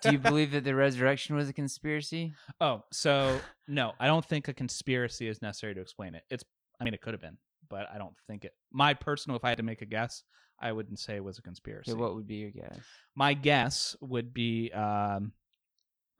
do 0.00 0.12
you 0.12 0.18
believe 0.18 0.52
that 0.52 0.64
the 0.64 0.74
resurrection 0.74 1.36
was 1.36 1.48
a 1.48 1.52
conspiracy? 1.52 2.32
oh, 2.60 2.82
so 2.92 3.38
no, 3.68 3.92
I 4.00 4.06
don't 4.06 4.24
think 4.24 4.48
a 4.48 4.54
conspiracy 4.54 5.28
is 5.28 5.42
necessary 5.42 5.74
to 5.74 5.80
explain 5.80 6.14
it. 6.14 6.24
It's, 6.30 6.44
I 6.80 6.84
mean, 6.84 6.94
it 6.94 7.00
could 7.00 7.14
have 7.14 7.20
been, 7.20 7.38
but 7.68 7.86
I 7.92 7.98
don't 7.98 8.16
think 8.26 8.44
it. 8.44 8.52
My 8.72 8.94
personal, 8.94 9.36
if 9.36 9.44
I 9.44 9.50
had 9.50 9.58
to 9.58 9.64
make 9.64 9.82
a 9.82 9.86
guess, 9.86 10.22
I 10.60 10.72
wouldn't 10.72 10.98
say 10.98 11.16
it 11.16 11.24
was 11.24 11.38
a 11.38 11.42
conspiracy. 11.42 11.92
Okay, 11.92 12.00
what 12.00 12.14
would 12.14 12.26
be 12.26 12.36
your 12.36 12.50
guess? 12.50 12.78
my 13.14 13.34
guess 13.34 13.94
would 14.00 14.32
be 14.32 14.72
um, 14.72 15.32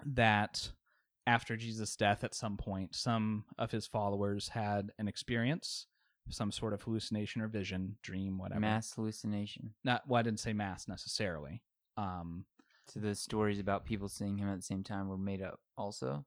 that 0.05 0.71
after 1.27 1.57
Jesus' 1.57 1.97
death, 1.97 2.23
at 2.23 2.35
some 2.35 2.57
point, 2.57 2.95
some 2.95 3.45
of 3.59 3.71
his 3.71 3.87
followers 3.87 4.49
had 4.49 4.93
an 4.99 5.09
experience, 5.09 5.87
some 6.31 6.51
sort 6.53 6.73
of 6.73 6.83
hallucination 6.83 7.41
or 7.43 7.49
vision, 7.49 7.97
dream, 8.03 8.39
whatever. 8.39 8.61
Mass 8.61 8.93
hallucination. 8.95 9.75
Not, 9.85 10.03
well, 10.09 10.19
I 10.19 10.23
didn't 10.23 10.41
say 10.41 10.53
mass 10.53 10.89
necessarily. 10.89 11.63
Um, 11.97 12.45
So 12.89 13.01
the 13.01 13.15
stories 13.15 13.59
about 13.59 13.85
people 13.85 14.09
seeing 14.09 14.39
him 14.39 14.49
at 14.49 14.57
the 14.57 14.63
same 14.63 14.83
time 14.85 15.09
were 15.09 15.19
made 15.19 15.43
up 15.43 15.61
also? 15.77 16.25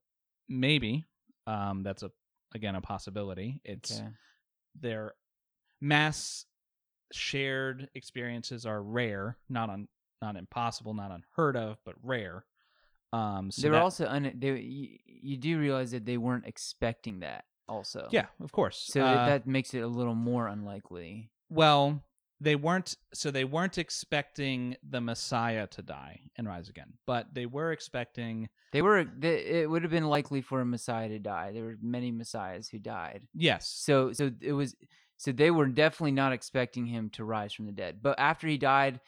maybe 0.52 1.06
um, 1.48 1.84
that's 1.84 2.02
a 2.04 2.12
again 2.56 2.76
a 2.76 2.82
possibility. 2.82 3.62
It's 3.64 4.00
Okay. 4.00 4.08
their 4.80 5.14
mass 5.80 6.46
shared 7.12 7.90
experiences 7.96 8.66
are 8.66 8.82
rare, 8.82 9.38
not 9.50 9.70
on 9.70 9.88
not 10.22 10.36
impossible, 10.36 10.94
not 10.94 11.12
unheard 11.12 11.56
of, 11.56 11.78
but 11.86 11.96
rare. 12.04 12.46
Um, 13.14 13.52
so 13.52 13.62
they 13.62 13.70
were 13.70 13.76
that- 13.76 13.82
also 13.84 14.06
un- 14.08 14.34
they 14.38 14.60
you, 14.60 14.98
you 15.06 15.38
do 15.38 15.60
realize 15.60 15.92
that 15.92 16.06
they 16.06 16.18
weren't 16.18 16.46
expecting 16.46 17.20
that 17.22 17.46
also. 17.70 18.08
yeah, 18.12 18.26
of 18.42 18.52
course. 18.52 18.84
So 18.92 19.02
Uh, 19.02 19.26
that 19.28 19.48
makes 19.48 19.74
it 19.74 19.80
a 19.80 19.88
little 19.88 20.16
more 20.16 20.48
unlikely. 20.48 21.32
Well, 21.50 22.04
they 22.42 22.56
weren't 22.56 22.96
so 23.14 23.32
they 23.32 23.44
weren't 23.44 23.78
expecting 23.78 24.76
the 24.88 25.02
Messiah 25.02 25.68
to 25.68 25.82
die 25.82 26.22
and 26.38 26.48
rise 26.48 26.70
again, 26.70 26.94
but 27.06 27.34
they 27.34 27.46
were 27.46 27.72
expecting 27.72 28.50
They 28.72 28.82
were 28.82 29.04
they, 29.04 29.62
it 29.62 29.70
would 29.70 29.84
have 29.84 29.92
been 29.92 30.08
likely 30.08 30.42
for 30.42 30.62
a 30.62 30.66
Messiah 30.66 31.10
to 31.10 31.20
die. 31.20 31.52
There 31.52 31.66
were 31.66 31.78
many 31.82 32.12
Messiahs 32.12 32.70
who 32.70 32.80
died. 32.80 33.28
yes. 33.34 33.68
So 33.68 34.14
so 34.14 34.32
it 34.42 34.54
was 34.54 34.76
so 35.18 35.32
they 35.34 35.52
were 35.52 35.68
definitely 35.68 36.14
not 36.14 36.32
expecting 36.32 36.86
him 36.86 37.10
to 37.12 37.26
rise 37.26 37.54
from 37.54 37.66
the 37.66 37.74
dead. 37.74 38.00
But 38.02 38.18
after 38.20 38.48
he 38.48 38.58
died, 38.58 39.02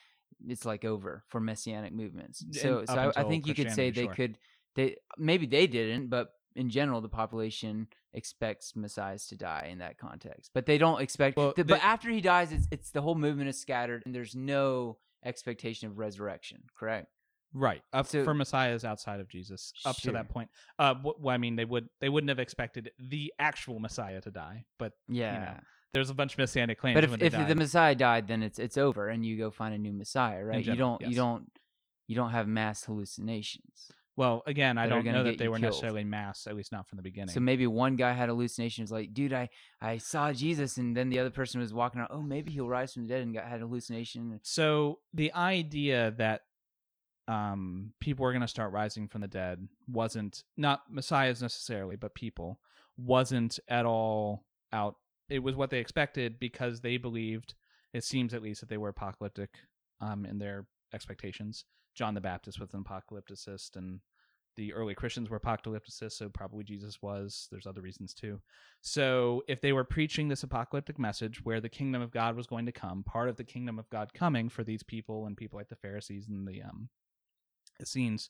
it's 0.47 0.66
like 0.66 0.84
over 0.84 1.24
for 1.30 1.39
messianic 1.39 1.93
movements. 1.93 2.43
So 2.51 2.80
up 2.80 2.89
so 2.89 2.95
I, 3.16 3.22
I 3.22 3.24
think 3.24 3.47
you 3.47 3.53
could 3.53 3.72
say 3.72 3.91
they 3.91 4.05
sure. 4.05 4.14
could 4.14 4.38
they 4.76 4.97
maybe 5.18 5.45
they 5.45 5.68
didn't, 5.68 6.09
but 6.09 6.34
in 6.56 6.70
general 6.70 7.02
the 7.02 7.10
population 7.10 7.88
expects 8.14 8.76
messiahs 8.76 9.28
to 9.28 9.36
die 9.36 9.68
in 9.72 9.78
that 9.80 9.97
context 9.97 10.52
but 10.54 10.66
they 10.66 10.78
don't 10.78 11.02
expect 11.02 11.38
Well, 11.38 11.54
the, 11.56 11.64
they- 11.64 11.74
but 11.74 11.84
after 11.84 12.10
he 12.10 12.22
dies 12.22 12.52
it's, 12.52 12.68
it's 12.72 12.91
the 12.91 13.02
whole 13.02 13.16
movement 13.16 13.49
is 13.49 13.60
scattered 13.60 14.04
and 14.06 14.14
there's 14.14 14.36
no 14.36 14.97
expectation 15.24 15.88
of 15.89 15.97
resurrection 15.97 16.64
correct 16.78 17.08
Right. 17.54 17.82
Up 17.91 18.08
So- 18.08 18.24
for 18.24 18.34
messiahs 18.34 18.86
outside 18.86 19.20
of 19.20 19.28
Jesus 19.28 19.74
up 19.86 19.97
to 19.97 20.12
that 20.14 20.30
point. 20.30 20.49
Uh 20.80 20.95
well, 21.04 21.34
I 21.34 21.38
mean 21.38 21.58
they 21.58 21.66
would 21.66 21.89
they 21.99 22.08
wouldn't 22.08 22.30
have 22.30 22.39
expected 22.39 22.91
the 22.97 23.34
actual 23.39 23.78
messiah 23.80 24.22
to 24.22 24.32
die, 24.32 24.64
but 24.80 24.93
yeah 25.10 25.60
there's 25.93 26.10
a 26.10 26.14
bunch 26.14 26.32
of 26.34 26.38
messianic 26.38 26.80
claims 26.80 26.95
but 26.95 27.04
if, 27.04 27.22
if 27.22 27.34
died. 27.34 27.47
the 27.49 27.56
messiah 27.56 27.93
died 27.95 28.28
then 28.30 28.41
it's 28.41 28.58
it's 28.58 28.78
over 28.78 29.10
and 29.10 29.26
you 29.26 29.38
go 29.38 29.52
find 29.52 29.74
a 29.76 29.78
new 29.78 29.91
messiah 29.91 30.41
right 30.45 30.64
you 30.66 30.76
don't 30.76 31.02
you 31.02 31.14
don't 31.14 31.52
you 32.08 32.16
don't 32.16 32.32
have 32.32 32.47
mass 32.47 32.86
hallucinations 32.86 33.91
well, 34.18 34.43
again, 34.45 34.78
I 34.78 34.88
don't 34.88 35.05
know 35.05 35.24
that 35.24 35.38
they 35.38 35.47
were 35.47 35.55
killed. 35.55 35.72
necessarily 35.74 36.03
mass, 36.03 36.45
at 36.45 36.55
least 36.55 36.72
not 36.72 36.88
from 36.88 36.97
the 36.97 37.01
beginning. 37.01 37.34
So 37.34 37.39
maybe 37.39 37.66
one 37.66 37.95
guy 37.95 38.12
had 38.12 38.30
hallucinations, 38.30 38.91
like, 38.91 39.14
dude, 39.14 39.34
I, 39.34 39.49
I 39.82 39.97
saw 39.97 40.34
Jesus, 40.34 40.78
and 40.78 40.95
then 40.95 41.09
the 41.09 41.20
other 41.20 41.30
person 41.30 41.62
was 41.62 41.74
walking 41.74 41.99
around. 41.99 42.09
Oh, 42.12 42.22
maybe 42.22 42.51
he'll 42.51 42.68
rise 42.68 42.93
from 42.93 43.03
the 43.03 43.14
dead, 43.14 43.22
and 43.22 43.34
got 43.34 43.45
had 43.45 43.62
hallucination. 43.62 44.39
So 44.43 44.99
the 45.14 45.34
idea 45.34 46.14
that 46.18 46.41
um, 47.28 47.93
people 48.01 48.24
were 48.24 48.34
going 48.34 48.41
to 48.41 48.47
start 48.47 48.74
rising 48.74 49.07
from 49.07 49.22
the 49.22 49.28
dead 49.28 49.68
wasn't 49.88 50.43
not 50.57 50.82
messiahs 50.89 51.41
necessarily, 51.41 51.95
but 51.95 52.14
people 52.14 52.59
wasn't 52.97 53.59
at 53.70 53.86
all 53.86 54.43
out. 54.74 54.95
It 55.30 55.39
was 55.39 55.55
what 55.55 55.70
they 55.70 55.80
expected 55.80 56.39
because 56.39 56.82
they 56.82 56.97
believed. 56.97 57.55
It 57.93 58.03
seems 58.03 58.34
at 58.34 58.41
least 58.41 58.59
that 58.59 58.70
they 58.70 58.78
were 58.78 58.89
apocalyptic 58.89 59.51
um, 60.01 60.26
in 60.26 60.39
their 60.39 60.66
expectations. 60.93 61.64
John 61.96 62.14
the 62.14 62.22
Baptist 62.22 62.60
was 62.60 62.74
an 62.74 62.84
apocalypticist, 62.84 63.76
and 63.76 64.00
the 64.58 64.74
early 64.74 64.94
Christians 64.94 65.30
were 65.30 65.39
apocalypticists, 65.39 66.14
so 66.14 66.30
probably 66.30 66.64
Jesus 66.64 67.02
was. 67.02 67.48
There's 67.52 67.66
other 67.68 67.82
reasons 67.82 68.14
too. 68.14 68.42
So 68.82 69.44
if 69.48 69.62
they 69.62 69.72
were 69.74 69.84
preaching 69.86 70.28
this 70.28 70.44
apocalyptic 70.44 71.00
message 71.00 71.44
where 71.44 71.62
the 71.62 71.70
kingdom 71.70 72.02
of 72.02 72.12
God 72.12 72.36
was 72.36 72.48
going 72.48 72.66
to 72.66 72.72
come, 72.72 73.04
part 73.04 73.30
of 73.30 73.38
the 73.38 73.44
kingdom 73.44 73.80
of 73.80 73.89
God 73.89 74.14
coming 74.14 74.50
for 74.50 74.64
these 74.64 74.84
people 74.84 75.26
and 75.26 75.38
people 75.38 75.58
like 75.58 75.70
the 75.70 75.76
Pharisees 75.78 76.28
and 76.28 76.48
the 76.48 76.62
um 76.62 76.89
Essenes 77.82 78.30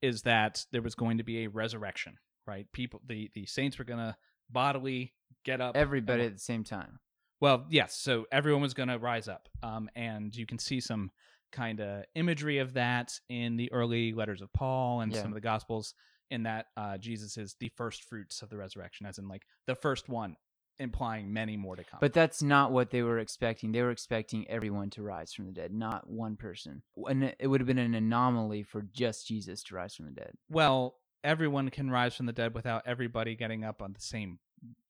is 0.00 0.22
that 0.22 0.64
there 0.72 0.82
was 0.82 0.94
going 0.94 1.18
to 1.18 1.24
be 1.24 1.44
a 1.44 1.48
resurrection, 1.48 2.18
right? 2.46 2.66
People 2.72 3.00
the 3.06 3.30
the 3.34 3.46
saints 3.46 3.78
were 3.78 3.84
going 3.84 4.00
to 4.00 4.16
bodily 4.50 5.14
get 5.44 5.60
up 5.60 5.76
Everybody 5.76 6.22
and- 6.22 6.30
at 6.32 6.34
the 6.34 6.40
same 6.42 6.64
time. 6.64 6.98
well, 7.40 7.66
yes. 7.70 7.96
So 7.96 8.26
everyone 8.32 8.62
was 8.62 8.74
going 8.74 8.88
to 8.88 8.98
rise 8.98 9.28
up, 9.28 9.48
um, 9.62 9.88
and 9.94 10.34
you 10.34 10.46
can 10.46 10.58
see 10.58 10.80
some 10.80 11.10
kind 11.52 11.80
of 11.80 12.04
imagery 12.14 12.58
of 12.58 12.74
that 12.74 13.18
in 13.28 13.56
the 13.56 13.70
early 13.72 14.12
letters 14.12 14.42
of 14.42 14.52
Paul 14.52 15.00
and 15.02 15.12
Yeah. 15.12 15.20
some 15.22 15.30
of 15.30 15.34
the 15.34 15.40
Gospels. 15.40 15.94
In 16.30 16.44
that 16.44 16.68
uh, 16.78 16.96
Jesus 16.96 17.36
is 17.36 17.56
the 17.60 17.68
first 17.76 18.04
fruits 18.04 18.40
of 18.40 18.48
the 18.48 18.56
resurrection, 18.56 19.04
as 19.04 19.18
in 19.18 19.28
like 19.28 19.42
the 19.66 19.74
first 19.74 20.08
one, 20.08 20.36
implying 20.78 21.30
many 21.30 21.58
more 21.58 21.76
to 21.76 21.84
come. 21.84 21.98
But 22.00 22.14
that's 22.14 22.42
not 22.42 22.72
what 22.72 22.90
they 22.90 23.02
were 23.02 23.18
expecting. 23.18 23.70
They 23.72 23.82
were 23.82 23.90
expecting 23.90 24.48
everyone 24.48 24.88
to 24.90 25.02
rise 25.02 25.34
from 25.34 25.44
the 25.44 25.52
dead, 25.52 25.74
not 25.74 26.08
one 26.08 26.36
person. 26.36 26.82
And 27.06 27.34
it 27.38 27.46
would 27.48 27.60
have 27.60 27.66
been 27.66 27.76
an 27.76 27.94
anomaly 27.94 28.62
for 28.62 28.80
just 28.80 29.26
Jesus 29.28 29.62
to 29.64 29.74
rise 29.74 29.94
from 29.94 30.06
the 30.06 30.12
dead. 30.12 30.32
well, 30.48 30.94
everyone 31.22 31.68
can 31.68 31.90
rise 31.90 32.14
from 32.14 32.26
the 32.26 32.32
dead 32.32 32.54
without 32.54 32.82
everybody 32.86 33.36
getting 33.36 33.62
up 33.62 33.80
on 33.82 33.92
the 33.92 34.00
same 34.00 34.38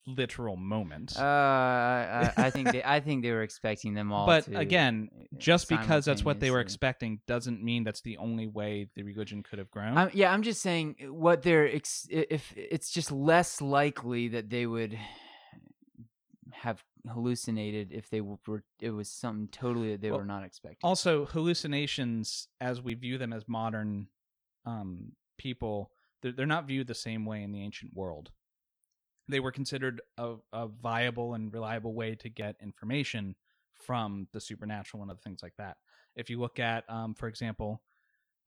literal 0.07 0.57
moment. 0.57 1.15
Uh, 1.17 1.23
I, 1.23 2.33
I 2.37 2.51
think 2.51 2.73
they, 2.73 2.83
I 2.85 3.01
think 3.01 3.23
they 3.23 3.31
were 3.31 3.43
expecting 3.43 3.95
them 3.95 4.13
all. 4.13 4.27
but 4.27 4.49
again, 4.49 5.09
uh, 5.17 5.25
just 5.39 5.69
because 5.69 6.05
that's 6.05 6.25
what 6.25 6.41
they 6.41 6.51
were 6.51 6.61
expecting 6.61 7.21
doesn't 7.27 7.63
mean 7.63 7.85
that's 7.85 8.01
the 8.01 8.17
only 8.19 8.47
way 8.49 8.89
the 8.97 9.05
religion 9.05 9.43
could 9.43 9.59
have 9.59 9.71
grown. 9.71 9.97
I'm, 9.97 10.11
yeah, 10.13 10.33
I'm 10.33 10.43
just 10.43 10.61
saying 10.61 10.97
uh, 11.07 11.13
what 11.13 11.43
they're 11.43 11.73
ex- 11.73 12.09
if 12.11 12.53
it's 12.57 12.91
just 12.91 13.13
less 13.13 13.61
likely 13.61 14.29
that 14.29 14.51
they 14.51 14.67
would 14.67 14.99
have 16.53 16.83
hallucinated 17.09 17.91
if 17.93 18.09
they 18.11 18.21
were 18.21 18.63
it 18.81 18.91
was 18.91 19.09
something 19.09 19.49
totally 19.49 19.93
that 19.93 20.01
they 20.01 20.11
Well, 20.11 20.21
were 20.21 20.27
not 20.27 20.45
expecting. 20.45 20.79
also 20.83 21.25
hallucinations 21.27 22.47
as 22.61 22.81
we 22.81 22.95
view 22.95 23.19
them 23.19 23.33
as 23.33 23.49
modern 23.49 24.07
um, 24.67 25.13
people 25.39 25.91
they're, 26.21 26.31
they're 26.33 26.47
not 26.47 26.67
viewed 26.69 26.87
the 26.87 26.95
same 26.95 27.25
way 27.25 27.43
in 27.43 27.51
the 27.53 27.61
ancient 27.63 27.93
world 27.95 28.31
they 29.33 29.41
were 29.41 29.53
considered 29.53 30.01
a, 30.19 30.35
a 30.53 30.69
viable 30.69 31.35
and 31.35 31.53
reliable 31.53 31.95
way 31.95 32.15
to 32.15 32.29
get 32.29 32.57
information 32.63 33.35
from 33.75 34.29
the 34.33 34.41
supernatural 34.41 35.03
and 35.03 35.11
other 35.11 35.21
things 35.25 35.43
like 35.43 35.55
that 35.59 35.77
if 36.15 36.31
you 36.31 36.39
look 36.39 36.59
at 36.59 36.85
um, 36.89 37.15
for 37.15 37.27
example 37.27 37.83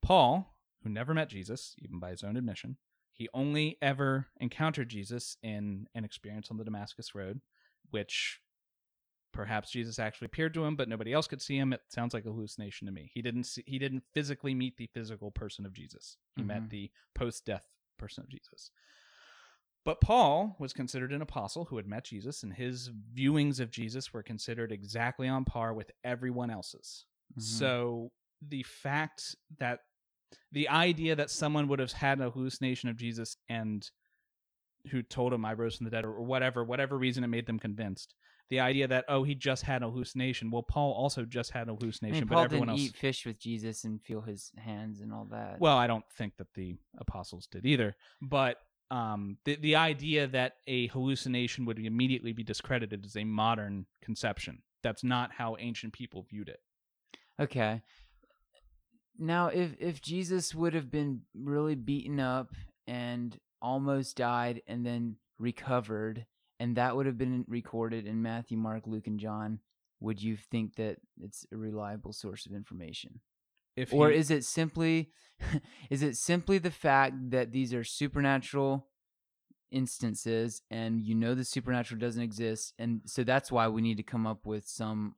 paul 0.02 0.56
who 0.82 0.88
never 0.88 1.12
met 1.12 1.28
jesus 1.28 1.74
even 1.78 1.98
by 1.98 2.10
his 2.10 2.22
own 2.22 2.36
admission 2.36 2.76
he 3.12 3.28
only 3.34 3.76
ever 3.82 4.26
encountered 4.40 4.88
jesus 4.88 5.36
in 5.42 5.86
an 5.94 6.04
experience 6.04 6.50
on 6.50 6.56
the 6.56 6.64
damascus 6.64 7.14
road 7.14 7.40
which 7.90 8.40
perhaps 9.32 9.70
Jesus 9.70 9.98
actually 9.98 10.24
appeared 10.26 10.54
to 10.54 10.64
him, 10.64 10.76
but 10.76 10.88
nobody 10.88 11.12
else 11.12 11.26
could 11.26 11.42
see 11.42 11.58
him. 11.58 11.74
It 11.74 11.82
sounds 11.88 12.14
like 12.14 12.24
a 12.24 12.30
hallucination 12.30 12.86
to 12.86 12.92
me. 12.92 13.10
He 13.12 13.20
didn't 13.20 13.44
see, 13.44 13.62
he 13.66 13.78
didn't 13.78 14.02
physically 14.14 14.54
meet 14.54 14.78
the 14.78 14.86
physical 14.94 15.30
person 15.30 15.66
of 15.66 15.74
Jesus. 15.74 16.16
He 16.36 16.42
met 16.42 16.62
Mhm. 16.62 16.70
the 16.70 16.90
post-death 17.14 17.66
person 17.98 18.24
of 18.24 18.30
Jesus. 18.30 18.70
But 19.86 20.00
Paul 20.00 20.56
was 20.58 20.72
considered 20.72 21.12
an 21.12 21.22
apostle 21.22 21.64
who 21.64 21.76
had 21.76 21.86
met 21.86 22.04
Jesus, 22.04 22.42
and 22.42 22.52
his 22.52 22.90
viewings 23.14 23.60
of 23.60 23.70
Jesus 23.70 24.12
were 24.12 24.24
considered 24.24 24.72
exactly 24.72 25.28
on 25.28 25.44
par 25.44 25.72
with 25.72 25.92
everyone 26.02 26.50
else's. 26.50 27.06
Mhm. 27.38 27.42
So 27.42 28.12
the 28.42 28.64
fact 28.64 29.36
that 29.58 29.84
the 30.50 30.68
idea 30.68 31.14
that 31.14 31.30
someone 31.30 31.68
would 31.68 31.78
have 31.78 31.92
had 31.92 32.20
a 32.20 32.30
hallucination 32.30 32.88
of 32.88 32.96
Jesus 32.96 33.36
and 33.48 33.88
who 34.90 35.04
told 35.04 35.32
him 35.32 35.44
I 35.44 35.52
rose 35.52 35.76
from 35.76 35.84
the 35.84 35.90
dead 35.90 36.04
or 36.04 36.20
whatever, 36.20 36.64
whatever 36.64 36.98
reason 36.98 37.22
it 37.22 37.28
made 37.28 37.46
them 37.46 37.60
convinced. 37.60 38.12
The 38.48 38.60
idea 38.60 38.88
that 38.88 39.04
oh 39.08 39.22
he 39.22 39.34
just 39.36 39.62
had 39.62 39.82
a 39.82 39.90
hallucination. 39.90 40.50
Well, 40.50 40.62
Paul 40.62 40.92
also 40.92 41.24
just 41.24 41.52
had 41.52 41.68
a 41.68 41.72
I 41.72 41.74
hallucination, 41.76 42.20
mean, 42.20 42.28
but 42.28 42.44
everyone 42.44 42.68
didn't 42.68 42.80
else. 42.80 42.88
eat 42.88 42.96
fish 42.96 43.24
with 43.24 43.38
Jesus 43.38 43.84
and 43.84 44.02
feel 44.02 44.20
his 44.20 44.52
hands 44.56 45.00
and 45.00 45.12
all 45.12 45.26
that. 45.26 45.60
Well, 45.60 45.76
I 45.76 45.86
don't 45.86 46.04
think 46.12 46.36
that 46.38 46.54
the 46.54 46.76
apostles 46.98 47.46
did 47.46 47.66
either. 47.66 47.96
But 48.20 48.60
um, 48.90 49.38
the 49.44 49.56
the 49.56 49.76
idea 49.76 50.26
that 50.28 50.56
a 50.66 50.86
hallucination 50.88 51.64
would 51.64 51.78
immediately 51.78 52.32
be 52.32 52.44
discredited 52.44 53.04
is 53.04 53.16
a 53.16 53.24
modern 53.24 53.86
conception. 54.02 54.62
That's 54.82 55.02
not 55.02 55.32
how 55.32 55.56
ancient 55.58 55.92
people 55.92 56.26
viewed 56.28 56.48
it. 56.48 56.60
Okay. 57.40 57.82
Now, 59.18 59.48
if 59.48 59.74
if 59.80 60.00
Jesus 60.00 60.54
would 60.54 60.74
have 60.74 60.90
been 60.90 61.22
really 61.34 61.74
beaten 61.74 62.20
up 62.20 62.52
and 62.86 63.38
almost 63.60 64.16
died 64.16 64.62
and 64.66 64.86
then 64.86 65.16
recovered, 65.38 66.26
and 66.60 66.76
that 66.76 66.94
would 66.94 67.06
have 67.06 67.18
been 67.18 67.44
recorded 67.48 68.06
in 68.06 68.22
Matthew, 68.22 68.56
Mark, 68.56 68.86
Luke, 68.86 69.06
and 69.06 69.18
John, 69.18 69.58
would 70.00 70.22
you 70.22 70.36
think 70.36 70.76
that 70.76 70.98
it's 71.20 71.46
a 71.52 71.56
reliable 71.56 72.12
source 72.12 72.46
of 72.46 72.52
information? 72.52 73.20
If 73.76 73.92
or 73.92 74.10
he- 74.10 74.16
is 74.16 74.30
it 74.30 74.44
simply 74.44 75.10
is 75.90 76.02
it 76.02 76.16
simply 76.16 76.58
the 76.58 76.70
fact 76.70 77.14
that 77.30 77.52
these 77.52 77.74
are 77.74 77.84
supernatural 77.84 78.86
instances 79.70 80.62
and 80.70 81.02
you 81.02 81.14
know 81.14 81.34
the 81.34 81.44
supernatural 81.44 81.98
doesn't 81.98 82.22
exist 82.22 82.72
and 82.78 83.00
so 83.04 83.24
that's 83.24 83.50
why 83.50 83.66
we 83.68 83.82
need 83.82 83.96
to 83.96 84.02
come 84.02 84.26
up 84.26 84.46
with 84.46 84.66
some 84.66 85.14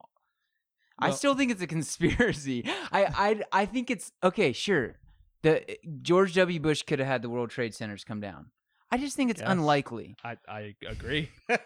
I 1.01 1.11
still 1.11 1.33
think 1.33 1.49
it's 1.51 1.61
a 1.61 1.67
conspiracy. 1.77 2.65
I 2.91 3.05
I 3.53 3.61
I 3.61 3.65
think 3.65 3.89
it's 3.89 4.11
okay, 4.21 4.51
sure. 4.51 4.97
The 5.43 5.69
eh, 5.71 5.75
George 6.01 6.33
W. 6.35 6.59
Bush 6.59 6.81
could 6.81 6.99
have 6.99 7.07
had 7.07 7.21
the 7.21 7.29
World 7.29 7.51
Trade 7.51 7.73
Centers 7.73 8.03
come 8.03 8.19
down. 8.19 8.47
I 8.91 8.97
just 8.97 9.15
think 9.15 9.31
it's 9.31 9.39
Yes. 9.39 9.49
unlikely. 9.49 10.17
I 10.25 10.35
I 10.49 10.75
agree. 10.85 11.29
I 11.49 11.57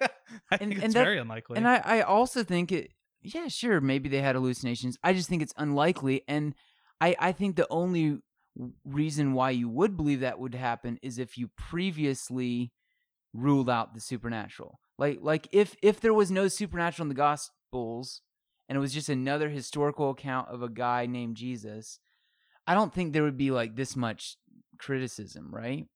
And- 0.51 0.69
think 0.69 0.83
it's 0.83 0.93
that- 0.93 1.03
very 1.03 1.17
unlikely. 1.17 1.57
And 1.57 1.67
I, 1.67 1.77
I 1.83 2.01
also 2.01 2.43
think 2.43 2.71
it 2.71 2.91
yeah, 3.23 3.47
sure, 3.47 3.81
maybe 3.81 4.07
they 4.07 4.21
had 4.21 4.35
hallucinations. 4.35 4.99
I 5.03 5.13
just 5.13 5.29
think 5.29 5.41
it's 5.41 5.53
unlikely 5.57 6.21
and 6.27 6.53
I, 7.03 7.15
I 7.19 7.31
think 7.33 7.57
the 7.57 7.67
only 7.69 8.19
reason 8.85 9.33
why 9.33 9.49
you 9.49 9.67
would 9.67 9.97
believe 9.97 10.21
that 10.21 10.39
would 10.39 10.55
happen 10.55 10.99
is 11.01 11.19
if 11.19 11.37
you 11.37 11.49
previously 11.57 12.71
ruled 13.33 13.69
out 13.69 13.93
the 13.93 13.99
supernatural. 13.99 14.79
Like 14.97 15.19
like 15.21 15.49
if 15.51 15.75
if 15.81 15.99
there 15.99 16.13
was 16.13 16.31
no 16.31 16.47
supernatural 16.47 17.05
in 17.05 17.09
the 17.09 17.15
gospels 17.15 18.21
and 18.69 18.77
it 18.77 18.79
was 18.79 18.93
just 18.93 19.09
another 19.09 19.49
historical 19.49 20.11
account 20.11 20.47
of 20.47 20.61
a 20.61 20.69
guy 20.69 21.05
named 21.05 21.35
Jesus, 21.35 21.99
I 22.65 22.73
don't 22.73 22.93
think 22.93 23.11
there 23.11 23.23
would 23.23 23.37
be 23.37 23.51
like 23.51 23.75
this 23.75 23.95
much 23.97 24.37
criticism, 24.77 25.53
right? 25.53 25.87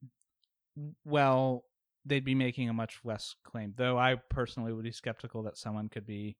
well, 1.06 1.64
they'd 2.06 2.26
be 2.26 2.36
making 2.36 2.70
a 2.70 2.74
much 2.74 3.00
less 3.04 3.36
claim. 3.44 3.74
Though 3.78 3.98
I 3.98 4.16
personally 4.30 4.74
would 4.74 4.84
be 4.84 4.92
skeptical 4.92 5.44
that 5.44 5.58
someone 5.58 5.90
could 5.90 6.06
be 6.06 6.38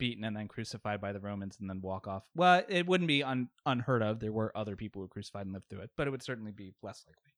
beaten 0.00 0.24
and 0.24 0.36
then 0.36 0.48
crucified 0.48 1.00
by 1.00 1.12
the 1.12 1.20
Romans 1.20 1.56
and 1.60 1.70
then 1.70 1.80
walk 1.80 2.08
off. 2.08 2.24
Well, 2.34 2.62
it 2.68 2.86
wouldn't 2.86 3.06
be 3.06 3.22
un- 3.22 3.50
unheard 3.64 4.02
of. 4.02 4.18
There 4.18 4.32
were 4.32 4.50
other 4.56 4.74
people 4.74 5.02
who 5.02 5.08
crucified 5.08 5.46
and 5.46 5.52
lived 5.52 5.68
through 5.70 5.82
it, 5.82 5.90
but 5.96 6.08
it 6.08 6.10
would 6.10 6.24
certainly 6.24 6.50
be 6.50 6.74
less 6.82 7.04
likely. 7.06 7.34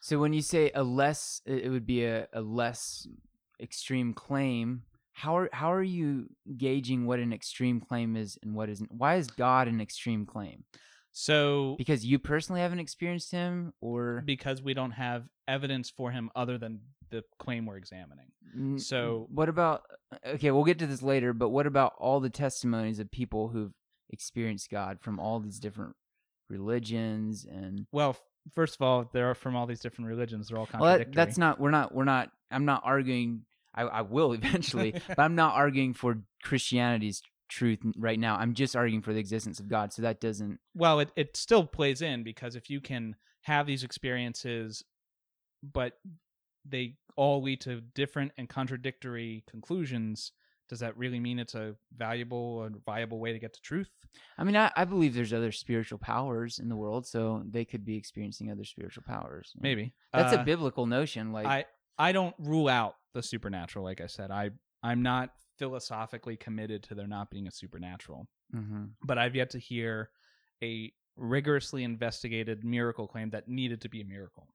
So 0.00 0.18
when 0.18 0.34
you 0.34 0.42
say 0.42 0.70
a 0.74 0.82
less, 0.82 1.40
it 1.46 1.64
it 1.64 1.70
would 1.70 1.86
be 1.86 2.04
a, 2.04 2.28
a 2.32 2.42
less 2.42 3.08
extreme 3.60 4.12
claim. 4.12 4.82
How 5.12 5.36
are 5.38 5.48
how 5.52 5.72
are 5.72 5.82
you 5.82 6.28
gauging 6.56 7.06
what 7.06 7.18
an 7.18 7.32
extreme 7.32 7.80
claim 7.80 8.16
is 8.16 8.38
and 8.42 8.54
what 8.54 8.68
isn't? 8.68 8.92
Why 8.92 9.16
is 9.16 9.28
God 9.28 9.66
an 9.68 9.80
extreme 9.80 10.26
claim? 10.26 10.64
So 11.18 11.76
Because 11.78 12.04
you 12.04 12.18
personally 12.18 12.60
haven't 12.60 12.78
experienced 12.80 13.30
him, 13.30 13.72
or 13.80 14.22
because 14.26 14.60
we 14.60 14.74
don't 14.74 14.90
have 14.90 15.24
evidence 15.48 15.88
for 15.88 16.10
him 16.10 16.28
other 16.36 16.58
than 16.58 16.80
the 17.08 17.24
claim 17.38 17.64
we're 17.64 17.78
examining. 17.78 18.78
So- 18.78 19.26
what 19.30 19.48
about? 19.48 19.84
Uh, 20.12 20.32
okay, 20.34 20.50
we'll 20.50 20.64
get 20.64 20.78
to 20.80 20.86
this 20.86 21.00
later. 21.00 21.32
But 21.32 21.48
what 21.48 21.66
about 21.66 21.94
all 21.98 22.20
the 22.20 22.28
testimonies 22.28 22.98
of 22.98 23.10
people 23.10 23.48
who've 23.48 23.72
experienced 24.10 24.68
God 24.70 24.98
from 25.00 25.18
all 25.18 25.40
these 25.40 25.58
different 25.58 25.96
religions 26.50 27.46
and? 27.50 27.86
Well, 27.92 28.18
first 28.54 28.74
of 28.74 28.82
all, 28.82 29.08
they're 29.14 29.34
from 29.34 29.56
all 29.56 29.66
these 29.66 29.80
different 29.80 30.08
religions. 30.10 30.48
They're 30.48 30.58
all 30.58 30.68
Well, 30.70 30.80
contradictory. 30.82 31.14
that, 31.14 31.16
that's 31.28 31.38
not. 31.38 31.58
We're 31.58 31.70
not. 31.70 31.94
We're 31.94 32.04
not. 32.04 32.30
I'm 32.50 32.66
not 32.66 32.82
arguing. 32.84 33.46
I, 33.74 33.84
I 33.84 34.02
will 34.02 34.32
eventually, 34.40 34.92
but 35.08 35.18
I'm 35.18 35.34
not 35.34 35.54
arguing 35.54 35.94
for 35.94 36.18
Christianity's 36.42 37.22
truth 37.48 37.78
right 37.96 38.18
now. 38.18 38.36
I'm 38.36 38.54
just 38.54 38.74
arguing 38.76 39.02
for 39.02 39.12
the 39.12 39.20
existence 39.20 39.60
of 39.60 39.68
God. 39.68 39.92
So 39.92 40.02
that 40.02 40.20
doesn't. 40.20 40.58
well, 40.74 41.00
it, 41.00 41.10
it 41.16 41.36
still 41.36 41.64
plays 41.64 42.02
in 42.02 42.22
because 42.22 42.56
if 42.56 42.68
you 42.70 42.80
can 42.80 43.16
have 43.42 43.66
these 43.66 43.84
experiences, 43.84 44.82
but 45.62 45.94
they 46.64 46.96
all 47.16 47.42
lead 47.42 47.60
to 47.62 47.80
different 47.94 48.32
and 48.36 48.48
contradictory 48.48 49.44
conclusions, 49.48 50.32
does 50.68 50.80
that 50.80 50.96
really 50.96 51.20
mean 51.20 51.38
it's 51.38 51.54
a 51.54 51.76
valuable 51.96 52.64
and 52.64 52.84
viable 52.84 53.20
way 53.20 53.32
to 53.32 53.38
get 53.38 53.54
to 53.54 53.60
truth? 53.62 53.88
I 54.36 54.44
mean, 54.44 54.56
I, 54.56 54.72
I 54.76 54.84
believe 54.84 55.14
there's 55.14 55.32
other 55.32 55.52
spiritual 55.52 55.98
powers 55.98 56.58
in 56.58 56.68
the 56.68 56.76
world, 56.76 57.06
so 57.06 57.42
they 57.48 57.64
could 57.64 57.84
be 57.84 57.96
experiencing 57.96 58.50
other 58.50 58.64
spiritual 58.64 59.04
powers. 59.06 59.52
Maybe 59.60 59.94
That's 60.12 60.34
Uh, 60.34 60.40
a 60.40 60.44
biblical 60.44 60.86
notion. 60.86 61.32
Like, 61.32 61.46
I 61.46 61.64
I 61.98 62.12
don't 62.12 62.34
rule 62.38 62.68
out 62.68 62.96
the 63.14 63.22
supernatural. 63.22 63.84
Like 63.84 64.00
I 64.00 64.06
said, 64.08 64.30
I 64.30 64.50
I'm 64.82 65.02
not 65.02 65.30
philosophically 65.58 66.36
committed 66.36 66.82
to 66.84 66.94
there 66.94 67.06
not 67.06 67.30
being 67.30 67.46
a 67.46 67.50
supernatural. 67.50 68.28
Mhm. 68.54 68.92
but 69.02 69.18
I've 69.18 69.34
yet 69.34 69.50
to 69.50 69.58
hear 69.58 70.10
a 70.62 70.92
rigorously 71.16 71.82
investigated 71.82 72.62
miracle 72.64 73.08
claim 73.08 73.30
that 73.30 73.48
needed 73.48 73.80
to 73.80 73.88
be 73.88 74.00
a 74.00 74.04
miracle 74.04 74.48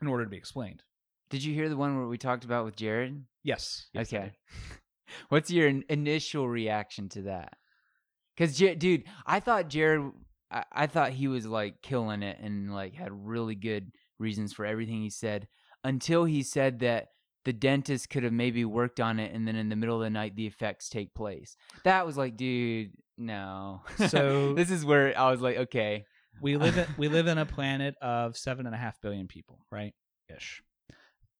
in 0.00 0.06
order 0.06 0.24
to 0.24 0.30
be 0.30 0.36
explained. 0.36 0.84
did 1.30 1.42
you 1.42 1.54
hear 1.54 1.68
the 1.70 1.76
one 1.78 1.96
where 1.96 2.06
we 2.06 2.18
talked 2.18 2.44
about 2.44 2.64
with 2.66 2.76
Jared? 2.76 3.24
Yes. 3.42 3.88
yes, 3.94 4.12
okay. 4.12 4.32
What's 5.30 5.50
your 5.50 5.66
in- 5.66 5.84
initial 5.88 6.46
reaction 6.48 7.08
to 7.10 7.22
that? 7.22 7.56
Because, 8.36 8.56
dude, 8.56 9.04
I 9.26 9.40
thought 9.40 9.68
Jared, 9.68 10.12
I-, 10.50 10.64
I 10.72 10.86
thought 10.86 11.12
he 11.12 11.28
was 11.28 11.46
like 11.46 11.80
killing 11.82 12.22
it 12.22 12.38
and 12.38 12.72
like 12.74 12.94
had 12.94 13.10
really 13.12 13.54
good 13.54 13.92
reasons 14.18 14.52
for 14.52 14.64
everything 14.66 15.00
he 15.02 15.10
said 15.10 15.48
until 15.82 16.24
he 16.26 16.42
said 16.42 16.80
that 16.80 17.08
the 17.44 17.52
dentist 17.52 18.08
could 18.10 18.22
have 18.22 18.32
maybe 18.32 18.64
worked 18.64 19.00
on 19.00 19.18
it 19.18 19.34
and 19.34 19.46
then 19.46 19.56
in 19.56 19.68
the 19.68 19.76
middle 19.76 19.96
of 19.96 20.02
the 20.02 20.10
night 20.10 20.36
the 20.36 20.46
effects 20.46 20.88
take 20.88 21.14
place. 21.14 21.56
That 21.84 22.06
was 22.06 22.16
like, 22.16 22.36
dude, 22.36 22.92
no. 23.18 23.82
So- 24.08 24.54
this 24.54 24.70
is 24.70 24.84
where 24.84 25.18
I 25.18 25.30
was 25.30 25.40
like, 25.40 25.56
okay. 25.56 26.04
We 26.40 26.56
live 26.56 26.76
in 26.78 26.86
we 26.96 27.08
live 27.08 27.26
in 27.26 27.38
a 27.38 27.46
planet 27.56 27.94
of 28.00 28.36
seven 28.36 28.66
and 28.66 28.74
a 28.74 28.78
half 28.78 29.00
billion 29.00 29.28
people, 29.28 29.66
right? 29.70 29.94
Ish. 30.34 30.62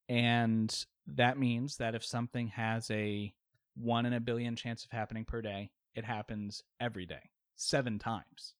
And 0.07 0.73
that 1.07 1.37
means 1.37 1.77
that 1.77 1.95
if 1.95 2.05
something 2.05 2.47
has 2.49 2.89
a 2.91 3.33
one 3.75 4.05
in 4.05 4.13
a 4.13 4.19
billion 4.19 4.55
chance 4.55 4.85
of 4.85 4.91
happening 4.91 5.25
per 5.25 5.41
day, 5.41 5.71
it 5.95 6.05
happens 6.05 6.61
every 6.79 7.05
day, 7.05 7.31
seven 7.55 7.97
times. 7.99 8.53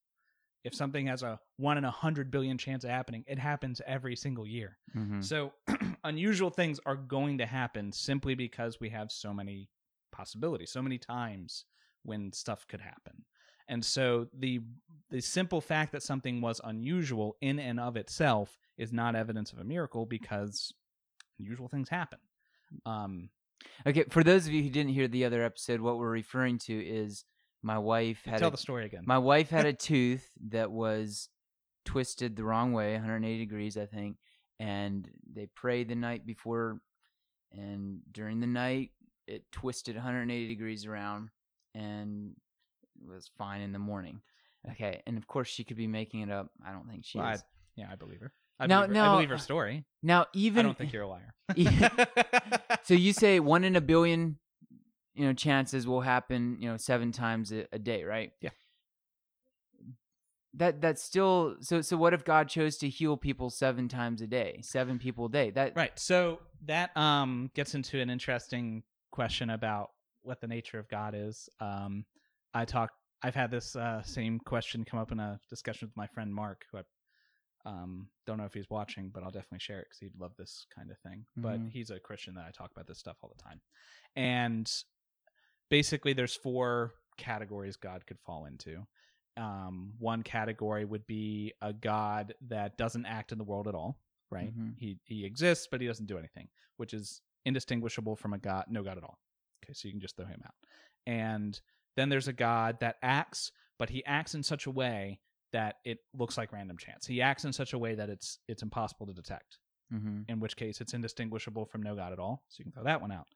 If 0.64 0.74
something 0.74 1.08
has 1.08 1.24
a 1.24 1.40
one 1.58 1.78
in 1.78 1.84
a 1.84 1.92
hundred 1.92 2.32
billion 2.32 2.58
chance 2.58 2.84
of 2.84 2.90
happening, 2.90 3.24
it 3.28 3.38
happens 3.38 3.82
every 3.86 4.16
single 4.16 4.48
year. 4.48 4.78
Mhm. 4.96 5.24
So 5.24 5.54
unusual 6.04 6.50
things 6.50 6.80
are 6.86 6.96
going 6.96 7.38
to 7.40 7.46
happen 7.46 7.92
simply 7.92 8.36
because 8.36 8.80
we 8.80 8.90
have 8.90 9.12
so 9.12 9.34
many 9.34 9.70
possibilities, 10.12 10.72
so 10.72 10.82
many 10.82 10.98
times 10.98 11.66
when 12.04 12.32
stuff 12.32 12.66
could 12.68 12.82
happen. 12.82 13.26
And 13.68 13.84
so 13.84 14.28
the 14.38 14.62
the 15.10 15.22
simple 15.22 15.62
fact 15.62 15.92
that 15.92 16.04
something 16.04 16.42
was 16.42 16.60
unusual 16.64 17.38
in 17.42 17.60
and 17.60 17.80
of 17.80 17.98
itself 17.98 18.58
is 18.78 18.92
not 18.92 19.16
evidence 19.16 19.52
of 19.52 19.60
a 19.60 19.64
miracle 19.64 20.06
because 20.06 20.74
unusual 21.40 21.68
things 21.68 21.90
happen. 21.90 22.20
Um 22.86 23.30
Okay, 23.88 24.04
for 24.10 24.24
those 24.24 24.46
of 24.46 24.54
you 24.54 24.62
who 24.64 24.70
didn't 24.70 24.92
hear 24.94 25.08
the 25.08 25.24
other 25.24 25.42
episode, 25.44 25.80
what 25.80 25.98
we're 25.98 26.10
referring 26.10 26.58
to 26.60 26.74
is 26.74 27.24
my 27.64 27.78
wife 27.80 28.22
had 28.26 28.40
tell 28.40 28.50
a, 28.50 28.52
the 28.52 28.58
story 28.58 28.86
again. 28.86 29.04
my 29.06 29.18
wife 29.18 29.50
had 29.50 29.66
a 29.66 29.74
tooth 29.74 30.30
that 30.50 30.72
was 30.72 31.30
twisted 31.86 32.36
the 32.36 32.44
wrong 32.44 32.74
way, 32.74 32.94
180 32.94 33.38
degrees, 33.40 33.78
I 33.78 33.86
think, 33.86 34.18
and 34.60 35.10
they 35.34 35.48
prayed 35.48 35.88
the 35.90 35.96
night 35.96 36.26
before, 36.26 36.80
and 37.52 38.00
during 38.12 38.40
the 38.40 38.48
night 38.48 38.92
it 39.28 39.44
twisted 39.52 39.96
180 39.96 40.48
degrees 40.48 40.86
around, 40.86 41.30
and 41.74 42.36
was 43.06 43.30
fine 43.38 43.62
in 43.62 43.72
the 43.72 43.80
morning. 43.80 44.22
Okay, 44.72 45.02
and 45.08 45.18
of 45.18 45.28
course 45.28 45.48
she 45.50 45.64
could 45.64 45.76
be 45.78 45.88
making 45.88 46.22
it 46.22 46.32
up. 46.32 46.50
I 46.66 46.72
don't 46.72 46.88
think 46.90 47.04
she 47.06 47.18
Well, 47.18 47.28
I- 47.28 47.34
is. 47.34 47.44
yeah, 47.76 47.88
I 47.92 47.96
believe 47.96 48.20
her. 48.22 48.32
I, 48.60 48.68
Now- 48.68 48.82
believe, 48.84 48.96
her, 48.96 49.02
uh, 49.02 49.06
now- 49.06 49.12
I 49.12 49.16
believe 49.16 49.30
her 49.30 49.38
story. 49.38 49.86
Now 50.02 50.28
even 50.34 50.60
I 50.60 50.64
don't 50.70 50.78
think 50.78 50.94
you're 50.94 51.04
a 51.04 51.08
liar. 51.08 51.34
so 52.84 52.94
you 52.94 53.12
say 53.14 53.40
one 53.40 53.64
in 53.64 53.76
a 53.76 53.82
billion, 53.82 54.38
you 55.14 55.26
know, 55.26 55.34
chances 55.34 55.88
will 55.88 56.02
happen, 56.02 56.58
you 56.60 56.70
know, 56.70 56.78
seven 56.78 57.12
times 57.12 57.52
a, 57.52 57.66
a 57.72 57.80
day, 57.80 58.04
right? 58.04 58.32
Yeah. 58.42 58.50
That 60.56 60.82
that's 60.82 61.02
still 61.02 61.56
so. 61.62 61.82
So 61.82 61.98
what 61.98 62.14
if 62.14 62.24
God 62.24 62.48
chose 62.48 62.78
to 62.78 62.90
heal 62.90 63.18
people 63.18 63.50
seven 63.50 63.88
times 63.88 64.22
a 64.22 64.28
day, 64.28 64.60
seven 64.62 65.00
people 65.00 65.26
a 65.26 65.30
day? 65.30 65.50
That 65.50 65.76
Right. 65.76 65.98
So 65.98 66.40
that 66.66 66.96
um 66.96 67.50
gets 67.56 67.74
into 67.74 68.00
an 68.00 68.10
interesting 68.12 68.84
question 69.12 69.50
about 69.50 69.90
what 70.22 70.42
the 70.42 70.48
nature 70.48 70.78
of 70.78 70.88
God 70.90 71.16
is. 71.16 71.50
Um 71.60 72.06
I 72.54 72.66
talked 72.66 72.94
I've 73.24 73.34
had 73.34 73.50
this 73.50 73.76
uh, 73.76 74.04
same 74.04 74.38
question 74.40 74.84
come 74.86 75.00
up 75.00 75.12
in 75.12 75.20
a 75.20 75.40
discussion 75.50 75.88
with 75.88 75.98
my 75.98 76.08
friend 76.08 76.32
Mark, 76.34 76.66
who 76.72 76.78
I 76.78 76.82
um 77.66 78.10
don't 78.28 78.38
know 78.38 78.46
if 78.46 78.54
he's 78.54 78.70
watching, 78.70 79.10
but 79.12 79.24
I'll 79.24 79.32
definitely 79.32 79.60
share 79.60 79.80
it 79.80 79.88
because 79.90 80.00
he'd 80.00 80.20
love 80.22 80.34
this 80.38 80.68
kind 80.76 80.92
of 80.92 81.00
thing. 81.00 81.26
But 81.36 81.60
Mhm. 81.60 81.72
he's 81.72 81.90
a 81.90 82.00
Christian 82.00 82.36
that 82.36 82.46
I 82.46 82.52
talk 82.52 82.70
about 82.72 82.86
this 82.86 83.00
stuff 83.00 83.18
all 83.24 83.34
the 83.36 83.42
time. 83.42 83.60
And 84.16 84.72
basically 85.74 86.14
there's 86.14 86.36
four 86.36 86.94
categories 87.18 87.78
God 87.78 88.06
could 88.06 88.20
fall 88.20 88.46
into. 88.46 88.86
Um, 89.38 89.94
one 89.98 90.22
category 90.22 90.86
would 90.86 91.08
be 91.08 91.52
a 91.64 91.74
God 91.74 92.36
that 92.48 92.78
doesn't 92.78 93.08
act 93.08 93.32
in 93.32 93.40
the 93.40 93.44
world 93.44 93.68
at 93.68 93.74
all, 93.74 93.98
right? 94.30 94.56
Mhm. 94.56 94.78
He 94.78 95.00
he 95.04 95.26
exists, 95.26 95.68
but 95.72 95.82
he 95.82 95.88
doesn't 95.88 96.06
do 96.06 96.20
anything, 96.20 96.48
which 96.78 96.94
is 96.94 97.24
indistinguishable 97.46 98.16
from 98.16 98.34
a 98.34 98.38
God, 98.38 98.66
no 98.70 98.84
God 98.84 99.00
at 99.00 99.04
all. 99.04 99.18
Okay, 99.64 99.74
so 99.74 99.88
you 99.88 99.94
can 99.96 100.00
just 100.00 100.16
throw 100.16 100.28
him 100.28 100.44
out. 100.46 100.54
And 101.08 101.60
then 101.96 102.10
there's 102.10 102.28
a 102.28 102.34
God 102.34 102.80
that 102.82 102.98
acts, 103.02 103.52
but 103.80 103.90
he 103.90 104.06
acts 104.06 104.36
in 104.36 104.44
such 104.44 104.68
a 104.68 104.72
way 104.72 105.20
that 105.54 105.78
it 105.86 106.00
looks 106.14 106.38
like 106.38 106.52
random 106.52 106.78
chance. 106.78 107.08
He 107.08 107.20
acts 107.20 107.46
in 107.46 107.54
such 107.54 107.74
a 107.74 107.80
way 107.80 107.96
that 107.96 108.10
it's 108.12 108.38
it's 108.48 108.62
impossible 108.62 109.08
to 109.08 109.14
detect. 109.14 109.58
hmm 109.90 110.22
In 110.28 110.40
which 110.40 110.56
case, 110.56 110.82
it's 110.82 110.94
indistinguishable 110.94 111.66
from 111.66 111.82
no 111.82 111.96
God 111.96 112.14
at 112.14 112.20
all. 112.20 112.44
So 112.50 112.58
you 112.60 112.66
can 112.66 112.74
throw 112.74 112.84
that 112.84 113.02
one 113.02 113.12
out. 113.12 113.28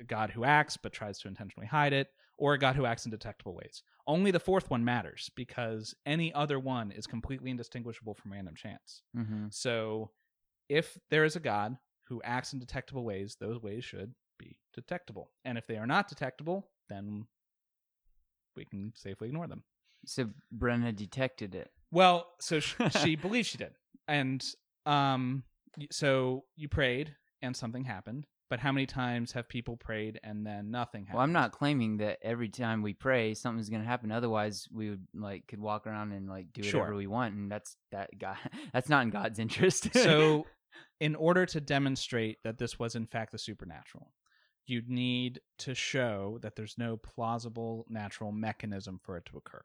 A 0.00 0.04
God 0.04 0.30
who 0.30 0.44
acts 0.44 0.76
but 0.76 0.92
tries 0.92 1.18
to 1.20 1.28
intentionally 1.28 1.66
hide 1.66 1.92
it, 1.92 2.08
or 2.38 2.54
a 2.54 2.58
God 2.58 2.74
who 2.76 2.86
acts 2.86 3.04
in 3.04 3.10
detectable 3.10 3.54
ways. 3.54 3.82
Only 4.06 4.30
the 4.30 4.40
fourth 4.40 4.70
one 4.70 4.84
matters 4.84 5.30
because 5.36 5.94
any 6.06 6.32
other 6.32 6.58
one 6.58 6.90
is 6.90 7.06
completely 7.06 7.50
indistinguishable 7.50 8.14
from 8.14 8.32
random 8.32 8.54
chance. 8.56 9.02
hmm 9.14 9.46
So 9.50 10.10
if 10.68 10.98
there 11.10 11.24
is 11.24 11.36
a 11.36 11.40
God 11.40 11.76
who 12.08 12.20
acts 12.22 12.52
in 12.52 12.58
detectable 12.58 13.04
ways, 13.04 13.36
those 13.38 13.60
ways 13.62 13.84
should 13.84 14.14
be 14.38 14.56
detectable. 14.74 15.30
And 15.44 15.58
if 15.58 15.66
they 15.66 15.76
are 15.76 15.86
not 15.86 16.08
detectable, 16.08 16.70
then 16.88 17.26
we 18.56 18.64
can 18.64 18.92
safely 18.96 19.28
ignore 19.28 19.46
them. 19.46 19.62
So 20.06 20.30
Brenna 20.56 20.94
detected 20.94 21.54
it. 21.54 21.70
Well, 21.90 22.26
so 22.40 22.60
sh- 22.60 22.74
she 23.02 23.16
believes 23.16 23.48
she 23.48 23.58
did. 23.58 23.72
And 24.08 24.44
um 24.86 25.44
so 25.90 26.44
you 26.56 26.68
prayed 26.68 27.14
and 27.42 27.56
something 27.56 27.84
happened, 27.84 28.26
but 28.50 28.60
how 28.60 28.72
many 28.72 28.84
times 28.84 29.32
have 29.32 29.48
people 29.48 29.76
prayed 29.76 30.20
and 30.22 30.44
then 30.44 30.70
nothing 30.70 31.06
happened? 31.06 31.14
Well, 31.16 31.22
I'm 31.24 31.32
not 31.32 31.52
claiming 31.52 31.96
that 31.98 32.18
every 32.22 32.48
time 32.48 32.82
we 32.82 32.92
pray 32.92 33.32
something's 33.32 33.70
going 33.70 33.82
to 33.82 33.88
happen. 33.88 34.12
Otherwise, 34.12 34.68
we 34.72 34.90
would 34.90 35.06
like 35.14 35.46
could 35.46 35.60
walk 35.60 35.86
around 35.86 36.12
and 36.12 36.28
like 36.28 36.52
do 36.52 36.62
Sure. 36.62 36.80
whatever 36.80 36.96
we 36.96 37.06
want, 37.06 37.34
and 37.34 37.50
that's 37.50 37.76
that 37.92 38.10
God. 38.18 38.36
That's 38.72 38.88
not 38.88 39.02
in 39.04 39.10
God's 39.10 39.38
interest. 39.38 39.88
so 39.94 40.46
in 41.00 41.14
order 41.14 41.46
to 41.46 41.60
demonstrate 41.60 42.42
that 42.44 42.58
this 42.58 42.78
was 42.78 42.94
in 42.94 43.06
fact 43.06 43.32
the 43.32 43.38
supernatural 43.38 44.12
you'd 44.66 44.88
need 44.88 45.40
to 45.58 45.74
show 45.74 46.38
that 46.42 46.54
there's 46.54 46.76
no 46.78 46.96
plausible 46.96 47.84
natural 47.88 48.30
mechanism 48.30 49.00
for 49.02 49.16
it 49.16 49.24
to 49.26 49.36
occur 49.36 49.62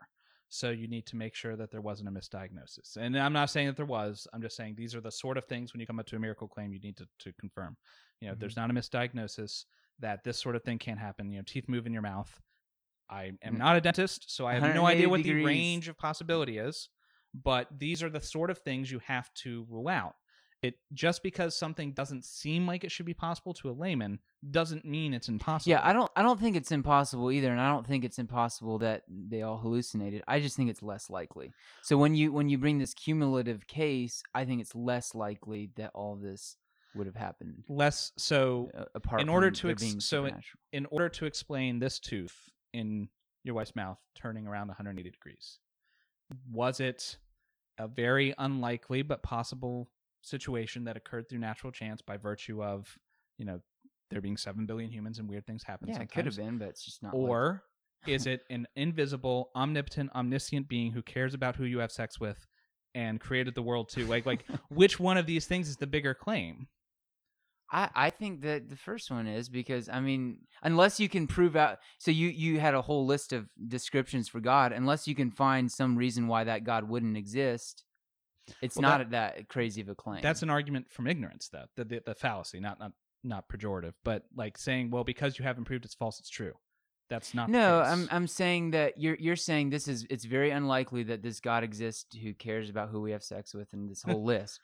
so 0.49 0.69
you 0.69 0.87
need 0.87 1.05
to 1.07 1.15
make 1.15 1.33
sure 1.35 1.55
that 1.55 1.71
there 1.71 1.81
wasn't 1.81 2.07
a 2.07 2.11
misdiagnosis 2.11 2.97
and 2.97 3.17
i'm 3.17 3.33
not 3.33 3.49
saying 3.49 3.67
that 3.67 3.75
there 3.75 3.85
was 3.85 4.27
i'm 4.33 4.41
just 4.41 4.55
saying 4.55 4.75
these 4.77 4.93
are 4.95 5.01
the 5.01 5.11
sort 5.11 5.37
of 5.37 5.45
things 5.45 5.73
when 5.73 5.79
you 5.79 5.87
come 5.87 5.99
up 5.99 6.05
to 6.05 6.15
a 6.15 6.19
miracle 6.19 6.47
claim 6.47 6.71
you 6.71 6.79
need 6.79 6.95
to, 6.97 7.07
to 7.19 7.33
confirm 7.39 7.75
you 8.21 8.27
know 8.27 8.35
Mhm. 8.35 8.39
there's 8.39 8.55
not 8.55 8.69
a 8.69 8.73
misdiagnosis 8.73 9.65
that 9.99 10.23
this 10.23 10.39
sort 10.39 10.55
of 10.55 10.63
thing 10.63 10.77
can't 10.77 10.99
happen 10.99 11.31
you 11.31 11.37
know 11.39 11.43
teeth 11.45 11.67
move 11.67 11.85
in 11.87 11.93
your 11.93 12.01
mouth 12.01 12.39
i 13.09 13.31
am 13.43 13.55
Mm. 13.55 13.57
not 13.57 13.75
a 13.75 13.81
dentist 13.81 14.35
so 14.35 14.45
i 14.45 14.53
have 14.53 14.75
no 14.75 14.85
idea 14.85 15.09
what 15.09 15.17
degrees. 15.23 15.41
the 15.41 15.45
range 15.45 15.87
of 15.87 15.97
possibility 15.97 16.57
is 16.57 16.89
but 17.33 17.67
these 17.77 18.01
are 18.01 18.09
the 18.09 18.21
sort 18.21 18.49
of 18.49 18.59
things 18.59 18.91
you 18.91 18.99
have 18.99 19.33
to 19.33 19.65
rule 19.69 19.87
out 19.89 20.15
It 20.62 20.76
just 20.93 21.22
because 21.22 21.56
something 21.56 21.91
doesn't 21.91 22.26
seem 22.26 22.66
like 22.66 22.84
it 22.84 22.91
should 22.91 23.06
be 23.06 23.14
possible 23.14 23.53
to 23.56 23.70
a 23.70 23.74
layman 23.74 24.20
doesn't 24.49 24.84
mean 24.84 25.14
it's 25.14 25.30
impossible. 25.30 25.70
Yeah, 25.70 25.82
I 25.84 25.93
don't 25.93 26.12
I 26.16 26.24
don't 26.24 26.39
think 26.39 26.56
it's 26.56 26.72
impossible 26.72 27.32
either, 27.32 27.51
and 27.51 27.62
I 27.62 27.70
don't 27.70 27.86
think 27.86 28.03
it's 28.03 28.18
impossible 28.18 28.80
that 28.80 29.03
they 29.08 29.43
all 29.43 29.58
hallucinated. 29.58 30.24
I 30.28 30.39
just 30.39 30.56
think 30.56 30.70
it's 30.70 30.82
less 30.82 31.10
likely. 31.10 31.51
So 31.84 31.97
when 31.97 32.16
you 32.16 32.32
when 32.32 32.49
you 32.49 32.58
bring 32.58 32.80
this 32.80 32.93
cumulative 32.93 33.68
case, 33.68 34.24
I 34.34 34.45
think 34.45 34.62
it's 34.62 34.74
less 34.74 35.14
likely 35.14 35.70
that 35.76 35.91
all 35.93 36.16
this 36.16 36.58
would 36.95 37.06
have 37.06 37.16
happened. 37.16 37.64
less 37.68 38.12
so 38.18 38.72
uh, 38.78 38.86
apart 38.95 39.22
in 39.22 39.30
order 39.30 39.51
to 39.51 39.70
ex- 39.70 39.84
so 39.84 39.97
supernatural. 39.99 40.60
in 40.72 40.86
order 40.88 41.10
to 41.10 41.26
explain 41.26 41.78
this 41.78 41.99
tooth 41.99 42.49
in 42.74 43.10
your 43.43 43.53
wife's 43.53 43.76
mouth 43.76 43.99
turning 44.16 44.47
around 44.47 44.68
180 44.68 45.10
degrees 45.10 45.60
was 46.49 46.80
it 46.80 47.18
a 47.78 47.88
very 47.88 48.34
unlikely 48.38 49.01
but 49.01 49.22
possible 49.22 49.89
situation 50.26 50.84
that 50.86 50.97
occurred 50.97 51.30
through 51.30 51.39
natural 51.39 51.71
chance 51.71 52.01
by 52.01 52.17
virtue 52.17 52.63
of 52.63 52.88
you 53.38 53.45
know 53.45 53.59
there 54.11 54.21
being 54.21 54.38
7 54.38 54.65
billion 54.65 54.91
humans 54.91 55.19
and 55.19 55.30
weird 55.30 55.45
things 55.45 55.63
happen 55.63 55.88
yeah, 55.88 56.01
it 56.01 56.11
could 56.11 56.26
have 56.26 56.36
been, 56.36 56.57
but 56.57 56.69
it's 56.69 56.86
just 56.86 57.01
not. 57.01 57.13
or 57.13 57.63
is 58.07 58.28
it 58.28 58.41
an 58.49 58.67
invisible 58.76 59.49
omnipotent 59.55 60.11
omniscient 60.15 60.67
being 60.67 60.91
who 60.91 61.01
cares 61.01 61.34
about 61.34 61.55
who 61.55 61.65
you 61.65 61.80
have 61.80 61.91
sex 61.91 62.19
with 62.19 62.45
and 62.93 63.19
created 63.19 63.55
the 63.55 63.61
world 63.61 63.89
too 63.89 64.05
like 64.05 64.26
like 64.26 64.45
which 64.69 64.99
one 64.99 65.17
of 65.17 65.26
these 65.26 65.45
things 65.45 65.67
is 65.67 65.78
the 65.78 65.88
bigger 65.88 66.13
claim 66.13 66.67
I, 67.71 67.89
I 67.95 68.09
think 68.09 68.41
that 68.41 68.69
the 68.69 68.76
first 68.76 69.09
one 69.09 69.28
is 69.28 69.49
because 69.49 69.89
I 69.89 69.99
mean, 69.99 70.38
unless 70.61 70.99
you 70.99 71.09
can 71.09 71.28
prove 71.28 71.55
out, 71.55 71.80
so 71.97 72.11
you 72.11 72.28
you 72.28 72.59
had 72.59 72.76
a 72.76 72.82
whole 72.82 73.05
list 73.05 73.34
of 73.34 73.47
descriptions 73.67 74.28
for 74.28 74.39
God. 74.39 74.71
Unless 74.71 75.07
you 75.07 75.15
can 75.15 75.32
find 75.32 75.71
some 75.71 75.97
reason 75.97 76.28
why 76.28 76.43
that 76.43 76.63
God 76.63 76.88
wouldn't 76.88 77.17
exist, 77.17 77.84
it's 78.61 78.75
Well, 78.77 78.81
not 78.97 79.09
that, 79.11 79.49
crazy 79.49 79.81
of 79.81 79.89
a 79.89 79.95
claim. 79.95 80.21
That's 80.21 80.43
an 80.43 80.49
argument 80.49 80.91
from 80.91 81.07
ignorance, 81.07 81.49
though. 81.51 81.65
The, 81.75 81.85
the 81.85 82.01
the 82.05 82.15
fallacy, 82.15 82.59
not 82.59 82.79
not 82.79 82.91
not 83.23 83.49
pejorative, 83.49 83.93
but 84.03 84.23
like 84.35 84.57
saying, 84.57 84.91
well, 84.91 85.03
because 85.03 85.39
you 85.39 85.45
haven't 85.45 85.65
proved 85.65 85.85
it's 85.85 85.95
false, 85.95 86.19
it's 86.19 86.29
true. 86.29 86.53
That's 87.09 87.33
not. 87.33 87.49
no. 87.49 87.81
I'm 87.81 88.07
I'm 88.11 88.27
saying 88.27 88.71
that 88.71 88.99
you're 88.99 89.15
you're 89.19 89.35
saying 89.35 89.69
this 89.69 89.87
is 89.87 90.05
it's 90.09 90.25
very 90.25 90.51
unlikely 90.51 91.03
that 91.03 91.21
this 91.21 91.39
God 91.39 91.63
exists 91.63 92.15
who 92.15 92.33
cares 92.33 92.69
about 92.69 92.89
who 92.89 93.01
we 93.01 93.11
have 93.11 93.23
sex 93.23 93.53
with 93.53 93.73
and 93.73 93.89
this 93.89 94.01
whole 94.03 94.23
list. 94.33 94.59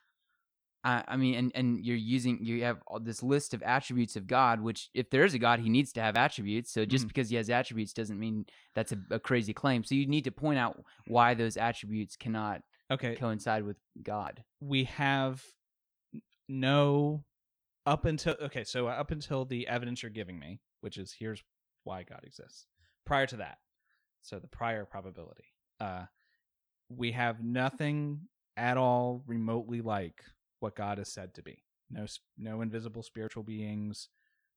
I, 0.83 1.03
I 1.07 1.15
mean, 1.17 1.35
and, 1.35 1.51
and 1.53 1.85
you're 1.85 1.95
using 1.95 2.39
you 2.43 2.63
have 2.63 2.79
all 2.87 2.99
this 2.99 3.21
list 3.21 3.53
of 3.53 3.61
attributes 3.61 4.15
of 4.15 4.25
God, 4.25 4.61
which 4.61 4.89
if 4.95 5.11
there 5.11 5.23
is 5.23 5.35
a 5.35 5.39
God, 5.39 5.59
he 5.59 5.69
needs 5.69 5.93
to 5.93 6.01
have 6.01 6.15
attributes. 6.17 6.71
So 6.71 6.85
just 6.85 7.05
Mhm. 7.05 7.09
because 7.09 7.29
he 7.29 7.35
has 7.35 7.51
attributes 7.51 7.93
doesn't 7.93 8.19
mean 8.19 8.45
that's 8.73 8.91
a, 8.91 8.97
a 9.11 9.19
crazy 9.19 9.53
claim. 9.53 9.83
So 9.83 9.93
you 9.93 10.07
need 10.07 10.23
to 10.23 10.31
point 10.31 10.57
out 10.57 10.83
why 11.05 11.35
those 11.35 11.55
attributes 11.57 12.15
cannot 12.15 12.61
okay. 12.91 13.15
coincide 13.15 13.63
with 13.63 13.77
God. 14.03 14.43
We 14.59 14.85
have 14.85 15.43
no 16.47 17.23
up 17.85 18.05
until 18.05 18.35
okay, 18.41 18.63
so 18.63 18.87
up 18.87 19.11
until 19.11 19.45
the 19.45 19.67
evidence 19.67 20.03
you're 20.03 20.09
giving 20.11 20.39
me, 20.39 20.59
which 20.81 20.97
is 20.97 21.15
here's 21.17 21.43
why 21.83 22.03
God 22.03 22.21
exists. 22.23 22.67
Prior 23.05 23.25
to 23.27 23.37
that, 23.37 23.57
so 24.21 24.39
the 24.39 24.47
prior 24.47 24.85
probability, 24.85 25.45
uh, 25.79 26.05
we 26.89 27.11
have 27.11 27.43
nothing 27.43 28.21
at 28.57 28.77
all 28.77 29.23
remotely 29.25 29.81
like 29.81 30.21
what 30.59 30.75
God 30.75 30.99
is 30.99 31.11
said 31.11 31.33
to 31.35 31.41
be. 31.41 31.63
No, 31.89 32.05
no 32.37 32.61
invisible 32.61 33.03
spiritual 33.03 33.43
beings. 33.43 34.09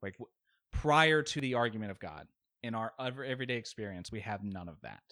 Like 0.02 0.14
w- 0.14 0.30
prior 0.72 1.22
to 1.22 1.40
the 1.40 1.54
argument 1.54 1.90
of 1.90 1.98
God, 1.98 2.26
in 2.62 2.74
our 2.74 2.92
everyday 2.98 3.56
experience, 3.56 4.12
we 4.12 4.20
have 4.20 4.42
none 4.44 4.68
of 4.68 4.80
that. 4.82 5.02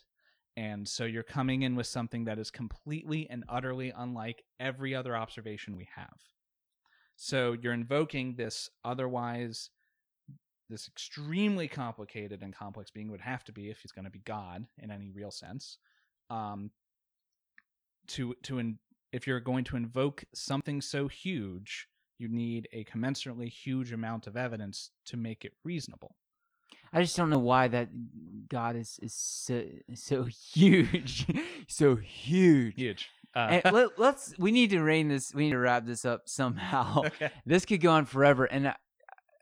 And 0.56 0.86
so 0.86 1.04
you're 1.04 1.22
coming 1.22 1.62
in 1.62 1.76
with 1.76 1.86
something 1.86 2.24
that 2.24 2.38
is 2.38 2.50
completely 2.50 3.28
and 3.30 3.44
utterly 3.48 3.92
unlike 3.96 4.44
every 4.60 4.94
other 4.94 5.16
observation 5.16 5.76
we 5.76 5.88
have. 5.94 6.18
So 7.16 7.56
you're 7.60 7.72
invoking 7.72 8.34
this 8.36 8.68
otherwise 8.84 9.70
this 10.72 10.88
extremely 10.88 11.68
complicated 11.68 12.42
and 12.42 12.54
complex 12.54 12.90
being 12.90 13.10
would 13.10 13.20
have 13.20 13.44
to 13.44 13.52
be 13.52 13.68
if 13.68 13.80
he's 13.80 13.92
going 13.92 14.06
to 14.06 14.10
be 14.10 14.22
God 14.24 14.64
in 14.78 14.90
any 14.90 15.10
real 15.10 15.30
sense. 15.30 15.76
Um, 16.30 16.70
to 18.08 18.34
to 18.44 18.58
in, 18.58 18.78
if 19.12 19.26
you're 19.26 19.38
going 19.38 19.64
to 19.64 19.76
invoke 19.76 20.24
something 20.34 20.80
so 20.80 21.08
huge, 21.08 21.88
you 22.18 22.28
need 22.28 22.68
a 22.72 22.84
commensurately 22.84 23.48
huge 23.48 23.92
amount 23.92 24.26
of 24.26 24.36
evidence 24.36 24.90
to 25.06 25.16
make 25.16 25.44
it 25.44 25.52
reasonable. 25.62 26.16
I 26.92 27.00
just 27.02 27.16
don't 27.16 27.30
know 27.30 27.38
why 27.38 27.68
that 27.68 27.88
God 28.48 28.76
is 28.76 28.98
is 29.02 29.14
so, 29.14 29.64
so 29.94 30.24
huge, 30.52 31.26
so 31.68 31.96
huge. 31.96 32.74
Huge. 32.76 33.08
Uh, 33.34 33.60
let, 33.72 33.98
let's 33.98 34.34
we 34.38 34.52
need 34.52 34.70
to 34.70 34.80
rein 34.80 35.08
this. 35.08 35.34
We 35.34 35.44
need 35.44 35.52
to 35.52 35.58
wrap 35.58 35.86
this 35.86 36.04
up 36.04 36.28
somehow. 36.28 37.02
okay. 37.06 37.30
this 37.46 37.64
could 37.64 37.80
go 37.80 37.90
on 37.90 38.04
forever 38.04 38.44
and 38.44 38.66
uh, 38.68 38.74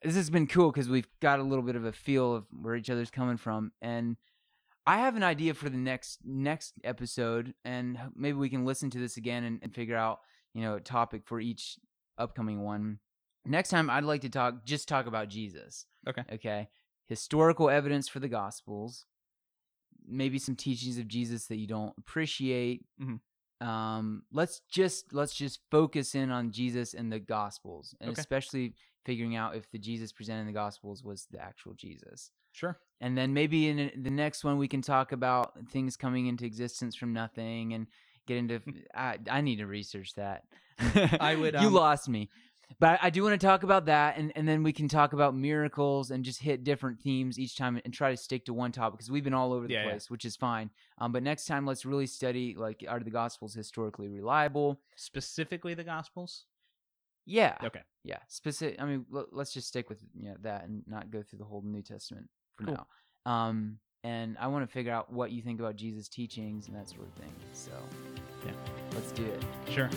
this 0.03 0.15
has 0.15 0.31
been 0.31 0.47
cool 0.47 0.71
because 0.71 0.89
we've 0.89 1.09
got 1.21 1.41
a 1.41 1.43
little 1.43 1.65
bit 1.65 1.77
of 1.77 1.85
a 1.85 1.93
feel 1.93 2.35
of 2.35 2.47
where 2.51 2.75
each 2.75 2.91
other's 2.91 3.11
coming 3.11 3.37
from 3.37 3.73
and 3.83 4.17
i 4.87 4.99
have 4.99 5.17
an 5.17 5.23
idea 5.23 5.53
for 5.53 5.69
the 5.69 5.77
next 5.77 6.21
next 6.25 6.75
episode 6.85 7.55
and 7.65 7.99
maybe 8.17 8.39
we 8.39 8.49
can 8.49 8.65
listen 8.65 8.91
to 8.91 8.99
this 8.99 9.17
again 9.17 9.45
and, 9.45 9.61
and 9.63 9.75
figure 9.75 9.97
out 9.97 10.21
you 10.55 10.63
know 10.63 10.77
a 10.77 10.81
topic 10.81 11.23
for 11.27 11.39
each 11.39 11.79
upcoming 12.17 12.63
one 12.63 12.99
next 13.45 13.69
time 13.69 13.91
i'd 13.91 14.05
like 14.05 14.23
to 14.23 14.31
talk 14.31 14.65
just 14.65 14.89
talk 14.89 15.07
about 15.07 15.29
jesus 15.29 15.87
Okay. 16.09 16.23
okay 16.33 16.69
historical 17.11 17.69
evidence 17.69 18.09
for 18.09 18.21
the 18.21 18.29
gospels 18.29 19.05
maybe 20.07 20.39
some 20.39 20.57
teachings 20.57 20.97
of 20.97 21.07
jesus 21.09 21.47
that 21.47 21.57
you 21.57 21.67
don't 21.67 21.93
appreciate 21.99 22.85
Mhm. 23.01 23.21
um 23.61 24.23
let's 24.33 24.61
just 24.71 25.13
let's 25.13 25.35
just 25.35 25.61
focus 25.71 26.15
in 26.15 26.31
on 26.31 26.51
jesus 26.53 26.95
and 26.95 27.13
the 27.13 27.19
gospels 27.19 27.95
and 28.01 28.11
Okay. 28.11 28.21
especially 28.21 28.75
figuring 29.05 29.35
out 29.37 29.57
if 29.57 29.71
the 29.73 29.79
jesus 29.79 30.13
presented 30.13 30.43
in 30.43 30.47
the 30.47 30.53
gospels 30.53 31.03
was 31.05 31.27
the 31.31 31.41
actual 31.41 31.75
jesus 31.75 32.31
Sure. 32.53 32.79
and 33.01 33.17
then 33.19 33.33
maybe 33.35 33.69
in 33.69 33.91
the 34.03 34.11
next 34.11 34.45
one 34.45 34.57
we 34.57 34.69
can 34.69 34.83
talk 34.83 35.13
about 35.13 35.53
things 35.71 35.97
coming 35.97 36.27
into 36.27 36.45
existence 36.45 36.95
from 36.97 37.13
nothing 37.13 37.75
and 37.75 37.87
get 38.27 38.37
into 38.39 38.61
i, 38.95 39.19
I 39.29 39.41
need 39.41 39.57
to 39.57 39.67
research 39.67 40.15
that 40.15 40.45
I 41.21 41.35
would, 41.35 41.55
you 41.61 41.67
um, 41.67 41.75
lost 41.75 42.09
me 42.09 42.31
but 42.79 42.99
I 43.03 43.11
do 43.11 43.23
want 43.23 43.39
to 43.41 43.47
talk 43.47 43.63
about 43.63 43.87
that, 43.87 44.17
and, 44.17 44.33
and 44.37 44.47
then 44.49 44.63
we 44.63 44.73
can 44.73 44.89
talk 44.89 45.13
about 45.13 45.35
miracles 45.35 46.11
and 46.11 46.25
just 46.25 46.41
hit 46.41 46.65
different 46.65 47.01
themes 47.01 47.39
each 47.39 47.57
time 47.57 47.81
and 47.85 47.93
try 47.93 48.11
to 48.11 48.17
stick 48.17 48.45
to 48.47 48.55
one 48.55 48.73
topic 48.73 48.99
because 48.99 49.11
we've 49.11 49.25
been 49.25 49.35
all 49.35 49.53
over 49.53 49.67
the 49.67 49.75
Yeah, 49.75 49.83
yeah. 49.85 49.91
place, 49.91 50.11
which 50.11 50.25
is 50.25 50.37
fine. 50.37 50.71
Um, 50.99 51.13
but 51.13 51.23
next 51.23 51.47
time, 51.47 51.67
let's 51.67 51.85
really 51.85 52.07
study 52.07 52.55
like 52.57 52.85
are 52.89 53.01
the 53.01 53.11
Gospels 53.11 53.55
historically 53.55 54.09
reliable? 54.09 54.81
Specifically, 54.97 55.75
the 55.75 55.85
Gospels. 55.85 56.45
Yeah, 57.27 57.57
Okay. 57.63 57.83
yeah. 58.05 58.19
Specific. 58.29 58.81
I 58.81 58.87
mean, 58.87 59.05
l- 59.15 59.27
let's 59.33 59.53
just 59.53 59.69
stick 59.69 59.89
with 59.89 60.03
you 60.15 60.31
know, 60.31 60.37
that 60.43 60.65
and 60.65 60.83
not 60.87 61.11
go 61.11 61.23
through 61.23 61.39
the 61.41 61.45
whole 61.45 61.63
New 61.63 61.83
Testament 61.83 62.29
for 62.57 62.65
Cool. 62.65 62.75
now. 63.27 63.31
Um, 63.31 63.79
and 64.03 64.37
I 64.41 64.47
want 64.47 64.67
to 64.67 64.73
figure 64.73 64.93
out 64.93 65.13
what 65.13 65.31
you 65.31 65.43
think 65.43 65.61
about 65.61 65.77
Jesus' 65.77 66.09
teachings 66.09 66.67
and 66.69 66.77
that 66.77 66.89
sort 66.89 67.03
of 67.07 67.13
thing. 67.15 67.33
So, 67.53 67.71
Yeah. 68.47 68.53
let's 68.95 69.13
do 69.13 69.25
it. 69.27 69.45
Sure. 69.69 69.91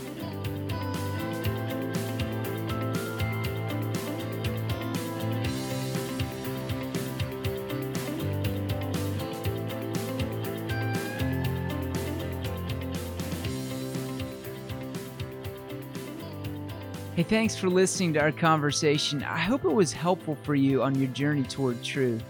Hey, 17.23 17.29
thanks 17.37 17.55
for 17.55 17.69
listening 17.69 18.11
to 18.15 18.19
our 18.19 18.33
conversation. 18.33 19.23
I 19.23 19.37
hope 19.37 19.63
it 19.63 19.71
was 19.71 19.93
helpful 19.93 20.35
for 20.43 20.55
you 20.55 20.83
on 20.83 20.93
your 20.93 21.07
journey 21.11 21.43
toward 21.43 21.81
truth. 21.81 22.21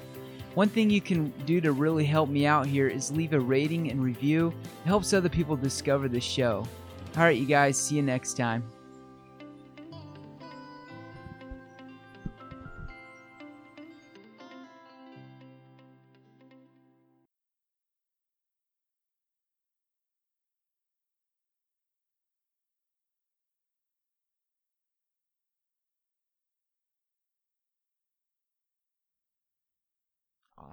One 0.53 0.69
thing 0.69 0.91
you 0.91 1.01
can 1.01 1.31
do 1.47 1.59
to 1.61 1.71
really 1.71 2.05
help 2.05 2.29
me 2.29 2.45
out 2.45 2.67
here 2.67 2.87
is 2.87 3.11
leave 3.11 3.33
a 3.33 3.39
rating 3.39 3.89
and 3.89 4.03
review. 4.03 4.53
It 4.85 4.87
helps 4.87 5.11
other 5.11 5.29
people 5.29 5.55
discover 5.55 6.07
the 6.07 6.21
show. 6.21 6.63
All 7.17 7.23
right, 7.23 7.35
you 7.35 7.47
guys, 7.47 7.75
see 7.75 7.95
you 7.95 8.03
next 8.03 8.37
time. 8.37 8.63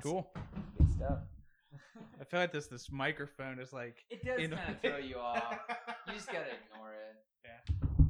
Awesome. 0.01 0.11
Cool. 0.12 0.30
Good 0.78 0.90
stuff. 0.92 1.18
I 2.20 2.24
feel 2.24 2.40
like 2.40 2.53
this 2.53 2.66
this 2.66 2.90
microphone 2.90 3.59
is 3.59 3.72
like 3.72 4.05
It 4.11 4.24
does 4.24 4.38
kind 4.38 4.53
of 4.55 4.61
throw 4.82 4.96
you 4.98 5.16
off. 5.16 5.59
You 6.07 6.14
just 6.14 6.26
gotta 6.26 6.46
ignore 6.46 6.92
it. 6.92 7.16
Yeah. 7.44 8.07